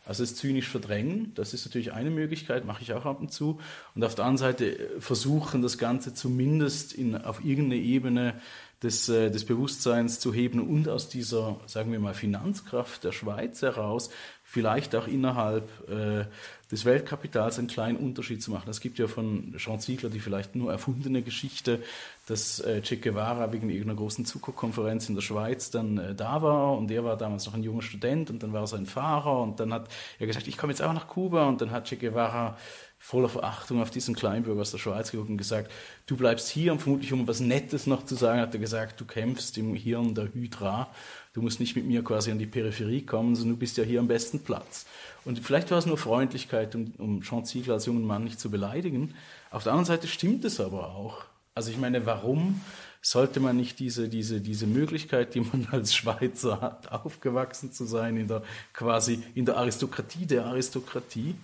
Also 0.05 0.25
es 0.25 0.35
zynisch 0.35 0.69
verdrängen, 0.69 1.33
das 1.37 1.55
ist 1.55 1.65
natürlich 1.65 1.93
eine 1.93 2.11
Möglichkeit, 2.11 2.65
mache 2.65 2.83
ich 2.83 2.93
auch 2.93 3.07
ab 3.07 3.21
und 3.21 3.33
zu. 3.33 3.61
Und 3.95 4.03
auf 4.03 4.17
der 4.17 4.25
anderen 4.25 4.39
Seite 4.39 4.91
versuchen, 4.99 5.63
das 5.63 5.79
Ganze 5.79 6.13
zumindest 6.13 6.93
in, 6.93 7.17
auf 7.17 7.45
irgendeine 7.45 7.81
Ebene 7.81 8.35
des, 8.83 9.09
äh, 9.09 9.31
des 9.31 9.45
Bewusstseins 9.45 10.19
zu 10.21 10.35
heben 10.35 10.61
und 10.61 10.89
aus 10.89 11.09
dieser, 11.09 11.61
sagen 11.67 11.93
wir 11.93 12.01
mal, 12.01 12.15
Finanzkraft 12.15 13.05
der 13.05 13.13
Schweiz 13.13 13.63
heraus 13.63 14.11
vielleicht 14.53 14.95
auch 14.95 15.07
innerhalb 15.07 15.67
äh, 15.89 16.27
des 16.71 16.85
Weltkapitals 16.85 17.59
einen 17.59 17.69
kleinen 17.69 17.97
Unterschied 17.97 18.43
zu 18.43 18.51
machen. 18.51 18.69
Es 18.69 18.81
gibt 18.81 18.99
ja 18.99 19.07
von 19.07 19.55
Jean 19.57 19.81
Ziegler 19.81 20.11
die 20.11 20.21
vielleicht 20.21 20.57
nur 20.57 20.71
erfundene 20.71 21.23
Geschichte, 21.23 21.83
dass 22.27 22.61
äh, 22.61 22.83
Che 22.83 22.97
Guevara 22.97 23.53
wegen 23.53 23.71
irgendeiner 23.71 23.97
großen 23.97 24.27
Zuckerkonferenz 24.27 25.09
in 25.09 25.15
der 25.15 25.23
Schweiz 25.23 25.71
dann 25.71 25.99
äh, 25.99 26.15
da 26.15 26.43
war 26.43 26.77
und 26.77 26.91
er 26.91 27.05
war 27.05 27.17
damals 27.17 27.47
noch 27.47 27.55
ein 27.55 27.63
junger 27.63 27.83
Student 27.83 28.31
und 28.31 28.43
dann 28.43 28.53
war 28.53 28.63
er 28.63 28.67
sein 28.67 28.87
Fahrer 28.87 29.41
und 29.41 29.61
dann 29.61 29.73
hat 29.73 29.89
er 30.19 30.27
gesagt, 30.27 30.49
ich 30.49 30.59
komme 30.59 30.73
jetzt 30.73 30.83
auch 30.83 30.93
nach 30.93 31.09
Kuba 31.09 31.47
und 31.49 31.61
dann 31.61 31.71
hat 31.71 31.87
Che 31.87 31.97
Guevara 31.97 32.59
voller 33.05 33.29
Verachtung 33.29 33.83
auf 33.83 33.91
diesen 33.91 34.15
Kleinbürger 34.15 34.61
aus 34.61 34.71
der 34.71 34.79
Schweiz 34.79 35.11
geguckt 35.11 35.29
und 35.29 35.37
gesagt, 35.37 35.73
du 36.07 36.17
bleibst 36.17 36.49
hier 36.49 36.71
und 36.71 36.81
vermutlich 36.81 37.13
um 37.13 37.27
was 37.27 37.41
Nettes 37.41 37.89
noch 37.89 38.05
zu 38.05 38.15
sagen, 38.15 38.41
hat 38.41 38.55
er 38.55 38.61
gesagt, 38.61 39.01
du 39.01 39.05
kämpfst 39.05 39.59
im 39.59 39.75
Hirn 39.75 40.15
der 40.15 40.33
Hydra, 40.33 40.89
du 41.33 41.43
musst 41.43 41.59
nicht 41.59 41.75
mit 41.75 41.85
mir 41.85 42.05
quasi 42.05 42.31
an 42.31 42.39
die 42.39 42.47
Peripherie 42.47 43.05
kommen, 43.05 43.35
sondern 43.35 43.57
du 43.57 43.59
bist 43.59 43.77
ja 43.77 43.83
hier 43.83 43.99
am 43.99 44.07
besten 44.07 44.45
Platz. 44.45 44.87
Und 45.25 45.41
vielleicht 45.41 45.73
war 45.73 45.79
es 45.79 45.87
nur 45.87 45.99
Freundlichkeit, 45.99 46.77
um, 46.77 46.95
um 46.97 47.23
Jean 47.23 47.45
Ziegler 47.45 47.75
als 47.75 47.87
jungen 47.87 48.07
Mann 48.07 48.23
nicht 48.23 48.39
zu 48.39 48.53
beleidigen. 48.53 49.15
Auf 49.51 49.65
der 49.65 49.73
anderen 49.73 49.87
Seite 49.87 50.07
stimmt 50.07 50.45
es 50.45 50.61
aber 50.61 50.95
auch. 50.95 51.25
Also 51.57 51.73
ich 51.73 51.79
meine, 51.79 52.07
warum 52.07 52.61
sollte 53.03 53.41
man 53.41 53.57
nicht 53.57 53.81
diese, 53.81 54.09
diese, 54.09 54.41
diese 54.41 54.69
Möglichkeit, 54.69 55.35
die 55.35 55.41
man 55.41 55.67
als 55.73 55.93
Schweizer 55.93 56.61
hat, 56.61 56.93
aufgewachsen 56.93 57.73
zu 57.73 57.85
sein 57.85 58.17
in 58.17 58.29
der 58.29 58.45
quasi 58.73 59.25
in 59.35 59.45
der 59.45 59.57
Aristokratie 59.57 60.25
der 60.25 60.47
Aristokratie, 60.47 61.35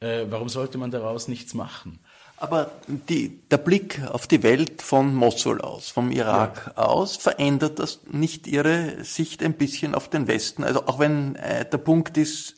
äh, 0.00 0.26
warum 0.28 0.48
sollte 0.48 0.78
man 0.78 0.90
daraus 0.90 1.28
nichts 1.28 1.54
machen? 1.54 2.00
Aber 2.38 2.70
die, 2.86 3.40
der 3.50 3.56
Blick 3.56 4.02
auf 4.10 4.26
die 4.26 4.42
Welt 4.42 4.82
von 4.82 5.14
Mosul 5.14 5.62
aus, 5.62 5.88
vom 5.88 6.10
Irak 6.10 6.74
ja. 6.76 6.82
aus, 6.82 7.16
verändert 7.16 7.78
das 7.78 8.00
nicht 8.10 8.46
Ihre 8.46 9.02
Sicht 9.04 9.42
ein 9.42 9.54
bisschen 9.54 9.94
auf 9.94 10.10
den 10.10 10.26
Westen? 10.26 10.62
Also 10.62 10.86
auch 10.86 10.98
wenn 10.98 11.36
äh, 11.36 11.64
der 11.68 11.78
Punkt 11.78 12.18
ist, 12.18 12.56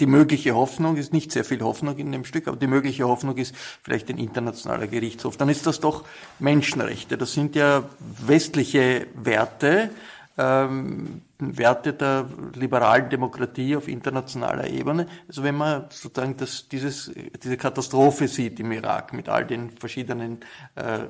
die 0.00 0.06
mögliche 0.06 0.56
Hoffnung 0.56 0.96
ist 0.96 1.12
nicht 1.12 1.30
sehr 1.30 1.44
viel 1.44 1.60
Hoffnung 1.60 1.96
in 1.98 2.10
dem 2.10 2.24
Stück, 2.24 2.48
aber 2.48 2.56
die 2.56 2.66
mögliche 2.66 3.06
Hoffnung 3.06 3.36
ist 3.36 3.54
vielleicht 3.82 4.08
ein 4.08 4.18
internationaler 4.18 4.88
Gerichtshof. 4.88 5.36
Dann 5.36 5.48
ist 5.48 5.66
das 5.66 5.78
doch 5.78 6.04
Menschenrechte. 6.40 7.16
Das 7.16 7.32
sind 7.32 7.54
ja 7.54 7.84
westliche 8.00 9.06
Werte, 9.14 9.90
ähm, 10.38 11.22
Werte 11.38 11.92
der 11.92 12.28
liberalen 12.54 13.10
Demokratie 13.10 13.76
auf 13.76 13.88
internationaler 13.88 14.68
Ebene. 14.68 15.06
Also 15.28 15.42
wenn 15.42 15.56
man 15.56 15.86
sozusagen 15.90 16.36
das, 16.36 16.68
dieses, 16.68 17.12
diese 17.42 17.56
Katastrophe 17.56 18.28
sieht 18.28 18.60
im 18.60 18.72
Irak 18.72 19.12
mit 19.12 19.28
all 19.28 19.46
den 19.46 19.70
verschiedenen 19.70 20.40
äh, 20.76 21.00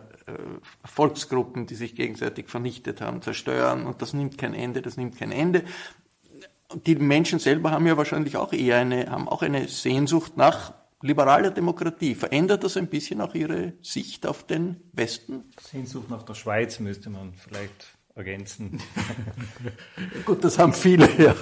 Volksgruppen, 0.84 1.66
die 1.66 1.74
sich 1.74 1.94
gegenseitig 1.94 2.48
vernichtet 2.48 3.00
haben, 3.00 3.22
zerstören 3.22 3.86
und 3.86 4.02
das 4.02 4.12
nimmt 4.12 4.38
kein 4.38 4.54
Ende, 4.54 4.82
das 4.82 4.96
nimmt 4.96 5.18
kein 5.18 5.32
Ende. 5.32 5.64
Die 6.86 6.96
Menschen 6.96 7.38
selber 7.38 7.70
haben 7.70 7.86
ja 7.86 7.96
wahrscheinlich 7.96 8.36
auch 8.36 8.52
eher 8.52 8.78
eine, 8.78 9.10
haben 9.10 9.28
auch 9.28 9.42
eine 9.42 9.68
Sehnsucht 9.68 10.36
nach 10.36 10.72
liberaler 11.02 11.50
Demokratie. 11.50 12.14
Verändert 12.14 12.64
das 12.64 12.76
ein 12.76 12.86
bisschen 12.86 13.20
auch 13.20 13.34
Ihre 13.34 13.74
Sicht 13.82 14.26
auf 14.26 14.46
den 14.46 14.80
Westen? 14.92 15.44
Sehnsucht 15.60 16.08
nach 16.08 16.22
der 16.22 16.34
Schweiz 16.34 16.78
müsste 16.80 17.10
man 17.10 17.34
vielleicht 17.34 17.98
ergänzen. 18.14 18.80
Gut, 20.24 20.44
das 20.44 20.58
haben 20.58 20.72
viele. 20.72 21.08
Ja. 21.18 21.34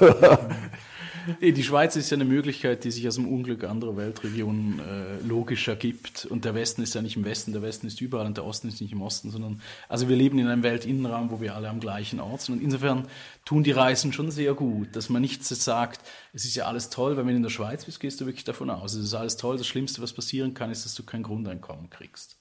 Die 1.40 1.62
Schweiz 1.62 1.96
ist 1.96 2.10
ja 2.10 2.16
eine 2.16 2.24
Möglichkeit, 2.24 2.84
die 2.84 2.90
sich 2.90 3.06
aus 3.06 3.16
dem 3.16 3.28
Unglück 3.28 3.64
anderer 3.64 3.96
Weltregionen 3.96 4.80
äh, 4.80 5.20
logisch 5.26 5.68
ergibt. 5.68 6.24
Und 6.24 6.44
der 6.44 6.54
Westen 6.54 6.82
ist 6.82 6.94
ja 6.94 7.02
nicht 7.02 7.16
im 7.16 7.24
Westen, 7.24 7.52
der 7.52 7.62
Westen 7.62 7.86
ist 7.86 8.00
überall 8.00 8.26
und 8.26 8.36
der 8.36 8.44
Osten 8.44 8.68
ist 8.68 8.80
nicht 8.80 8.92
im 8.92 9.02
Osten, 9.02 9.30
sondern 9.30 9.60
also 9.88 10.08
wir 10.08 10.16
leben 10.16 10.38
in 10.38 10.46
einem 10.46 10.62
Weltinnenraum, 10.62 11.30
wo 11.30 11.40
wir 11.40 11.54
alle 11.54 11.68
am 11.68 11.80
gleichen 11.80 12.20
Ort 12.20 12.42
sind. 12.42 12.56
Und 12.56 12.62
insofern 12.62 13.06
tun 13.44 13.62
die 13.62 13.70
Reisen 13.70 14.12
schon 14.12 14.30
sehr 14.30 14.54
gut, 14.54 14.96
dass 14.96 15.10
man 15.10 15.22
nicht 15.22 15.44
sagt, 15.44 16.00
es 16.32 16.44
ist 16.44 16.54
ja 16.54 16.64
alles 16.64 16.90
toll, 16.90 17.16
weil 17.16 17.26
wenn 17.26 17.32
du 17.32 17.36
in 17.36 17.42
der 17.42 17.50
Schweiz 17.50 17.84
bist, 17.84 18.00
gehst 18.00 18.20
du 18.20 18.26
wirklich 18.26 18.44
davon 18.44 18.70
aus, 18.70 18.94
es 18.94 19.04
ist 19.04 19.14
alles 19.14 19.36
toll. 19.36 19.58
Das 19.58 19.66
Schlimmste, 19.66 20.00
was 20.02 20.12
passieren 20.12 20.54
kann, 20.54 20.70
ist, 20.70 20.84
dass 20.84 20.94
du 20.94 21.02
kein 21.02 21.22
Grundeinkommen 21.22 21.90
kriegst. 21.90 22.39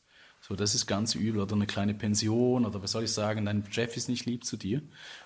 So, 0.49 0.55
das 0.55 0.73
ist 0.73 0.87
ganz 0.87 1.13
übel. 1.13 1.41
Oder 1.41 1.53
eine 1.53 1.67
kleine 1.67 1.93
Pension 1.93 2.65
oder 2.65 2.81
was 2.81 2.91
soll 2.93 3.03
ich 3.03 3.11
sagen, 3.11 3.45
dein 3.45 3.63
Chef 3.69 3.95
ist 3.95 4.09
nicht 4.09 4.25
lieb 4.25 4.43
zu 4.43 4.57
dir. 4.57 4.81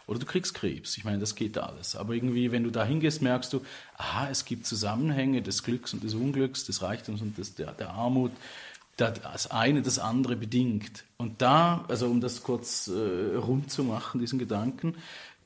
Oder 0.06 0.20
du 0.20 0.26
kriegst 0.26 0.54
Krebs. 0.54 0.98
Ich 0.98 1.06
meine, 1.06 1.20
das 1.20 1.36
geht 1.36 1.58
alles. 1.58 1.96
Aber 1.96 2.14
irgendwie, 2.14 2.52
wenn 2.52 2.66
du 2.66 2.72
da 2.72 2.84
hingehst, 2.84 3.22
merkst 3.22 3.54
du, 3.54 3.62
aha, 3.98 4.30
es 4.30 4.44
gibt 4.44 4.68
Zusammenhänge 4.68 5.42
des 5.42 5.64
Glücks 5.64 5.94
und 5.94 6.04
des 6.04 6.14
Unglücks, 6.14 6.66
des 6.66 6.82
Reichtums 6.82 7.22
und 7.22 7.38
des, 7.38 7.56
der, 7.56 7.72
der 7.72 7.92
Armut. 7.92 8.32
Das 8.98 9.50
eine 9.50 9.82
das 9.82 9.98
andere 9.98 10.36
bedingt. 10.36 11.06
Und 11.18 11.42
da, 11.42 11.86
also 11.88 12.08
um 12.08 12.20
das 12.20 12.44
kurz 12.44 12.90
äh, 12.90 13.38
rund 13.38 13.72
zu 13.72 13.86
machen, 13.86 14.20
diesen 14.20 14.38
Gedanken, 14.38 14.96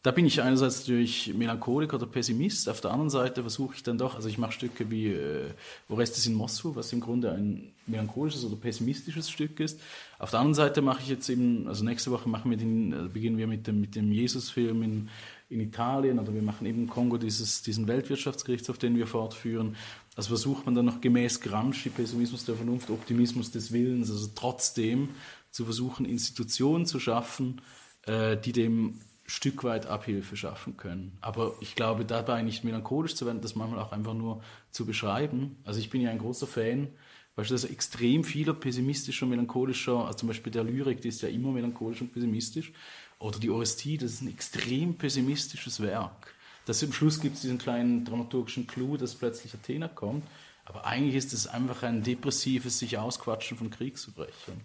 da 0.07 0.11
bin 0.11 0.25
ich 0.25 0.41
einerseits 0.41 0.79
natürlich 0.79 1.33
Melancholiker 1.33 1.97
oder 1.97 2.05
Pessimist, 2.05 2.69
auf 2.69 2.79
der 2.79 2.91
anderen 2.91 3.09
Seite 3.09 3.41
versuche 3.41 3.75
ich 3.75 3.83
dann 3.83 3.97
doch, 3.97 4.15
also 4.15 4.29
ich 4.29 4.37
mache 4.37 4.53
Stücke 4.53 4.89
wie 4.89 5.07
äh, 5.07 5.49
Orestes 5.89 6.25
in 6.25 6.33
Mosul, 6.33 6.77
was 6.77 6.93
im 6.93 7.01
Grunde 7.01 7.33
ein 7.33 7.73
melancholisches 7.87 8.45
oder 8.45 8.55
pessimistisches 8.55 9.29
Stück 9.29 9.59
ist. 9.59 9.81
Auf 10.17 10.29
der 10.31 10.39
anderen 10.39 10.53
Seite 10.53 10.81
mache 10.81 11.01
ich 11.01 11.09
jetzt 11.09 11.27
eben, 11.27 11.67
also 11.67 11.83
nächste 11.83 12.09
Woche 12.11 12.29
machen 12.29 12.49
wir 12.49 12.57
den, 12.57 12.93
also 12.93 13.09
beginnen 13.09 13.37
wir 13.37 13.47
mit 13.47 13.67
dem, 13.67 13.81
mit 13.81 13.97
dem 13.97 14.13
Jesus-Film 14.13 14.81
in, 14.81 15.09
in 15.49 15.59
Italien 15.59 16.19
oder 16.19 16.33
wir 16.33 16.41
machen 16.41 16.65
eben 16.67 16.83
in 16.83 16.89
Kongo 16.89 17.17
dieses, 17.17 17.63
diesen 17.63 17.89
Weltwirtschaftsgerichtshof, 17.89 18.77
den 18.77 18.95
wir 18.95 19.07
fortführen. 19.07 19.75
Also 20.15 20.29
versucht 20.29 20.65
man 20.65 20.73
dann 20.73 20.85
noch 20.85 21.01
gemäß 21.01 21.41
Gramsci, 21.41 21.89
Pessimismus 21.89 22.45
der 22.45 22.55
Vernunft, 22.55 22.89
Optimismus 22.89 23.51
des 23.51 23.73
Willens, 23.73 24.09
also 24.09 24.29
trotzdem 24.33 25.09
zu 25.51 25.65
versuchen, 25.65 26.05
Institutionen 26.05 26.85
zu 26.85 26.97
schaffen, 26.97 27.59
äh, 28.03 28.37
die 28.37 28.53
dem 28.53 29.01
Stück 29.29 29.65
weit 29.65 29.87
Abhilfe 29.87 30.37
schaffen 30.37 30.77
können. 30.77 31.17
Aber 31.19 31.55
ich 31.59 31.75
glaube, 31.75 32.05
dabei 32.05 32.41
nicht 32.41 32.63
melancholisch 32.63 33.15
zu 33.15 33.25
werden, 33.25 33.41
das 33.41 33.55
manchmal 33.55 33.79
auch 33.79 33.91
einfach 33.91 34.13
nur 34.13 34.41
zu 34.71 34.85
beschreiben. 34.85 35.57
Also 35.65 35.79
ich 35.81 35.89
bin 35.89 36.01
ja 36.01 36.09
ein 36.09 36.19
großer 36.19 36.47
Fan, 36.47 36.87
beispielsweise 37.35 37.73
extrem 37.73 38.23
vieler 38.23 38.53
pessimistischer, 38.53 39.25
melancholischer, 39.25 40.05
also 40.05 40.19
zum 40.19 40.27
Beispiel 40.29 40.53
der 40.53 40.63
Lyrik, 40.63 41.01
die 41.01 41.09
ist 41.09 41.21
ja 41.21 41.27
immer 41.27 41.51
melancholisch 41.51 41.99
und 41.99 42.13
pessimistisch. 42.13 42.71
Oder 43.19 43.37
die 43.39 43.49
Orestie, 43.49 43.97
das 43.97 44.13
ist 44.13 44.21
ein 44.21 44.29
extrem 44.29 44.95
pessimistisches 44.95 45.81
Werk. 45.81 46.33
Das 46.65 46.81
im 46.81 46.93
Schluss 46.93 47.19
gibt 47.19 47.35
es 47.35 47.41
diesen 47.41 47.57
kleinen 47.57 48.05
dramaturgischen 48.05 48.65
Clou, 48.65 48.95
dass 48.95 49.15
plötzlich 49.15 49.53
Athena 49.53 49.89
kommt. 49.89 50.23
Aber 50.63 50.85
eigentlich 50.85 51.15
ist 51.15 51.33
es 51.33 51.47
einfach 51.47 51.83
ein 51.83 52.01
depressives 52.01 52.79
sich 52.79 52.97
ausquatschen 52.97 53.57
von 53.57 53.71
Kriegsverbrechern. 53.71 54.61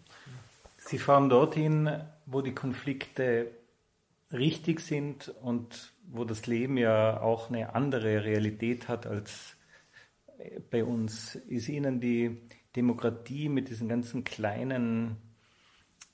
Sie 0.79 0.99
fahren 0.99 1.29
dorthin, 1.29 1.91
wo 2.27 2.43
die 2.43 2.55
Konflikte 2.55 3.51
richtig 4.33 4.81
sind 4.81 5.29
und 5.29 5.93
wo 6.09 6.25
das 6.25 6.47
Leben 6.47 6.77
ja 6.77 7.21
auch 7.21 7.51
eine 7.51 7.75
andere 7.75 8.25
Realität 8.25 8.89
hat 8.89 9.07
als 9.07 9.57
bei 10.71 10.85
uns. 10.85 11.35
Ist 11.35 11.69
Ihnen 11.69 12.01
die 12.01 12.43
Demokratie 12.77 13.49
mit 13.49 13.69
diesen 13.69 13.89
ganzen 13.89 14.25
kleinen, 14.25 15.17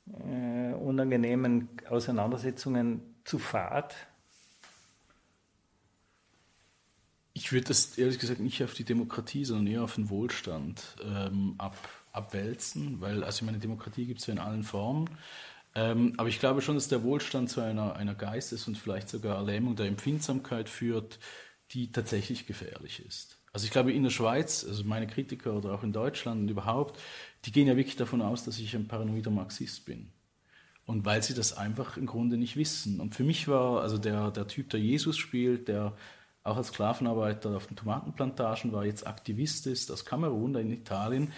äh, 0.06 0.72
unangenehmen 0.74 1.68
Auseinandersetzungen 1.88 3.16
zu 3.24 3.38
fad? 3.38 3.94
Ich 7.32 7.52
würde 7.52 7.68
das 7.68 7.96
ehrlich 7.96 8.18
gesagt 8.18 8.40
nicht 8.40 8.64
auf 8.64 8.74
die 8.74 8.84
Demokratie, 8.84 9.44
sondern 9.44 9.68
eher 9.68 9.84
auf 9.84 9.94
den 9.94 10.10
Wohlstand 10.10 10.96
ähm, 11.04 11.54
ab, 11.58 11.76
abwälzen, 12.12 13.00
weil 13.00 13.22
also 13.22 13.44
meine 13.44 13.58
Demokratie 13.58 14.06
gibt 14.06 14.20
es 14.20 14.26
ja 14.26 14.32
in 14.32 14.40
allen 14.40 14.64
Formen. 14.64 15.08
Ähm, 15.74 16.14
aber 16.16 16.28
ich 16.28 16.40
glaube 16.40 16.62
schon, 16.62 16.74
dass 16.74 16.88
der 16.88 17.02
Wohlstand 17.02 17.50
zu 17.50 17.60
einer, 17.60 17.96
einer 17.96 18.14
Geistes- 18.14 18.66
und 18.66 18.76
vielleicht 18.76 19.08
sogar 19.08 19.44
Lähmung 19.44 19.76
der 19.76 19.86
Empfindsamkeit 19.86 20.68
führt, 20.68 21.18
die 21.72 21.92
tatsächlich 21.92 22.46
gefährlich 22.46 23.04
ist. 23.06 23.38
Also 23.52 23.64
ich 23.64 23.70
glaube, 23.70 23.92
in 23.92 24.02
der 24.02 24.10
Schweiz, 24.10 24.64
also 24.66 24.84
meine 24.84 25.06
Kritiker 25.06 25.54
oder 25.54 25.72
auch 25.72 25.82
in 25.82 25.92
Deutschland 25.92 26.42
und 26.42 26.48
überhaupt, 26.48 27.00
die 27.44 27.52
gehen 27.52 27.66
ja 27.66 27.76
wirklich 27.76 27.96
davon 27.96 28.22
aus, 28.22 28.44
dass 28.44 28.58
ich 28.58 28.74
ein 28.74 28.88
paranoider 28.88 29.30
Marxist 29.30 29.84
bin. 29.84 30.12
Und 30.84 31.04
weil 31.04 31.22
sie 31.22 31.34
das 31.34 31.56
einfach 31.56 31.96
im 31.96 32.06
Grunde 32.06 32.38
nicht 32.38 32.56
wissen. 32.56 33.00
Und 33.00 33.14
für 33.14 33.24
mich 33.24 33.46
war 33.46 33.82
also 33.82 33.98
der, 33.98 34.30
der 34.30 34.46
Typ, 34.46 34.70
der 34.70 34.80
Jesus 34.80 35.18
spielt, 35.18 35.68
der 35.68 35.94
auch 36.44 36.56
als 36.56 36.68
Sklavenarbeiter 36.68 37.56
auf 37.56 37.66
den 37.66 37.76
Tomatenplantagen 37.76 38.72
war, 38.72 38.84
jetzt 38.84 39.06
Aktivist 39.06 39.66
ist 39.66 39.90
aus 39.90 40.04
Kamerun, 40.04 40.54
da 40.54 40.60
in 40.60 40.72
Italien. 40.72 41.32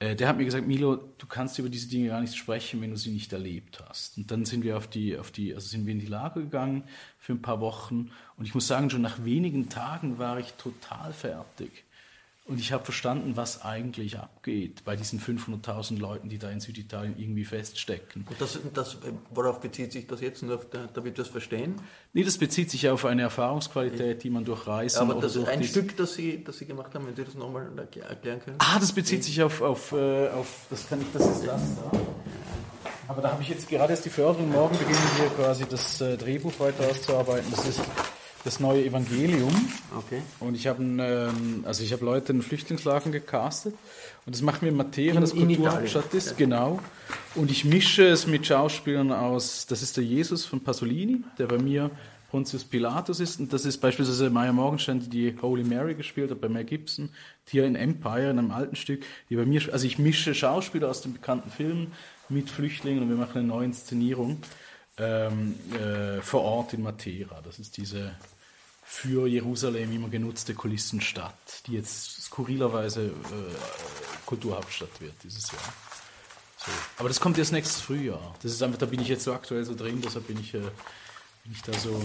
Äh, 0.00 0.16
der 0.16 0.28
hat 0.28 0.38
mir 0.38 0.44
gesagt, 0.44 0.66
Milo, 0.66 0.96
du 0.96 1.26
kannst 1.26 1.58
über 1.58 1.68
diese 1.68 1.88
Dinge 1.88 2.08
gar 2.08 2.20
nicht 2.20 2.34
sprechen, 2.34 2.80
wenn 2.80 2.90
du 2.90 2.96
sie 2.96 3.12
nicht 3.12 3.32
erlebt 3.32 3.82
hast. 3.86 4.16
Und 4.16 4.30
dann 4.30 4.44
sind 4.44 4.64
wir 4.64 4.76
auf 4.76 4.88
die, 4.88 5.16
auf 5.16 5.30
die, 5.30 5.54
also 5.54 5.68
sind 5.68 5.86
wir 5.86 5.92
in 5.92 6.00
die 6.00 6.06
Lager 6.06 6.40
gegangen 6.40 6.84
für 7.18 7.34
ein 7.34 7.42
paar 7.42 7.60
Wochen. 7.60 8.10
Und 8.36 8.46
ich 8.46 8.54
muss 8.54 8.66
sagen, 8.66 8.90
schon 8.90 9.02
nach 9.02 9.24
wenigen 9.24 9.68
Tagen 9.68 10.18
war 10.18 10.40
ich 10.40 10.54
total 10.54 11.12
fertig. 11.12 11.84
Und 12.50 12.58
ich 12.58 12.72
habe 12.72 12.84
verstanden, 12.84 13.36
was 13.36 13.62
eigentlich 13.62 14.18
abgeht 14.18 14.82
bei 14.84 14.96
diesen 14.96 15.20
500.000 15.20 16.00
Leuten, 16.00 16.28
die 16.28 16.36
da 16.36 16.50
in 16.50 16.58
Süditalien 16.58 17.14
irgendwie 17.16 17.44
feststecken. 17.44 18.26
Und 18.28 18.40
das, 18.40 18.58
das, 18.74 18.98
worauf 19.30 19.60
bezieht 19.60 19.92
sich 19.92 20.08
das 20.08 20.20
jetzt, 20.20 20.42
nur 20.42 20.60
damit 20.92 21.16
wir 21.16 21.22
es 21.22 21.28
verstehen? 21.28 21.76
Nee, 22.12 22.24
das 22.24 22.38
bezieht 22.38 22.68
sich 22.68 22.88
auf 22.88 23.04
eine 23.04 23.22
Erfahrungsqualität, 23.22 24.24
die 24.24 24.30
man 24.30 24.44
durch 24.44 24.66
Reisen 24.66 24.98
Aber 24.98 25.20
das 25.20 25.36
ist 25.36 25.46
ein 25.46 25.62
Stück, 25.62 25.96
das 25.96 26.14
Sie, 26.14 26.42
das 26.42 26.58
Sie 26.58 26.66
gemacht 26.66 26.92
haben, 26.92 27.06
wenn 27.06 27.14
Sie 27.14 27.22
das 27.22 27.36
nochmal 27.36 27.70
erklären 27.78 28.40
können. 28.40 28.56
Ah, 28.58 28.80
das 28.80 28.92
bezieht 28.92 29.22
sich 29.22 29.40
auf, 29.40 29.62
auf, 29.62 29.92
äh, 29.92 30.30
auf 30.30 30.66
das 30.70 30.88
kann 30.88 31.00
ich, 31.00 31.06
das 31.12 31.24
ist 31.28 31.46
das 31.46 31.76
da. 31.76 32.00
Aber 33.06 33.22
da 33.22 33.30
habe 33.30 33.42
ich 33.42 33.48
jetzt 33.48 33.68
gerade 33.68 33.92
erst 33.92 34.06
die 34.06 34.10
Förderung, 34.10 34.50
morgen 34.50 34.76
beginnen 34.76 34.98
wir 35.18 35.28
quasi 35.30 35.66
das 35.70 36.00
äh, 36.00 36.16
Drehbuch 36.16 36.58
weiter 36.58 36.90
auszuarbeiten. 36.90 37.48
Das 37.52 37.68
ist 37.68 37.80
das 38.44 38.58
neue 38.60 38.84
Evangelium. 38.84 39.54
Okay. 39.96 40.22
Und 40.40 40.54
ich 40.54 40.66
habe 40.66 40.82
ähm, 40.82 41.64
also 41.66 41.82
ich 41.84 41.92
habe 41.92 42.04
Leute 42.04 42.32
in 42.32 42.42
Flüchtlingslagen 42.42 43.12
gecastet 43.12 43.74
und 44.26 44.34
das 44.34 44.42
machen 44.42 44.62
wir 44.62 44.68
in 44.70 44.76
Matera, 44.76 45.16
In- 45.16 45.20
das 45.20 45.32
Kulturhauptstadt 45.34 46.14
ist, 46.14 46.30
Ja. 46.30 46.36
genau. 46.36 46.80
Und 47.34 47.50
ich 47.50 47.64
mische 47.64 48.06
es 48.06 48.26
mit 48.26 48.46
Schauspielern 48.46 49.12
aus, 49.12 49.66
das 49.66 49.82
ist 49.82 49.96
der 49.96 50.04
Jesus 50.04 50.44
von 50.46 50.60
Pasolini, 50.60 51.22
der 51.38 51.46
bei 51.46 51.58
mir 51.58 51.90
Pontius 52.30 52.62
Pilatus 52.64 53.18
ist 53.18 53.40
und 53.40 53.52
das 53.52 53.64
ist 53.64 53.78
beispielsweise 53.78 54.30
Maya 54.30 54.52
Morgenstern, 54.52 55.00
die 55.00 55.08
die 55.32 55.36
Holy 55.42 55.64
Mary 55.64 55.94
gespielt 55.94 56.30
hat 56.30 56.40
bei 56.40 56.48
Mel 56.48 56.64
Gibson, 56.64 57.10
hier 57.48 57.66
in 57.66 57.74
Empire, 57.74 58.30
in 58.30 58.38
einem 58.38 58.52
alten 58.52 58.76
Stück, 58.76 59.04
die 59.28 59.34
bei 59.36 59.44
mir, 59.44 59.60
also 59.72 59.84
ich 59.84 59.98
mische 59.98 60.32
Schauspieler 60.34 60.88
aus 60.88 61.02
den 61.02 61.12
bekannten 61.12 61.50
Filmen 61.50 61.92
mit 62.28 62.48
Flüchtlingen 62.48 63.02
und 63.02 63.08
wir 63.08 63.16
machen 63.16 63.38
eine 63.38 63.48
neue 63.48 63.64
Inszenierung 63.64 64.38
ähm, 64.96 65.56
äh, 65.74 66.20
vor 66.20 66.42
Ort 66.42 66.72
in 66.72 66.82
Matera. 66.82 67.40
Das 67.42 67.58
ist 67.58 67.76
diese 67.76 68.12
für 68.92 69.28
Jerusalem 69.28 69.92
immer 69.92 70.08
genutzte 70.08 70.52
Kulissenstadt, 70.52 71.62
die 71.66 71.74
jetzt 71.74 72.24
skurrilerweise 72.24 73.06
äh, 73.06 73.12
Kulturhauptstadt 74.26 75.00
wird 75.00 75.14
dieses 75.22 75.52
Jahr. 75.52 75.72
So. 76.58 76.72
Aber 76.98 77.08
das 77.08 77.20
kommt 77.20 77.38
erst 77.38 77.52
nächstes 77.52 77.80
Frühjahr. 77.80 78.34
Das 78.42 78.50
ist 78.50 78.60
einfach, 78.62 78.80
da 78.80 78.86
bin 78.86 79.00
ich 79.00 79.06
jetzt 79.06 79.22
so 79.22 79.32
aktuell 79.32 79.64
so 79.64 79.76
drin, 79.76 80.02
deshalb 80.04 80.26
bin 80.26 80.40
ich, 80.40 80.54
äh, 80.54 80.62
bin 81.44 81.52
ich 81.52 81.62
da 81.62 81.72
so. 81.72 82.00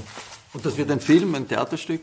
Und 0.54 0.66
das 0.66 0.78
wird 0.78 0.90
ein 0.90 1.02
Film, 1.02 1.36
ein 1.36 1.48
Theaterstück? 1.48 2.02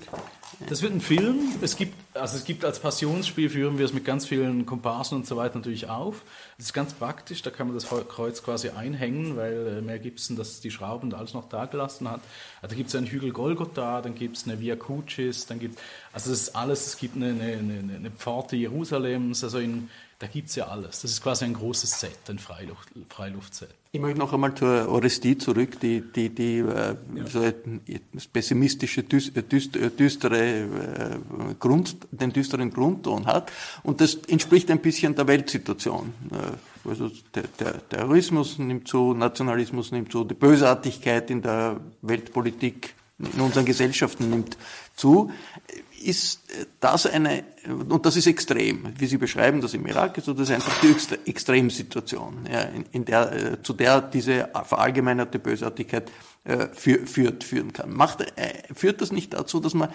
Das 0.68 0.82
wird 0.82 0.92
ein 0.92 1.00
Film. 1.00 1.52
Es 1.62 1.76
gibt, 1.76 1.94
also 2.14 2.36
es 2.36 2.44
gibt 2.44 2.64
als 2.64 2.78
Passionsspiel 2.78 3.48
führen 3.48 3.78
wir 3.78 3.86
es 3.86 3.92
mit 3.92 4.04
ganz 4.04 4.26
vielen 4.26 4.66
Komparsen 4.66 5.18
und 5.18 5.26
so 5.26 5.36
weiter 5.36 5.56
natürlich 5.56 5.88
auf. 5.88 6.22
Das 6.56 6.66
ist 6.66 6.72
ganz 6.72 6.92
praktisch, 6.92 7.42
da 7.42 7.50
kann 7.50 7.66
man 7.66 7.74
das 7.74 7.86
Kreuz 7.86 8.42
quasi 8.42 8.68
einhängen, 8.68 9.36
weil 9.36 9.78
äh, 9.78 9.80
Mel 9.80 9.98
Gibson 9.98 10.36
das, 10.36 10.60
die 10.60 10.70
Schrauben 10.70 11.10
da 11.10 11.16
alles 11.16 11.34
noch 11.34 11.48
da 11.48 11.64
gelassen 11.64 12.08
hat. 12.08 12.20
Also 12.60 12.74
da 12.74 12.76
gibt 12.76 12.90
es 12.90 12.94
einen 12.94 13.06
Hügel 13.06 13.32
Golgotha, 13.32 14.02
dann 14.02 14.14
gibt 14.14 14.36
es 14.36 14.44
eine 14.44 14.60
Via 14.60 14.76
Crucis, 14.76 15.46
dann 15.46 15.58
gibt 15.58 15.80
also 16.12 16.30
das 16.30 16.42
ist 16.42 16.56
alles, 16.56 16.86
es 16.86 16.96
gibt 16.98 17.16
eine, 17.16 17.30
eine, 17.30 17.56
eine, 17.56 17.94
eine 17.96 18.10
Pforte 18.10 18.56
Jerusalems, 18.56 19.42
also 19.42 19.58
in, 19.58 19.88
da 20.22 20.28
gibt 20.28 20.50
es 20.50 20.54
ja 20.54 20.68
alles. 20.68 21.00
Das 21.00 21.10
ist 21.10 21.20
quasi 21.20 21.44
ein 21.44 21.54
großes 21.54 21.98
Set, 21.98 22.30
ein 22.30 22.38
Freiluft, 22.38 22.90
Freiluftset. 23.08 23.70
Ich 23.90 24.00
möchte 24.00 24.20
noch 24.20 24.32
einmal 24.32 24.54
zur 24.54 24.88
Orestie 24.88 25.36
zurück, 25.36 25.80
die, 25.80 26.00
die, 26.00 26.28
die 26.28 26.58
äh, 26.58 26.94
so 27.26 27.40
ein 27.40 27.80
pessimistische, 28.32 29.00
äh, 29.00 29.36
äh, 29.36 29.90
düstere 29.90 30.38
äh, 30.38 30.64
Grund, 31.58 31.96
den 32.12 32.32
düsteren 32.32 32.72
Grundton 32.72 33.26
hat. 33.26 33.50
Und 33.82 34.00
das 34.00 34.14
entspricht 34.28 34.70
ein 34.70 34.78
bisschen 34.78 35.16
der 35.16 35.26
Weltsituation. 35.26 36.14
Also 36.84 37.10
der, 37.34 37.42
der 37.58 37.88
Terrorismus 37.88 38.58
nimmt 38.58 38.86
zu, 38.86 39.14
Nationalismus 39.14 39.90
nimmt 39.90 40.12
zu, 40.12 40.22
die 40.22 40.34
Bösartigkeit 40.34 41.30
in 41.32 41.42
der 41.42 41.80
Weltpolitik, 42.02 42.94
in 43.18 43.40
unseren 43.40 43.64
Gesellschaften 43.64 44.30
nimmt 44.30 44.56
zu. 44.94 45.32
Ist 46.04 46.40
das 46.80 47.06
eine, 47.06 47.44
und 47.66 48.04
das 48.04 48.16
ist 48.16 48.26
extrem, 48.26 48.92
wie 48.98 49.06
Sie 49.06 49.18
beschreiben 49.18 49.60
das 49.60 49.74
im 49.74 49.86
Irak, 49.86 50.18
also 50.18 50.32
das 50.32 50.48
ist 50.48 50.54
einfach 50.54 50.80
die 50.80 50.88
Extre- 50.88 51.18
Extremsituation, 51.26 52.48
ja, 52.50 52.60
in, 52.62 52.84
in 52.90 53.04
der, 53.04 53.32
äh, 53.32 53.62
zu 53.62 53.72
der 53.72 54.00
diese 54.00 54.48
verallgemeinerte 54.64 55.38
Bösartigkeit 55.38 56.10
äh, 56.44 56.66
für, 56.72 57.06
führt, 57.06 57.44
führen 57.44 57.72
kann. 57.72 57.92
Macht, 57.92 58.20
äh, 58.20 58.74
führt 58.74 59.00
das 59.00 59.12
nicht 59.12 59.34
dazu, 59.34 59.60
dass 59.60 59.74
man 59.74 59.90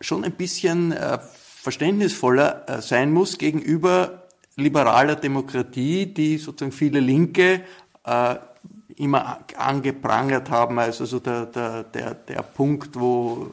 schon 0.00 0.24
ein 0.24 0.32
bisschen 0.32 0.92
äh, 0.92 1.18
verständnisvoller 1.62 2.68
äh, 2.68 2.82
sein 2.82 3.10
muss 3.10 3.38
gegenüber 3.38 4.28
liberaler 4.56 5.16
Demokratie, 5.16 6.06
die 6.06 6.38
sozusagen 6.38 6.72
viele 6.72 7.00
Linke 7.00 7.62
äh, 8.04 8.36
immer 8.96 9.38
angeprangert 9.56 10.50
haben 10.50 10.78
als 10.78 11.00
also 11.00 11.20
der, 11.20 11.46
der, 11.46 11.84
der, 11.84 12.14
der 12.14 12.42
Punkt, 12.42 12.98
wo 12.98 13.48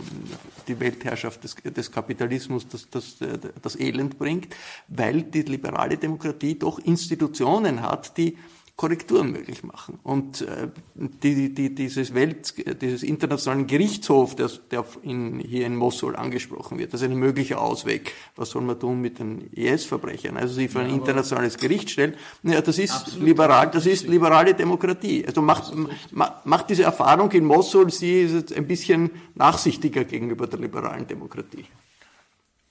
die 0.68 0.80
Weltherrschaft 0.80 1.44
des, 1.44 1.56
des 1.56 1.92
Kapitalismus 1.92 2.68
das, 2.68 2.90
das, 2.90 3.18
das 3.62 3.80
Elend 3.80 4.18
bringt, 4.18 4.56
weil 4.88 5.24
die 5.24 5.42
liberale 5.42 5.98
Demokratie 5.98 6.58
doch 6.58 6.80
Institutionen 6.80 7.82
hat, 7.82 8.18
die 8.18 8.38
Korrekturen 8.78 9.32
möglich 9.32 9.64
machen. 9.64 10.00
Und 10.04 10.42
äh, 10.42 10.68
die, 10.96 11.54
die, 11.54 11.74
dieses 11.74 12.14
Welt, 12.14 12.56
dieses 12.82 13.04
internationalen 13.04 13.68
Gerichtshof, 13.68 14.36
der, 14.36 14.50
der 14.70 14.84
in, 15.02 15.40
hier 15.40 15.66
in 15.66 15.78
Mosul 15.78 16.18
angesprochen 16.18 16.78
wird, 16.78 16.94
das 16.94 17.02
ist 17.02 17.10
ein 17.10 17.18
möglicher 17.18 17.62
Ausweg. 17.62 18.14
Was 18.36 18.50
soll 18.50 18.64
man 18.64 18.78
tun 18.78 19.00
mit 19.00 19.20
den 19.20 19.50
IS-Verbrechern? 19.54 20.36
Also 20.36 20.56
sie 20.56 20.68
vor 20.68 20.82
ein 20.82 20.90
internationales 20.90 21.58
Gericht 21.58 21.90
stellen. 21.90 22.16
Ja, 22.44 22.60
das 22.60 22.78
ist 22.78 23.18
liberal, 23.18 23.72
das 23.72 23.86
ist 23.86 24.08
liberale 24.10 24.54
Demokratie. 24.54 25.26
Also 25.26 25.42
macht, 25.42 25.72
ma, 26.12 26.42
macht 26.44 26.70
diese 26.70 26.84
Erfahrung 26.84 27.32
in 27.32 27.46
Mosul 27.46 27.90
sie 27.92 28.24
ist 28.24 28.34
jetzt 28.34 28.54
ein 28.54 28.68
bisschen 28.68 29.10
nachsichtiger 29.36 30.04
gegenüber 30.04 30.48
der 30.48 30.60
liberalen 30.60 31.08
Demokratie. 31.08 31.66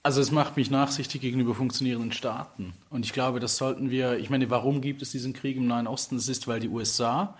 Also 0.04 0.20
es 0.20 0.30
macht 0.30 0.58
mich 0.58 0.70
nachsichtig 0.70 1.22
gegenüber 1.22 1.54
funktionierenden 1.54 2.12
Staaten. 2.12 2.74
Und 2.90 3.06
ich 3.06 3.14
glaube, 3.14 3.40
das 3.40 3.56
sollten 3.56 3.88
wir, 3.90 4.18
ich 4.18 4.28
meine, 4.28 4.50
warum 4.50 4.82
gibt 4.82 5.00
es 5.00 5.12
diesen 5.12 5.32
Krieg 5.32 5.56
im 5.56 5.66
Nahen 5.66 5.86
Osten? 5.86 6.16
Das 6.16 6.28
ist, 6.28 6.46
weil 6.46 6.60
die 6.60 6.68
USA 6.68 7.38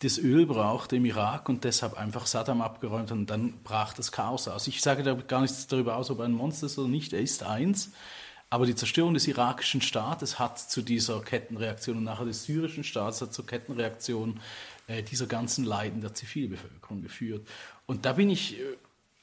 das 0.00 0.16
Öl 0.16 0.46
brauchte 0.46 0.96
im 0.96 1.04
Irak 1.04 1.50
und 1.50 1.64
deshalb 1.64 1.98
einfach 1.98 2.26
Saddam 2.26 2.62
abgeräumt 2.62 3.10
hat 3.10 3.18
und 3.18 3.28
dann 3.28 3.54
brach 3.62 3.92
das 3.92 4.10
Chaos 4.10 4.48
aus. 4.48 4.68
Ich 4.68 4.80
sage 4.80 5.02
da 5.02 5.12
gar 5.12 5.42
nichts 5.42 5.66
darüber 5.66 5.96
aus, 5.96 6.08
ob 6.10 6.20
er 6.20 6.24
ein 6.24 6.32
Monster 6.32 6.64
ist 6.64 6.78
oder 6.78 6.88
nicht, 6.88 7.12
er 7.12 7.20
ist 7.20 7.42
eins. 7.42 7.92
Aber 8.48 8.64
die 8.64 8.74
Zerstörung 8.74 9.12
des 9.12 9.28
irakischen 9.28 9.82
Staates 9.82 10.38
hat 10.38 10.58
zu 10.58 10.80
dieser 10.80 11.20
Kettenreaktion 11.20 11.98
und 11.98 12.04
nachher 12.04 12.24
des 12.24 12.44
syrischen 12.44 12.84
Staates 12.84 13.20
hat 13.20 13.34
zur 13.34 13.44
Kettenreaktion 13.44 14.40
äh, 14.86 15.02
dieser 15.02 15.26
ganzen 15.26 15.66
Leiden 15.66 16.00
der 16.00 16.14
Zivilbevölkerung 16.14 17.02
geführt. 17.02 17.46
Und 17.84 18.06
da 18.06 18.14
bin 18.14 18.30
ich, 18.30 18.58
äh, 18.58 18.62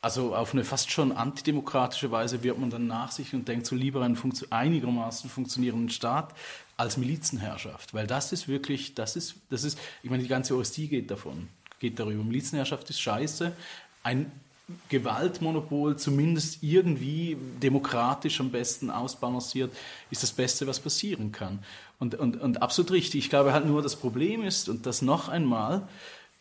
also 0.05 0.35
auf 0.35 0.53
eine 0.53 0.63
fast 0.63 0.91
schon 0.91 1.11
antidemokratische 1.11 2.11
Weise 2.11 2.43
wird 2.43 2.59
man 2.59 2.69
dann 2.69 2.85
nachsichtig 2.85 3.33
und 3.33 3.47
denkt 3.47 3.65
so 3.65 3.75
lieber 3.75 4.03
einen 4.03 4.15
funktio 4.15 4.45
einigermaßen 4.51 5.31
funktionierenden 5.31 5.89
Staat 5.89 6.35
als 6.77 6.97
Milizenherrschaft. 6.97 7.95
Weil 7.95 8.05
das 8.05 8.31
ist 8.31 8.47
wirklich, 8.47 8.93
das 8.93 9.15
ist, 9.15 9.33
das 9.49 9.63
ist, 9.63 9.79
ich 10.03 10.11
meine, 10.11 10.21
die 10.21 10.29
ganze 10.29 10.55
OSD 10.55 10.89
geht 10.89 11.09
davon, 11.09 11.47
geht 11.79 11.97
darüber. 11.97 12.23
Milizenherrschaft 12.23 12.87
ist 12.91 13.01
scheiße. 13.01 13.51
Ein 14.03 14.31
Gewaltmonopol 14.89 15.97
zumindest 15.97 16.61
irgendwie 16.61 17.35
demokratisch 17.63 18.39
am 18.39 18.51
besten 18.51 18.91
ausbalanciert, 18.91 19.75
ist 20.11 20.21
das 20.21 20.33
Beste, 20.33 20.67
was 20.67 20.79
passieren 20.79 21.31
kann. 21.31 21.63
Und, 21.97 22.13
und, 22.13 22.39
und 22.39 22.61
absolut 22.61 22.91
richtig. 22.91 23.23
Ich 23.23 23.29
glaube 23.31 23.53
halt 23.53 23.65
nur, 23.65 23.81
das 23.81 23.95
Problem 23.95 24.43
ist, 24.43 24.69
und 24.69 24.85
das 24.85 25.01
noch 25.01 25.29
einmal, 25.29 25.87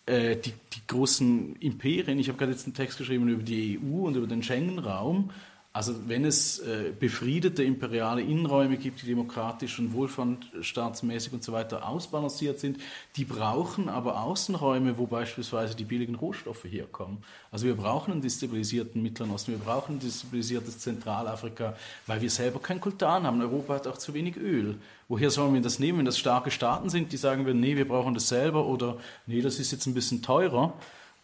äh, 0.07 0.37
die, 0.37 0.53
die 0.53 0.87
großen 0.87 1.57
Imperien, 1.57 2.19
ich 2.19 2.29
habe 2.29 2.39
gerade 2.39 2.53
jetzt 2.53 2.67
einen 2.67 2.75
Text 2.75 2.99
geschrieben 2.99 3.29
über 3.29 3.43
die 3.43 3.79
EU 3.79 4.07
und 4.07 4.17
über 4.17 4.27
den 4.27 4.43
Schengen-Raum, 4.43 5.31
also 5.77 5.93
wenn 6.07 6.25
es 6.25 6.61
äh, 6.61 6.93
befriedete 6.97 7.65
imperiale 7.65 8.23
Innenräume 8.23 8.77
gibt, 8.77 9.03
die 9.03 9.07
demokratisch 9.07 9.81
und 9.81 9.93
wohlfahrtsstaatsmäßig 9.93 11.33
und 11.33 11.43
so 11.43 11.53
weiter 11.53 11.89
ausbalanciert 11.89 12.61
sind, 12.61 12.79
die 13.17 13.25
brauchen 13.25 13.89
aber 13.89 14.23
Außenräume, 14.23 14.99
wo 14.99 15.09
beispielsweise 15.09 15.75
die 15.75 15.83
billigen 15.83 16.15
Rohstoffe 16.15 16.63
herkommen. 16.63 17.19
Also 17.51 17.67
wir 17.67 17.75
brauchen 17.75 18.13
einen 18.13 18.23
destabilisierten 18.23 19.03
Mittleren 19.03 19.33
Osten, 19.33 19.51
wir 19.51 19.59
brauchen 19.59 19.97
ein 19.97 19.99
destabilisiertes 19.99 20.79
Zentralafrika, 20.79 21.75
weil 22.07 22.21
wir 22.21 22.31
selber 22.31 22.61
kein 22.61 22.81
Kultan 22.81 23.25
haben. 23.25 23.41
Europa 23.41 23.75
hat 23.75 23.89
auch 23.89 23.99
zu 23.99 24.15
wenig 24.15 24.37
Öl. 24.37 24.77
Woher 25.09 25.31
sollen 25.31 25.55
wir 25.55 25.61
das 25.61 25.81
nehmen, 25.81 25.99
wenn 25.99 26.05
das 26.05 26.21
starke 26.21 26.53
Staaten 26.53 26.89
sind, 26.89 27.11
die 27.11 27.17
sagen 27.17 27.47
wir, 27.47 27.55
nee, 27.55 27.77
wir 27.77 27.89
brauchen 27.89 28.15
das 28.15 28.29
selber 28.29 28.65
oder 28.67 28.99
nee, 29.27 29.43
das 29.43 29.59
ist 29.59 29.73
jetzt 29.73 29.87
ein 29.87 29.95
bisschen 29.95 30.23
teurer, 30.23 30.73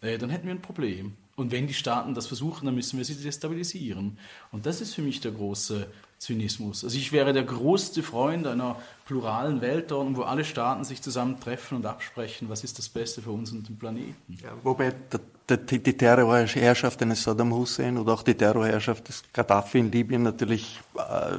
äh, 0.01 0.17
dann 0.17 0.29
hätten 0.29 0.47
wir 0.47 0.53
ein 0.53 0.61
Problem. 0.61 1.15
Und 1.41 1.51
wenn 1.51 1.65
die 1.65 1.73
Staaten 1.73 2.13
das 2.13 2.27
versuchen, 2.27 2.67
dann 2.67 2.75
müssen 2.75 2.97
wir 2.97 3.05
sie 3.05 3.15
destabilisieren. 3.15 4.19
Und 4.51 4.67
das 4.67 4.79
ist 4.79 4.93
für 4.93 5.01
mich 5.01 5.21
der 5.21 5.31
große 5.31 5.87
Zynismus. 6.19 6.83
Also 6.83 6.95
ich 6.95 7.11
wäre 7.11 7.33
der 7.33 7.43
größte 7.43 8.03
Freund 8.03 8.45
einer 8.45 8.79
pluralen 9.05 9.59
Weltordnung, 9.61 10.17
wo 10.17 10.21
alle 10.21 10.45
Staaten 10.45 10.83
sich 10.83 11.01
zusammentreffen 11.01 11.77
und 11.77 11.85
absprechen, 11.87 12.47
was 12.47 12.63
ist 12.63 12.77
das 12.77 12.89
Beste 12.89 13.23
für 13.23 13.31
uns 13.31 13.51
und 13.51 13.67
den 13.67 13.79
Planeten. 13.79 14.37
Ja, 14.43 14.53
wobei 14.61 14.93
der, 15.11 15.19
die, 15.57 15.97
Terrorherrschaft 15.97 17.01
eines 17.01 17.23
Saddam 17.23 17.53
Hussein 17.53 17.97
oder 17.97 18.13
auch 18.13 18.23
die 18.23 18.35
Terrorherrschaft 18.35 19.07
des 19.07 19.23
Gaddafi 19.33 19.79
in 19.79 19.91
Libyen 19.91 20.23
natürlich 20.23 20.79
äh, 20.95 21.37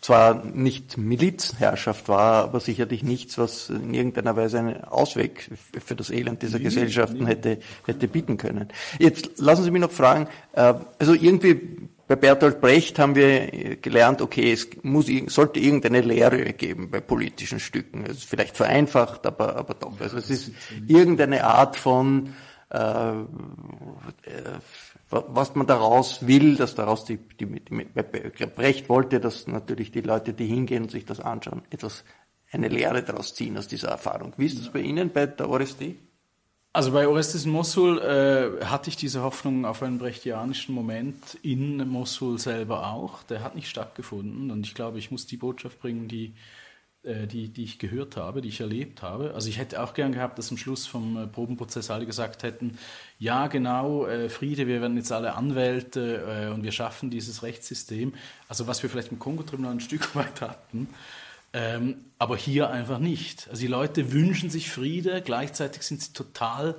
zwar 0.00 0.44
nicht 0.44 0.96
Milizherrschaft 0.98 2.08
war, 2.08 2.44
aber 2.44 2.60
sicherlich 2.60 3.02
nichts, 3.02 3.38
was 3.38 3.70
in 3.70 3.94
irgendeiner 3.94 4.36
Weise 4.36 4.58
einen 4.58 4.84
Ausweg 4.84 5.50
für 5.84 5.96
das 5.96 6.10
Elend 6.10 6.42
dieser 6.42 6.58
nee, 6.58 6.64
Gesellschaften 6.64 7.24
nee. 7.24 7.30
hätte, 7.30 7.58
hätte 7.86 8.08
bieten 8.08 8.36
können. 8.36 8.68
Jetzt 8.98 9.38
lassen 9.38 9.64
Sie 9.64 9.70
mich 9.70 9.82
noch 9.82 9.90
fragen, 9.90 10.28
äh, 10.52 10.74
also 10.98 11.14
irgendwie 11.14 11.88
bei 12.06 12.16
Bertolt 12.16 12.60
Brecht 12.60 12.98
haben 12.98 13.14
wir 13.14 13.76
gelernt, 13.76 14.20
okay, 14.20 14.52
es 14.52 14.68
muss, 14.82 15.06
sollte 15.28 15.58
irgendeine 15.58 16.02
Lehre 16.02 16.52
geben 16.52 16.90
bei 16.90 17.00
politischen 17.00 17.60
Stücken. 17.60 18.04
Es 18.04 18.18
ist 18.18 18.24
vielleicht 18.24 18.56
vereinfacht, 18.56 19.24
aber, 19.26 19.56
aber 19.56 19.74
doch. 19.74 19.98
Also 20.00 20.18
es 20.18 20.28
ist 20.28 20.52
irgendeine 20.86 21.44
Art 21.44 21.76
von, 21.76 22.34
was 25.10 25.54
man 25.54 25.66
daraus 25.66 26.26
will, 26.26 26.56
dass 26.56 26.74
daraus 26.74 27.04
die, 27.04 27.18
die, 27.18 27.46
die, 27.46 28.46
Brecht 28.46 28.88
wollte, 28.88 29.20
dass 29.20 29.46
natürlich 29.46 29.90
die 29.90 30.00
Leute, 30.00 30.32
die 30.32 30.46
hingehen 30.46 30.84
und 30.84 30.90
sich 30.90 31.04
das 31.04 31.20
anschauen, 31.20 31.62
etwas, 31.70 32.04
eine 32.50 32.68
Lehre 32.68 33.02
daraus 33.02 33.34
ziehen 33.34 33.58
aus 33.58 33.68
dieser 33.68 33.88
Erfahrung. 33.88 34.32
Wie 34.36 34.46
ist 34.46 34.60
das 34.60 34.70
bei 34.70 34.80
Ihnen, 34.80 35.10
bei 35.10 35.26
der 35.26 35.48
Oresti? 35.48 35.98
Also 36.72 36.90
bei 36.90 37.06
Orestes 37.06 37.46
Mosul 37.46 38.00
äh, 38.00 38.64
hatte 38.64 38.90
ich 38.90 38.96
diese 38.96 39.22
Hoffnung 39.22 39.64
auf 39.64 39.82
einen 39.82 39.98
brechtianischen 39.98 40.74
Moment 40.74 41.38
in 41.42 41.88
Mosul 41.88 42.38
selber 42.38 42.88
auch. 42.92 43.22
Der 43.24 43.44
hat 43.44 43.54
nicht 43.54 43.68
stattgefunden 43.68 44.50
und 44.50 44.66
ich 44.66 44.74
glaube, 44.74 44.98
ich 44.98 45.12
muss 45.12 45.26
die 45.26 45.36
Botschaft 45.36 45.80
bringen, 45.80 46.08
die, 46.08 46.26
äh, 46.26 46.32
die, 47.04 47.48
die 47.48 47.64
ich 47.64 47.78
gehört 47.78 48.16
habe, 48.16 48.40
die 48.40 48.48
ich 48.48 48.60
erlebt 48.60 49.02
habe. 49.02 49.34
Also 49.34 49.48
ich 49.48 49.58
hätte 49.58 49.82
auch 49.82 49.94
gern 49.94 50.12
gehabt, 50.12 50.38
dass 50.38 50.50
am 50.50 50.56
Schluss 50.56 50.86
vom 50.86 51.16
äh, 51.16 51.26
Probenprozess 51.26 51.90
alle 51.90 52.06
gesagt 52.06 52.42
hätten, 52.42 52.78
ja 53.18 53.46
genau, 53.46 54.06
äh, 54.06 54.28
Friede, 54.28 54.66
wir 54.66 54.80
werden 54.80 54.96
jetzt 54.96 55.12
alle 55.12 55.34
Anwälte 55.34 56.46
äh, 56.48 56.52
und 56.52 56.62
wir 56.62 56.72
schaffen 56.72 57.10
dieses 57.10 57.42
Rechtssystem. 57.42 58.14
Also 58.48 58.66
was 58.66 58.82
wir 58.82 58.90
vielleicht 58.90 59.12
im 59.12 59.18
Kongo-Tribunal 59.18 59.72
ein 59.72 59.80
Stück 59.80 60.14
weit 60.16 60.40
hatten. 60.40 60.88
Ähm, 61.52 61.96
aber 62.18 62.36
hier 62.36 62.70
einfach 62.70 62.98
nicht. 62.98 63.48
Also 63.48 63.60
die 63.60 63.68
Leute 63.68 64.12
wünschen 64.12 64.50
sich 64.50 64.70
Friede, 64.70 65.22
gleichzeitig 65.22 65.82
sind 65.82 66.02
sie 66.02 66.12
total, 66.12 66.74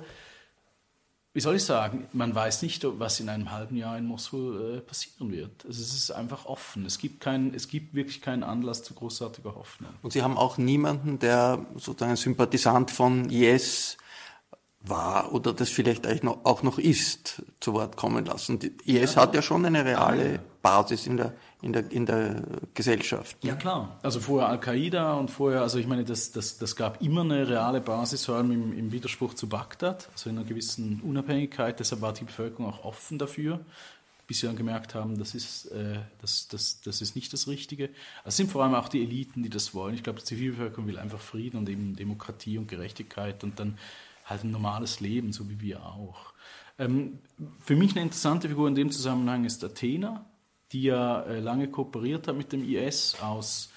wie 1.36 1.40
soll 1.42 1.56
ich 1.56 1.64
sagen, 1.64 2.08
man 2.14 2.34
weiß 2.34 2.62
nicht, 2.62 2.82
was 2.98 3.20
in 3.20 3.28
einem 3.28 3.50
halben 3.50 3.76
Jahr 3.76 3.98
in 3.98 4.06
Mosul 4.06 4.78
äh, 4.78 4.80
passieren 4.80 5.30
wird. 5.30 5.66
Also 5.66 5.82
es 5.82 5.94
ist 5.94 6.10
einfach 6.10 6.46
offen. 6.46 6.86
Es 6.86 6.98
gibt, 6.98 7.20
kein, 7.20 7.52
es 7.52 7.68
gibt 7.68 7.94
wirklich 7.94 8.22
keinen 8.22 8.42
Anlass 8.42 8.82
zu 8.82 8.94
großartiger 8.94 9.54
Hoffnung. 9.54 9.90
Und 10.00 10.14
Sie 10.14 10.22
haben 10.22 10.38
auch 10.38 10.56
niemanden, 10.56 11.18
der 11.18 11.66
sozusagen 11.74 12.12
ein 12.12 12.16
Sympathisant 12.16 12.90
von 12.90 13.28
IS 13.28 13.98
war 14.80 15.34
oder 15.34 15.52
das 15.52 15.68
vielleicht 15.68 16.06
auch 16.06 16.62
noch 16.62 16.78
ist, 16.78 17.42
zu 17.60 17.74
Wort 17.74 17.98
kommen 17.98 18.24
lassen. 18.24 18.58
Die 18.58 18.72
IS 18.86 19.16
ja, 19.16 19.20
hat 19.20 19.34
ja 19.34 19.42
schon 19.42 19.66
eine 19.66 19.84
reale 19.84 20.40
Basis 20.62 21.06
in 21.06 21.18
der 21.18 21.34
in 21.62 21.72
der, 21.72 21.90
in 21.90 22.06
der 22.06 22.42
Gesellschaft. 22.74 23.36
Ja, 23.42 23.54
klar. 23.54 23.98
Also 24.02 24.20
vorher 24.20 24.48
Al-Qaida 24.48 25.14
und 25.14 25.30
vorher, 25.30 25.62
also 25.62 25.78
ich 25.78 25.86
meine, 25.86 26.04
das, 26.04 26.32
das, 26.32 26.58
das 26.58 26.76
gab 26.76 27.02
immer 27.02 27.22
eine 27.22 27.48
reale 27.48 27.80
Basis, 27.80 28.26
vor 28.26 28.36
allem 28.36 28.50
im, 28.50 28.78
im 28.78 28.92
Widerspruch 28.92 29.34
zu 29.34 29.48
Bagdad, 29.48 30.08
also 30.12 30.28
in 30.28 30.38
einer 30.38 30.46
gewissen 30.46 31.00
Unabhängigkeit. 31.00 31.80
Deshalb 31.80 32.02
war 32.02 32.12
die 32.12 32.24
Bevölkerung 32.24 32.66
auch 32.66 32.84
offen 32.84 33.18
dafür, 33.18 33.60
bis 34.26 34.40
sie 34.40 34.46
dann 34.46 34.56
gemerkt 34.56 34.94
haben, 34.94 35.18
das 35.18 35.34
ist, 35.34 35.66
äh, 35.66 36.00
das, 36.20 36.48
das, 36.48 36.80
das 36.82 37.00
ist 37.00 37.16
nicht 37.16 37.32
das 37.32 37.48
Richtige. 37.48 37.84
Also 38.18 38.28
es 38.28 38.36
sind 38.36 38.50
vor 38.50 38.62
allem 38.62 38.74
auch 38.74 38.88
die 38.88 39.02
Eliten, 39.02 39.42
die 39.42 39.50
das 39.50 39.72
wollen. 39.72 39.94
Ich 39.94 40.02
glaube, 40.02 40.18
die 40.18 40.24
Zivilbevölkerung 40.26 40.86
will 40.86 40.98
einfach 40.98 41.20
Frieden 41.20 41.56
und 41.56 41.68
eben 41.68 41.96
Demokratie 41.96 42.58
und 42.58 42.68
Gerechtigkeit 42.68 43.42
und 43.44 43.58
dann 43.58 43.78
halt 44.26 44.44
ein 44.44 44.50
normales 44.50 45.00
Leben, 45.00 45.32
so 45.32 45.48
wie 45.48 45.60
wir 45.60 45.86
auch. 45.86 46.34
Ähm, 46.78 47.20
für 47.60 47.76
mich 47.76 47.92
eine 47.92 48.02
interessante 48.02 48.48
Figur 48.48 48.68
in 48.68 48.74
dem 48.74 48.90
Zusammenhang 48.90 49.44
ist 49.44 49.64
Athena, 49.64 50.26
die 50.72 50.82
ja 50.82 51.22
äh, 51.22 51.40
lange 51.40 51.68
kooperiert 51.68 52.28
hat 52.28 52.36
mit 52.36 52.52
dem 52.52 52.68
IS 52.68 53.16
aus, 53.20 53.70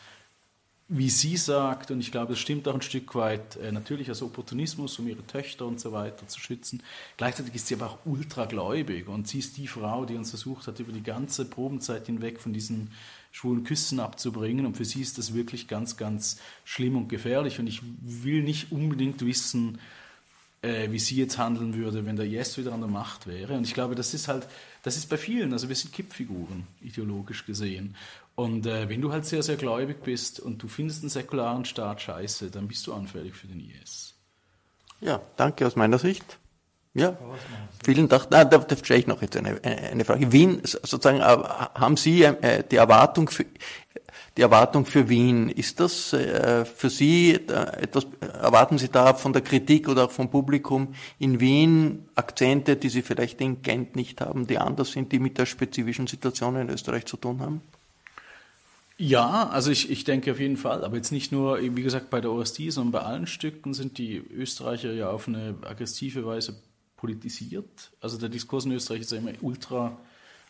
wie 0.92 1.12
sie 1.12 1.38
sagt, 1.38 1.92
und 1.92 2.00
ich 2.00 2.12
glaube, 2.12 2.34
es 2.34 2.40
stimmt 2.40 2.68
auch 2.68 2.74
ein 2.74 2.82
Stück 2.82 3.14
weit, 3.14 3.58
äh, 3.58 3.72
natürlich 3.72 4.10
als 4.10 4.24
Opportunismus, 4.24 4.98
um 4.98 5.08
ihre 5.08 5.26
Töchter 5.26 5.68
und 5.68 5.80
so 5.80 5.92
weiter 5.92 6.28
zu 6.28 6.40
schützen. 6.40 6.82
Gleichzeitig 7.16 7.54
ist 7.54 7.68
sie 7.68 7.76
aber 7.76 7.92
auch 7.92 8.00
ultragläubig 8.06 9.08
und 9.08 9.28
sie 9.28 9.38
ist 9.38 9.58
die 9.58 9.68
Frau, 9.68 10.06
die 10.06 10.16
uns 10.16 10.32
versucht 10.32 10.66
hat, 10.66 10.80
über 10.80 10.92
die 10.92 11.04
ganze 11.04 11.46
Probenzeit 11.46 12.08
hinweg 12.08 12.40
von 12.40 12.54
diesen 12.54 12.90
schwulen 13.32 13.64
Küssen 13.64 14.00
abzubringen. 14.00 14.66
Und 14.66 14.78
für 14.78 14.86
sie 14.86 15.02
ist 15.02 15.20
das 15.20 15.36
wirklich 15.36 15.68
ganz, 15.68 15.96
ganz 15.96 16.40
schlimm 16.66 16.98
und 16.98 17.08
gefährlich. 17.08 17.60
Und 17.60 17.68
ich 17.68 17.82
will 18.02 18.42
nicht 18.42 18.72
unbedingt 18.72 19.24
wissen, 19.24 19.78
äh, 20.62 20.92
wie 20.92 21.00
sie 21.00 21.16
jetzt 21.16 21.38
handeln 21.38 21.76
würde, 21.76 22.06
wenn 22.06 22.16
der 22.16 22.26
IS 22.26 22.58
wieder 22.58 22.74
an 22.74 22.82
der 22.82 22.90
Macht 22.90 23.28
wäre. 23.28 23.56
Und 23.56 23.64
ich 23.64 23.74
glaube, 23.74 23.96
das 23.96 24.14
ist 24.14 24.28
halt, 24.28 24.48
das 24.84 24.98
ist 24.98 25.10
bei 25.10 25.18
vielen, 25.18 25.54
also 25.54 25.70
wir 25.70 25.76
sind 25.76 25.94
Kippfiguren, 25.94 26.68
ideologisch 26.82 27.46
gesehen. 27.46 27.96
Und 28.36 28.66
äh, 28.66 28.88
wenn 28.90 29.02
du 29.02 29.12
halt 29.12 29.26
sehr, 29.26 29.44
sehr 29.44 29.58
gläubig 29.58 30.04
bist 30.04 30.40
und 30.40 30.64
du 30.64 30.68
findest 30.68 31.04
einen 31.04 31.10
säkularen 31.10 31.66
Staat 31.66 32.02
scheiße, 32.02 32.52
dann 32.52 32.68
bist 32.68 32.88
du 32.88 32.94
anfällig 32.94 33.36
für 33.36 33.48
den 33.48 33.60
IS. 33.60 34.16
Ja, 35.02 35.22
danke 35.38 35.66
aus 35.66 35.76
meiner 35.76 36.00
Sicht. 36.00 36.40
Ja, 36.96 37.16
vielen 37.84 38.10
Dank. 38.10 38.32
Nein, 38.32 38.50
da, 38.50 38.58
da 38.58 38.76
stelle 38.76 39.00
ich 39.00 39.08
noch 39.08 39.22
jetzt 39.22 39.38
eine, 39.38 39.64
eine 39.64 40.04
Frage. 40.06 40.32
Wien, 40.32 40.62
sozusagen, 40.64 41.20
äh, 41.20 41.22
haben 41.22 41.98
Sie 41.98 42.24
äh, 42.24 42.64
die 42.70 42.78
Erwartung 42.78 43.30
für, 43.30 43.46
die 44.38 44.42
Erwartung 44.42 44.88
für 44.88 45.08
Wien. 45.08 45.50
Ist 45.50 45.80
das 45.80 46.14
äh, 46.14 46.66
für 46.66 46.90
Sie 46.90 47.36
etwas, 47.36 48.08
erwarten 48.22 48.80
Sie 48.80 48.90
da 48.90 49.14
von 49.14 49.34
der 49.34 49.44
Kritik 49.44 49.88
oder 49.88 50.06
auch 50.06 50.12
vom 50.12 50.32
Publikum 50.32 50.96
in 51.20 51.40
Wien 51.40 52.10
Akzente, 52.16 52.76
die 52.76 52.90
Sie 52.90 53.04
vielleicht 53.04 53.40
in 53.40 53.62
Gent 53.62 53.96
nicht 53.96 54.20
haben, 54.22 54.48
die 54.48 54.58
anders 54.58 54.92
sind, 54.92 55.12
die 55.12 55.20
mit 55.20 55.38
der 55.38 55.46
spezifischen 55.46 56.08
Situation 56.08 56.56
in 56.56 56.70
Österreich 56.70 57.06
zu 57.06 57.18
tun 57.18 57.40
haben? 57.40 57.62
Ja, 58.98 59.48
also 59.48 59.72
ich, 59.72 59.90
ich 59.92 60.04
denke 60.04 60.32
auf 60.32 60.40
jeden 60.40 60.58
Fall, 60.58 60.84
aber 60.84 60.98
jetzt 60.98 61.12
nicht 61.12 61.32
nur, 61.32 61.60
wie 61.62 61.84
gesagt, 61.84 62.10
bei 62.10 62.20
der 62.20 62.32
OSD, 62.32 62.72
sondern 62.72 62.92
bei 62.92 63.08
allen 63.08 63.28
Stücken 63.28 63.74
sind 63.74 63.98
die 63.98 64.18
Österreicher 64.18 64.92
ja 64.92 65.10
auf 65.10 65.28
eine 65.28 65.56
aggressive 65.62 66.26
Weise 66.26 66.56
politisiert. 67.00 67.92
Also 68.02 68.18
der 68.18 68.28
Diskurs 68.28 68.66
in 68.66 68.74
Österreich 68.74 69.02
ist 69.02 69.12
ja 69.12 69.18
immer 69.18 69.32
ultra 69.42 69.98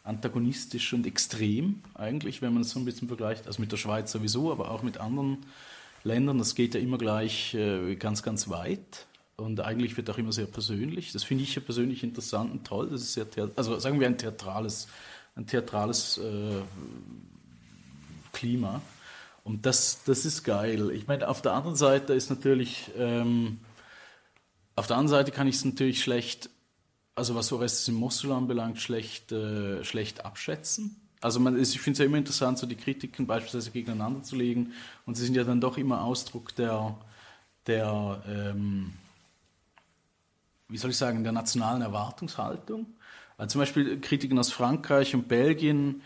antagonistisch 0.03 0.93
und 0.93 1.05
extrem 1.05 1.81
eigentlich, 1.93 2.41
wenn 2.41 2.53
man 2.53 2.63
es 2.63 2.71
so 2.71 2.79
ein 2.79 2.85
bisschen 2.85 3.07
vergleicht, 3.07 3.45
also 3.45 3.61
mit 3.61 3.71
der 3.71 3.77
Schweiz 3.77 4.11
sowieso, 4.11 4.51
aber 4.51 4.71
auch 4.71 4.81
mit 4.81 4.97
anderen 4.97 5.37
Ländern. 6.03 6.39
Das 6.39 6.55
geht 6.55 6.73
ja 6.73 6.79
immer 6.79 6.97
gleich 6.97 7.53
äh, 7.53 7.95
ganz, 7.95 8.23
ganz 8.23 8.49
weit 8.49 9.05
und 9.37 9.59
eigentlich 9.59 9.95
wird 9.95 10.09
auch 10.09 10.17
immer 10.17 10.31
sehr 10.31 10.47
persönlich. 10.47 11.11
Das 11.11 11.23
finde 11.23 11.43
ich 11.43 11.53
ja 11.53 11.61
persönlich 11.61 12.03
interessant 12.03 12.51
und 12.51 12.65
toll. 12.65 12.89
Das 12.89 13.01
ist 13.01 13.13
sehr, 13.13 13.27
also 13.55 13.77
sagen 13.77 13.99
wir 13.99 14.07
ein 14.07 14.17
theatrales, 14.17 14.87
ein 15.35 15.45
theatrales 15.45 16.17
äh, 16.17 16.61
Klima. 18.33 18.81
Und 19.43 19.67
das, 19.67 20.03
das 20.03 20.25
ist 20.25 20.43
geil. 20.43 20.89
Ich 20.91 21.07
meine, 21.07 21.27
auf 21.27 21.41
der 21.43 21.53
anderen 21.53 21.75
Seite 21.75 22.13
ist 22.13 22.29
natürlich, 22.29 22.89
ähm, 22.97 23.59
auf 24.79 24.87
der 24.87 24.97
anderen 24.97 25.09
Seite 25.09 25.31
kann 25.31 25.47
ich 25.47 25.55
es 25.55 25.65
natürlich 25.65 26.01
schlecht 26.01 26.49
also 27.19 27.35
was 27.35 27.51
Orestes 27.51 27.87
in 27.89 27.95
Mosul 27.95 28.31
anbelangt, 28.31 28.79
schlecht, 28.79 29.31
äh, 29.31 29.83
schlecht 29.83 30.25
abschätzen. 30.25 30.95
Also 31.21 31.41
man, 31.41 31.61
ich 31.61 31.79
finde 31.79 31.93
es 31.93 31.99
ja 31.99 32.05
immer 32.05 32.17
interessant, 32.17 32.57
so 32.57 32.65
die 32.65 32.77
Kritiken 32.77 33.27
beispielsweise 33.27 33.71
gegeneinander 33.71 34.23
zu 34.23 34.37
legen. 34.37 34.71
Und 35.05 35.15
sie 35.15 35.25
sind 35.25 35.35
ja 35.35 35.43
dann 35.43 35.59
doch 35.59 35.77
immer 35.77 36.01
Ausdruck 36.01 36.55
der, 36.55 36.97
der 37.67 38.23
ähm, 38.25 38.93
wie 40.69 40.77
soll 40.77 40.91
ich 40.91 40.97
sagen, 40.97 41.23
der 41.23 41.33
nationalen 41.33 41.81
Erwartungshaltung. 41.81 42.87
Also 43.37 43.53
zum 43.53 43.59
Beispiel 43.59 43.99
Kritiken 43.99 44.39
aus 44.39 44.51
Frankreich 44.51 45.13
und 45.13 45.27
Belgien 45.27 46.01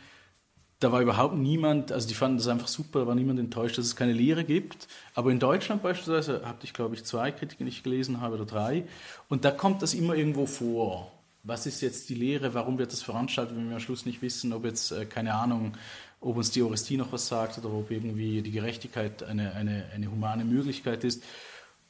da 0.83 0.91
war 0.91 1.01
überhaupt 1.01 1.35
niemand, 1.35 1.91
also 1.91 2.07
die 2.07 2.13
fanden 2.13 2.37
das 2.37 2.47
einfach 2.47 2.67
super, 2.67 2.99
da 2.99 3.07
war 3.07 3.15
niemand 3.15 3.39
enttäuscht, 3.39 3.77
dass 3.77 3.85
es 3.85 3.95
keine 3.95 4.13
Lehre 4.13 4.43
gibt. 4.43 4.87
Aber 5.15 5.31
in 5.31 5.39
Deutschland 5.39 5.81
beispielsweise 5.81 6.45
hatte 6.45 6.65
ich, 6.65 6.73
glaube 6.73 6.95
ich, 6.95 7.05
zwei 7.05 7.31
Kritiken, 7.31 7.65
die 7.65 7.71
ich 7.71 7.83
gelesen 7.83 8.19
habe 8.19 8.35
oder 8.35 8.45
drei. 8.45 8.83
Und 9.29 9.45
da 9.45 9.51
kommt 9.51 9.81
das 9.81 9.93
immer 9.93 10.15
irgendwo 10.15 10.45
vor. 10.45 11.11
Was 11.43 11.65
ist 11.65 11.81
jetzt 11.81 12.09
die 12.09 12.15
Lehre? 12.15 12.53
Warum 12.53 12.77
wird 12.77 12.91
das 12.91 13.01
veranstaltet, 13.01 13.55
wenn 13.55 13.69
wir 13.69 13.75
am 13.75 13.81
Schluss 13.81 14.05
nicht 14.05 14.21
wissen, 14.21 14.51
ob 14.51 14.65
jetzt, 14.65 14.91
äh, 14.91 15.05
keine 15.05 15.33
Ahnung, 15.35 15.73
ob 16.19 16.37
uns 16.37 16.51
die 16.51 16.61
Orestie 16.61 16.97
noch 16.97 17.11
was 17.11 17.27
sagt 17.27 17.57
oder 17.57 17.71
ob 17.73 17.89
irgendwie 17.89 18.41
die 18.41 18.51
Gerechtigkeit 18.51 19.23
eine, 19.23 19.53
eine, 19.53 19.85
eine 19.93 20.11
humane 20.11 20.43
Möglichkeit 20.45 21.03
ist. 21.03 21.23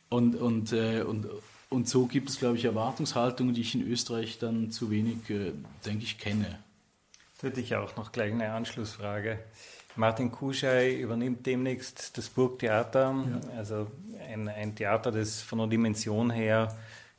Und, 0.09 0.35
und, 0.35 0.71
äh, 0.71 1.01
und, 1.01 1.27
und 1.69 1.87
so 1.87 2.05
gibt 2.05 2.29
es, 2.29 2.37
glaube 2.37 2.57
ich, 2.57 2.65
Erwartungshaltungen, 2.65 3.55
die 3.55 3.61
ich 3.61 3.73
in 3.73 3.87
Österreich 3.87 4.37
dann 4.39 4.71
zu 4.71 4.91
wenig, 4.91 5.29
äh, 5.29 5.51
denke 5.85 6.03
ich, 6.03 6.19
kenne 6.19 6.59
hätte 7.43 7.61
ich 7.61 7.75
auch 7.75 7.95
noch 7.95 8.11
gleich 8.11 8.31
eine 8.31 8.51
Anschlussfrage. 8.51 9.39
Martin 9.95 10.31
Kuschei 10.31 10.95
übernimmt 10.95 11.45
demnächst 11.45 12.17
das 12.17 12.29
Burgtheater, 12.29 13.13
ja. 13.13 13.57
also 13.57 13.91
ein, 14.27 14.47
ein, 14.47 14.75
Theater, 14.75 15.11
das 15.11 15.41
von 15.41 15.59
der 15.59 15.67
Dimension 15.67 16.31
her 16.31 16.75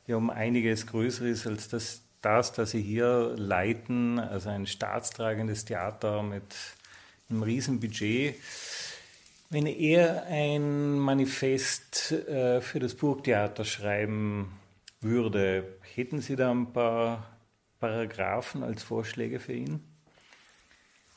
ja 0.07 0.17
um 0.17 0.29
einiges 0.29 0.85
größer 0.87 1.25
ist 1.25 1.47
als 1.47 1.69
das, 1.69 2.01
das, 2.21 2.51
das 2.51 2.71
Sie 2.71 2.81
hier 2.81 3.33
leiten, 3.37 4.19
also 4.19 4.49
ein 4.49 4.67
staatstragendes 4.67 5.65
Theater 5.65 6.21
mit 6.21 6.43
einem 7.29 7.43
riesen 7.43 7.79
Budget. 7.79 8.35
Wenn 9.49 9.67
er 9.67 10.25
ein 10.25 10.99
Manifest 10.99 12.11
äh, 12.11 12.59
für 12.61 12.79
das 12.79 12.95
Burgtheater 12.95 13.63
schreiben 13.63 14.51
würde, 14.99 15.77
hätten 15.95 16.19
Sie 16.19 16.35
da 16.35 16.51
ein 16.51 16.73
paar 16.73 17.29
Paragraphen 17.79 18.63
als 18.63 18.83
Vorschläge 18.83 19.39
für 19.39 19.53
ihn? 19.53 19.94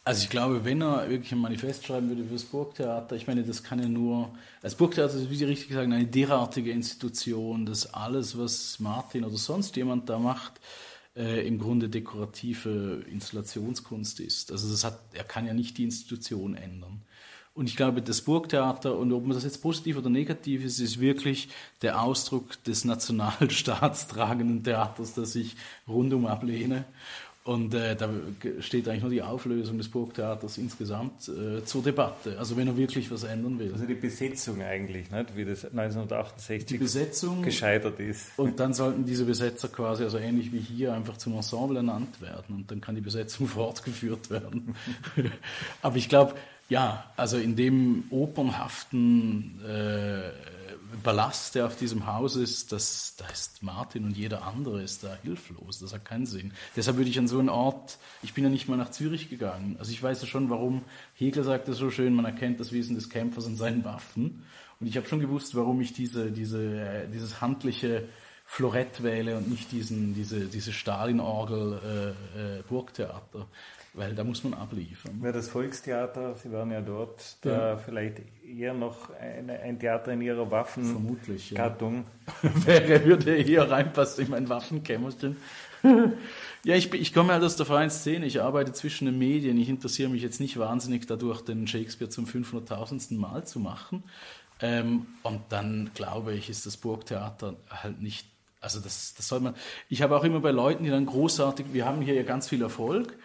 Also 0.09 0.23
ich 0.23 0.31
glaube, 0.31 0.65
wenn 0.65 0.81
er 0.81 1.11
wirklich 1.11 1.33
ein 1.33 1.39
Manifest 1.39 1.85
schreiben 1.85 2.09
würde 2.09 2.25
für 2.25 2.33
das 2.33 2.45
Burgtheater, 2.45 3.15
ich 3.15 3.27
meine, 3.27 3.43
das 3.43 3.63
kann 3.63 3.79
ja 3.79 3.91
nur, 3.91 4.31
das 4.63 4.75
Burgtheater 4.75 5.13
ist, 5.13 5.29
wie 5.29 5.37
Sie 5.37 5.45
richtig 5.45 5.75
sagen, 5.75 5.93
eine 5.93 6.07
derartige 6.07 6.71
Institution, 6.71 7.67
dass 7.67 7.93
alles, 7.93 8.39
was 8.39 8.81
Martin 8.81 9.23
oder 9.23 9.37
sonst 9.37 9.77
jemand 9.77 10.09
da 10.09 10.19
macht, 10.19 10.63
äh, 11.15 11.47
im 11.47 11.59
Grunde 11.59 11.91
dekorative 11.91 13.05
Installationskunst 13.13 14.21
ist. 14.21 14.51
Also 14.51 14.71
das 14.71 14.83
hat, 14.83 14.99
er 15.13 15.25
kann 15.25 15.47
ja 15.47 15.53
nicht 15.53 15.77
die 15.77 15.85
Institution 15.85 16.55
ändern. 16.55 17.03
Und 17.53 17.69
ich 17.69 17.77
glaube, 17.77 18.01
das 18.01 18.23
Burgtheater, 18.23 18.97
und 18.97 19.13
ob 19.13 19.27
man 19.27 19.35
das 19.35 19.45
jetzt 19.45 19.61
positiv 19.61 19.99
oder 19.99 20.09
negativ 20.09 20.65
ist, 20.65 20.79
ist 20.79 21.01
wirklich 21.01 21.49
der 21.83 22.01
Ausdruck 22.01 22.63
des 22.65 22.87
nationalstaatstragenden 22.87 24.65
Theaters, 24.65 25.13
das 25.13 25.35
ich 25.35 25.57
rundum 25.87 26.25
ablehne. 26.25 26.87
Und 27.49 27.73
äh, 27.73 27.97
da 27.97 28.11
steht 28.61 28.87
eigentlich 28.91 29.01
nur 29.01 29.11
die 29.11 29.23
Auflösung 29.23 29.79
des 29.79 29.89
Burgtheaters 29.89 30.59
insgesamt 30.59 31.31
äh, 31.31 31.65
zur 31.65 31.83
Debatte. 31.83 32.39
Also 32.39 32.59
wenn 32.59 32.67
er 32.67 32.77
wirklich 32.77 33.11
was 33.11 33.25
ändern 33.25 33.59
will. 33.59 33.73
Also 33.73 33.87
die 33.87 33.95
Besetzung 33.95 34.61
eigentlich, 34.61 35.11
nicht? 35.11 35.35
wie 35.35 35.47
das 35.47 35.65
1968 35.65 36.67
die 36.67 36.77
Besetzung, 36.77 37.41
gescheitert 37.43 38.01
ist. 38.01 38.39
Und 38.39 38.61
dann 38.61 38.75
sollten 38.75 39.07
diese 39.07 39.25
Besetzer 39.25 39.69
quasi, 39.69 40.05
also 40.05 40.19
ähnlich 40.19 40.53
wie 40.53 40.59
hier, 40.59 40.93
einfach 40.93 41.17
zum 41.17 41.37
Ensemble 41.37 41.79
ernannt 41.79 42.21
werden. 42.21 42.55
Und 42.55 42.71
dann 42.71 42.83
kann 42.83 42.97
die 42.97 43.01
Besetzung 43.01 43.47
fortgeführt 43.47 44.29
werden. 44.29 44.75
Aber 45.81 45.97
ich 45.97 46.11
glaube, 46.11 46.35
ja, 46.69 47.11
also 47.17 47.39
in 47.39 47.57
dem 47.57 48.05
opernhaften 48.11 49.59
äh, 49.67 50.68
Ballast, 51.03 51.55
der 51.55 51.67
auf 51.67 51.77
diesem 51.77 52.07
Haus 52.07 52.37
ist, 52.37 52.73
das, 52.73 53.15
da 53.17 53.27
ist 53.29 53.63
Martin 53.63 54.05
und 54.05 54.17
jeder 54.17 54.45
andere 54.45 54.83
ist 54.83 55.05
da 55.05 55.17
hilflos. 55.23 55.79
Das 55.81 55.93
hat 55.93 56.05
keinen 56.05 56.27
Sinn. 56.27 56.53
Deshalb 56.77 56.97
würde 56.97 57.11
ich 57.11 57.19
an 57.19 57.29
so 57.29 57.39
einen 57.39 57.49
Ort, 57.49 57.99
ich 58.23 58.35
bin 58.35 58.45
ja 58.45 58.51
nicht 58.51 58.69
mal 58.69 58.77
nach 58.77 58.91
Zürich 58.91 59.29
gegangen. 59.29 59.77
Also 59.79 59.93
ich 59.93 60.03
weiß 60.03 60.21
ja 60.23 60.27
schon, 60.27 60.51
warum 60.51 60.83
Hegel 61.15 61.45
sagt 61.45 61.69
es 61.69 61.79
so 61.79 61.91
schön, 61.91 62.15
man 62.15 62.25
erkennt 62.25 62.61
das 62.61 62.73
Wesen 62.73 62.95
des 62.95 63.11
Kämpfers 63.11 63.47
an 63.47 63.57
seinen 63.57 63.85
Waffen. 63.85 64.45
Und 64.81 64.87
ich 64.87 64.97
habe 64.97 65.09
schon 65.09 65.21
gewusst, 65.21 65.55
warum 65.55 65.81
ich 65.81 65.93
diese, 65.93 66.31
diese, 66.31 66.81
äh, 66.81 67.09
dieses 67.09 67.41
handliche 67.41 68.09
Florett 68.45 69.03
wähle 69.03 69.37
und 69.37 69.51
nicht 69.51 69.73
diesen, 69.73 70.15
diese, 70.15 70.47
diese 70.47 70.73
Stalin-Orgel 70.73 72.15
äh, 72.35 72.59
äh, 72.59 72.63
Burgtheater 72.69 73.47
weil 73.99 74.15
da 74.15 74.23
muss 74.25 74.45
man 74.45 74.55
abliefern. 74.55 75.21
Ja, 75.23 75.33
das 75.33 75.49
Volkstheater, 75.49 76.37
Sie 76.37 76.53
waren 76.53 76.71
ja 76.71 76.81
dort, 76.81 77.37
da 77.43 77.71
ja. 77.71 77.77
vielleicht 77.77 78.23
eher 78.47 78.73
noch 78.73 79.11
eine, 79.11 79.59
ein 79.61 79.79
Theater 79.79 80.13
in 80.13 80.23
Ihrer 80.23 80.51
Waffengattung. 80.51 82.05
Ja. 82.43 82.51
Wäre, 82.67 83.05
würde 83.05 83.37
eher 83.37 83.71
reinpassen 83.71 84.27
in 84.27 84.31
mein 84.31 84.49
Waffenkämmerchen. 84.49 85.37
ja, 86.65 86.75
ich, 86.77 86.93
ich 86.95 87.13
komme 87.13 87.33
halt 87.33 87.43
aus 87.43 87.57
der 87.57 87.67
freien 87.67 87.91
Szene, 87.91 88.27
ich 88.27 88.41
arbeite 88.41 88.73
zwischen 88.73 89.07
den 89.07 89.19
Medien, 89.19 89.59
ich 89.59 89.69
interessiere 89.69 90.11
mich 90.11 90.23
jetzt 90.23 90.41
nicht 90.41 90.59
wahnsinnig 90.59 91.07
dadurch, 91.07 91.43
den 91.43 91.67
Shakespeare 91.67 92.11
zum 92.11 92.25
500.000. 92.25 93.15
Mal 93.19 93.45
zu 93.45 93.59
machen. 93.59 94.05
Ähm, 94.61 95.07
und 95.23 95.41
dann 95.51 95.91
glaube 95.95 96.35
ich, 96.35 96.49
ist 96.51 96.67
das 96.67 96.77
Burgtheater 96.77 97.57
halt 97.71 98.01
nicht 98.01 98.27
also 98.61 98.81
das, 98.81 99.15
das 99.15 99.29
soll 99.29 99.39
man. 99.39 99.55
Ich 99.89 100.03
habe 100.03 100.17
auch 100.17 100.25
immer 100.25 100.41
bei 100.41 100.51
Leuten, 100.51 100.83
die 100.83 100.91
dann 100.91 101.07
großartig, 101.07 101.67
wir 101.73 101.85
haben 101.85 102.03
hier 102.03 102.15
ja 102.15 102.25
ganz 102.25 102.49
viel 102.49 102.61
Erfolg, 102.61 103.17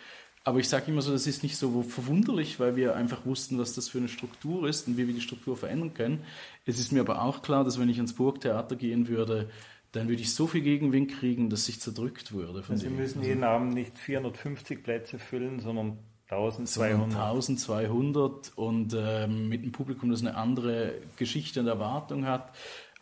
aber 0.44 0.60
ich 0.60 0.68
sage 0.68 0.92
immer 0.92 1.02
so, 1.02 1.12
das 1.12 1.26
ist 1.26 1.42
nicht 1.42 1.58
so 1.58 1.84
verwunderlich, 1.84 2.60
weil 2.60 2.76
wir 2.76 2.96
einfach 2.96 3.26
wussten, 3.26 3.58
was 3.58 3.74
das 3.74 3.88
für 3.88 4.00
eine 4.00 4.10
Struktur 4.10 4.68
ist 4.68 4.88
und 4.88 4.98
wie 4.98 5.08
wir 5.08 5.14
die 5.14 5.22
Struktur 5.22 5.56
verändern 5.56 5.94
können. 5.94 6.24
Es 6.66 6.80
ist 6.80 6.92
mir 6.92 7.00
aber 7.00 7.22
auch 7.22 7.42
klar, 7.42 7.64
dass 7.64 7.80
wenn 7.80 7.90
ich 7.90 7.98
ans 7.98 8.14
Burgtheater 8.14 8.76
gehen 8.76 9.08
würde, 9.08 9.50
dann 9.94 10.10
würde 10.10 10.22
ich 10.22 10.34
so 10.34 10.48
viel 10.48 10.62
Gegenwind 10.62 11.12
kriegen, 11.12 11.50
dass 11.50 11.70
ich 11.70 11.80
zerdrückt 11.80 12.34
würde. 12.34 12.64
Sie 12.76 12.90
müssen 12.90 13.20
also 13.20 13.30
jeden 13.30 13.44
Abend 13.44 13.74
nicht 13.74 13.98
450 13.98 14.84
Plätze 14.84 15.20
füllen, 15.20 15.60
sondern 15.60 16.00
1200. 16.30 17.16
1200 17.16 18.52
und 18.56 18.96
ähm, 18.98 19.50
mit 19.50 19.62
einem 19.62 19.72
Publikum, 19.72 20.10
das 20.10 20.22
eine 20.22 20.36
andere 20.36 20.96
Geschichte 21.16 21.60
und 21.60 21.68
Erwartung 21.68 22.26
hat. 22.26 22.52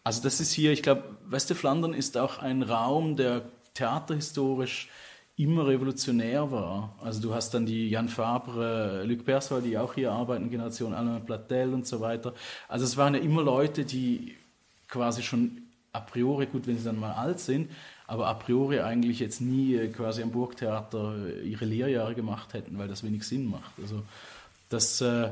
Also 0.03 0.21
das 0.21 0.41
ist 0.41 0.51
hier, 0.51 0.71
ich 0.71 0.83
glaube, 0.83 1.15
Westflandern 1.25 1.93
ist 1.93 2.17
auch 2.17 2.39
ein 2.39 2.61
Raum, 2.61 3.15
der 3.15 3.43
theaterhistorisch 3.73 4.89
immer 5.41 5.67
revolutionär 5.67 6.51
war. 6.51 6.95
Also 7.01 7.21
du 7.21 7.33
hast 7.33 7.53
dann 7.53 7.65
die 7.65 7.89
Jan 7.89 8.09
Fabre, 8.09 9.03
Luc 9.05 9.25
Persois, 9.25 9.61
die 9.61 9.77
auch 9.77 9.93
hier 9.93 10.11
arbeiten, 10.11 10.49
Generation 10.49 10.93
Alain 10.93 11.25
Platel 11.25 11.73
und 11.73 11.87
so 11.87 11.99
weiter. 11.99 12.33
Also 12.67 12.85
es 12.85 12.97
waren 12.97 13.15
ja 13.15 13.21
immer 13.21 13.41
Leute, 13.43 13.85
die 13.85 14.35
quasi 14.87 15.23
schon 15.23 15.63
a 15.93 15.99
priori, 15.99 16.45
gut, 16.45 16.67
wenn 16.67 16.77
sie 16.77 16.83
dann 16.83 16.99
mal 16.99 17.13
alt 17.13 17.39
sind, 17.39 17.69
aber 18.07 18.27
a 18.27 18.33
priori 18.33 18.79
eigentlich 18.79 19.19
jetzt 19.19 19.41
nie 19.41 19.75
äh, 19.75 19.87
quasi 19.87 20.21
am 20.21 20.31
Burgtheater 20.31 21.15
äh, 21.27 21.47
ihre 21.47 21.65
Lehrjahre 21.65 22.15
gemacht 22.15 22.53
hätten, 22.53 22.77
weil 22.77 22.87
das 22.87 23.03
wenig 23.03 23.23
Sinn 23.23 23.49
macht. 23.49 23.71
Also 23.81 24.03
das, 24.69 25.01
äh, 25.01 25.29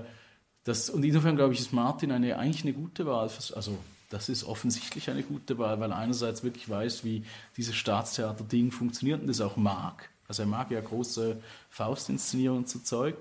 das 0.64 0.90
und 0.90 1.04
insofern 1.04 1.36
glaube 1.36 1.54
ich, 1.54 1.60
ist 1.60 1.74
Martin 1.74 2.12
eine, 2.12 2.38
eigentlich 2.38 2.64
eine 2.64 2.74
gute 2.74 3.06
Wahl. 3.06 3.30
Für, 3.30 3.56
also 3.56 3.78
das 4.10 4.28
ist 4.28 4.44
offensichtlich 4.44 5.10
eine 5.10 5.24
gute 5.24 5.58
Wahl, 5.60 5.80
weil 5.80 5.92
er 5.92 5.98
einerseits 5.98 6.44
wirklich 6.44 6.68
weiß, 6.68 7.04
wie 7.04 7.24
dieses 7.58 7.76
Staatstheater-Ding 7.76 8.72
funktioniert 8.72 9.22
und 9.22 9.28
das 9.28 9.40
auch 9.40 9.56
mag. 9.56 10.10
Also 10.28 10.44
er 10.44 10.48
mag 10.48 10.72
ja 10.72 10.82
große 10.82 11.38
Faustinszenierungen 11.70 12.66
zu 12.66 12.84
Zeug. 12.84 13.16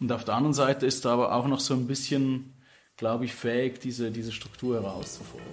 Und 0.00 0.12
auf 0.12 0.24
der 0.24 0.34
anderen 0.34 0.54
Seite 0.54 0.86
ist 0.86 1.04
er 1.04 1.12
aber 1.12 1.34
auch 1.34 1.48
noch 1.48 1.58
so 1.58 1.74
ein 1.74 1.86
bisschen, 1.88 2.52
glaube 2.96 3.24
ich, 3.24 3.34
fähig, 3.34 3.80
diese, 3.80 4.12
diese 4.12 4.30
Struktur 4.30 4.80
herauszufordern. 4.80 5.46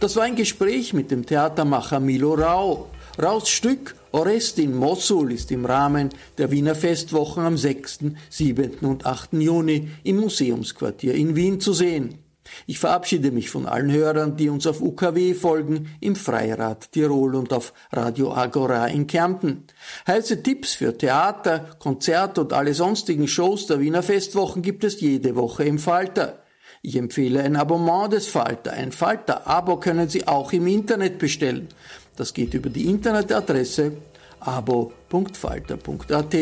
Das 0.00 0.16
war 0.16 0.24
ein 0.24 0.36
Gespräch 0.36 0.92
mit 0.92 1.10
dem 1.10 1.24
Theatermacher 1.24 2.00
Milo 2.00 2.34
Rau. 2.34 2.90
Raus 3.22 3.48
Stück 3.48 3.94
Orest 4.12 4.58
in 4.58 4.74
Mossul 4.74 5.32
ist 5.32 5.50
im 5.52 5.64
Rahmen 5.64 6.10
der 6.38 6.50
Wiener 6.50 6.74
Festwochen 6.74 7.44
am 7.44 7.56
6., 7.56 8.00
7. 8.30 8.78
und 8.80 9.06
8. 9.06 9.34
Juni 9.34 9.90
im 10.02 10.16
Museumsquartier 10.16 11.14
in 11.14 11.36
Wien 11.36 11.60
zu 11.60 11.72
sehen. 11.72 12.25
Ich 12.66 12.78
verabschiede 12.78 13.30
mich 13.30 13.50
von 13.50 13.66
allen 13.66 13.90
Hörern, 13.90 14.36
die 14.36 14.48
uns 14.48 14.66
auf 14.66 14.80
UKW 14.80 15.34
folgen, 15.34 15.90
im 16.00 16.16
Freirad 16.16 16.92
Tirol 16.92 17.34
und 17.34 17.52
auf 17.52 17.72
Radio 17.92 18.32
Agora 18.32 18.86
in 18.86 19.06
Kärnten. 19.06 19.64
Heiße 20.06 20.42
Tipps 20.42 20.74
für 20.74 20.96
Theater, 20.96 21.76
Konzert 21.78 22.38
und 22.38 22.52
alle 22.52 22.74
sonstigen 22.74 23.28
Shows 23.28 23.66
der 23.66 23.80
Wiener 23.80 24.02
Festwochen 24.02 24.62
gibt 24.62 24.84
es 24.84 25.00
jede 25.00 25.36
Woche 25.36 25.64
im 25.64 25.78
Falter. 25.78 26.40
Ich 26.82 26.96
empfehle 26.96 27.42
ein 27.42 27.56
Abonnement 27.56 28.12
des 28.12 28.28
Falter. 28.28 28.72
Ein 28.72 28.92
Falter-Abo 28.92 29.78
können 29.78 30.08
Sie 30.08 30.28
auch 30.28 30.52
im 30.52 30.66
Internet 30.66 31.18
bestellen. 31.18 31.68
Das 32.16 32.32
geht 32.32 32.54
über 32.54 32.70
die 32.70 32.86
Internetadresse 32.86 33.92
abo.falter.at. 34.40 36.36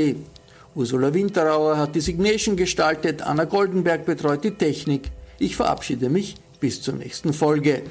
Ursula 0.75 1.15
Winterauer 1.15 1.79
hat 1.79 1.95
die 1.95 2.01
Signation 2.01 2.57
gestaltet, 2.57 3.23
Anna 3.23 3.45
Goldenberg 3.45 4.05
betreut 4.05 4.43
die 4.43 4.51
Technik. 4.51 5.11
Ich 5.39 5.57
verabschiede 5.57 6.09
mich 6.09 6.37
bis 6.61 6.81
zur 6.83 6.95
nächsten 6.95 7.33
Folge. 7.33 7.83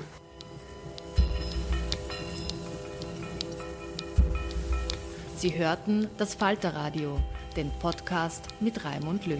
Sie 5.37 5.57
hörten 5.57 6.07
das 6.17 6.35
Falterradio, 6.35 7.19
den 7.57 7.69
Podcast 7.79 8.45
mit 8.61 8.85
Raimund 8.85 9.25
Löw. 9.25 9.39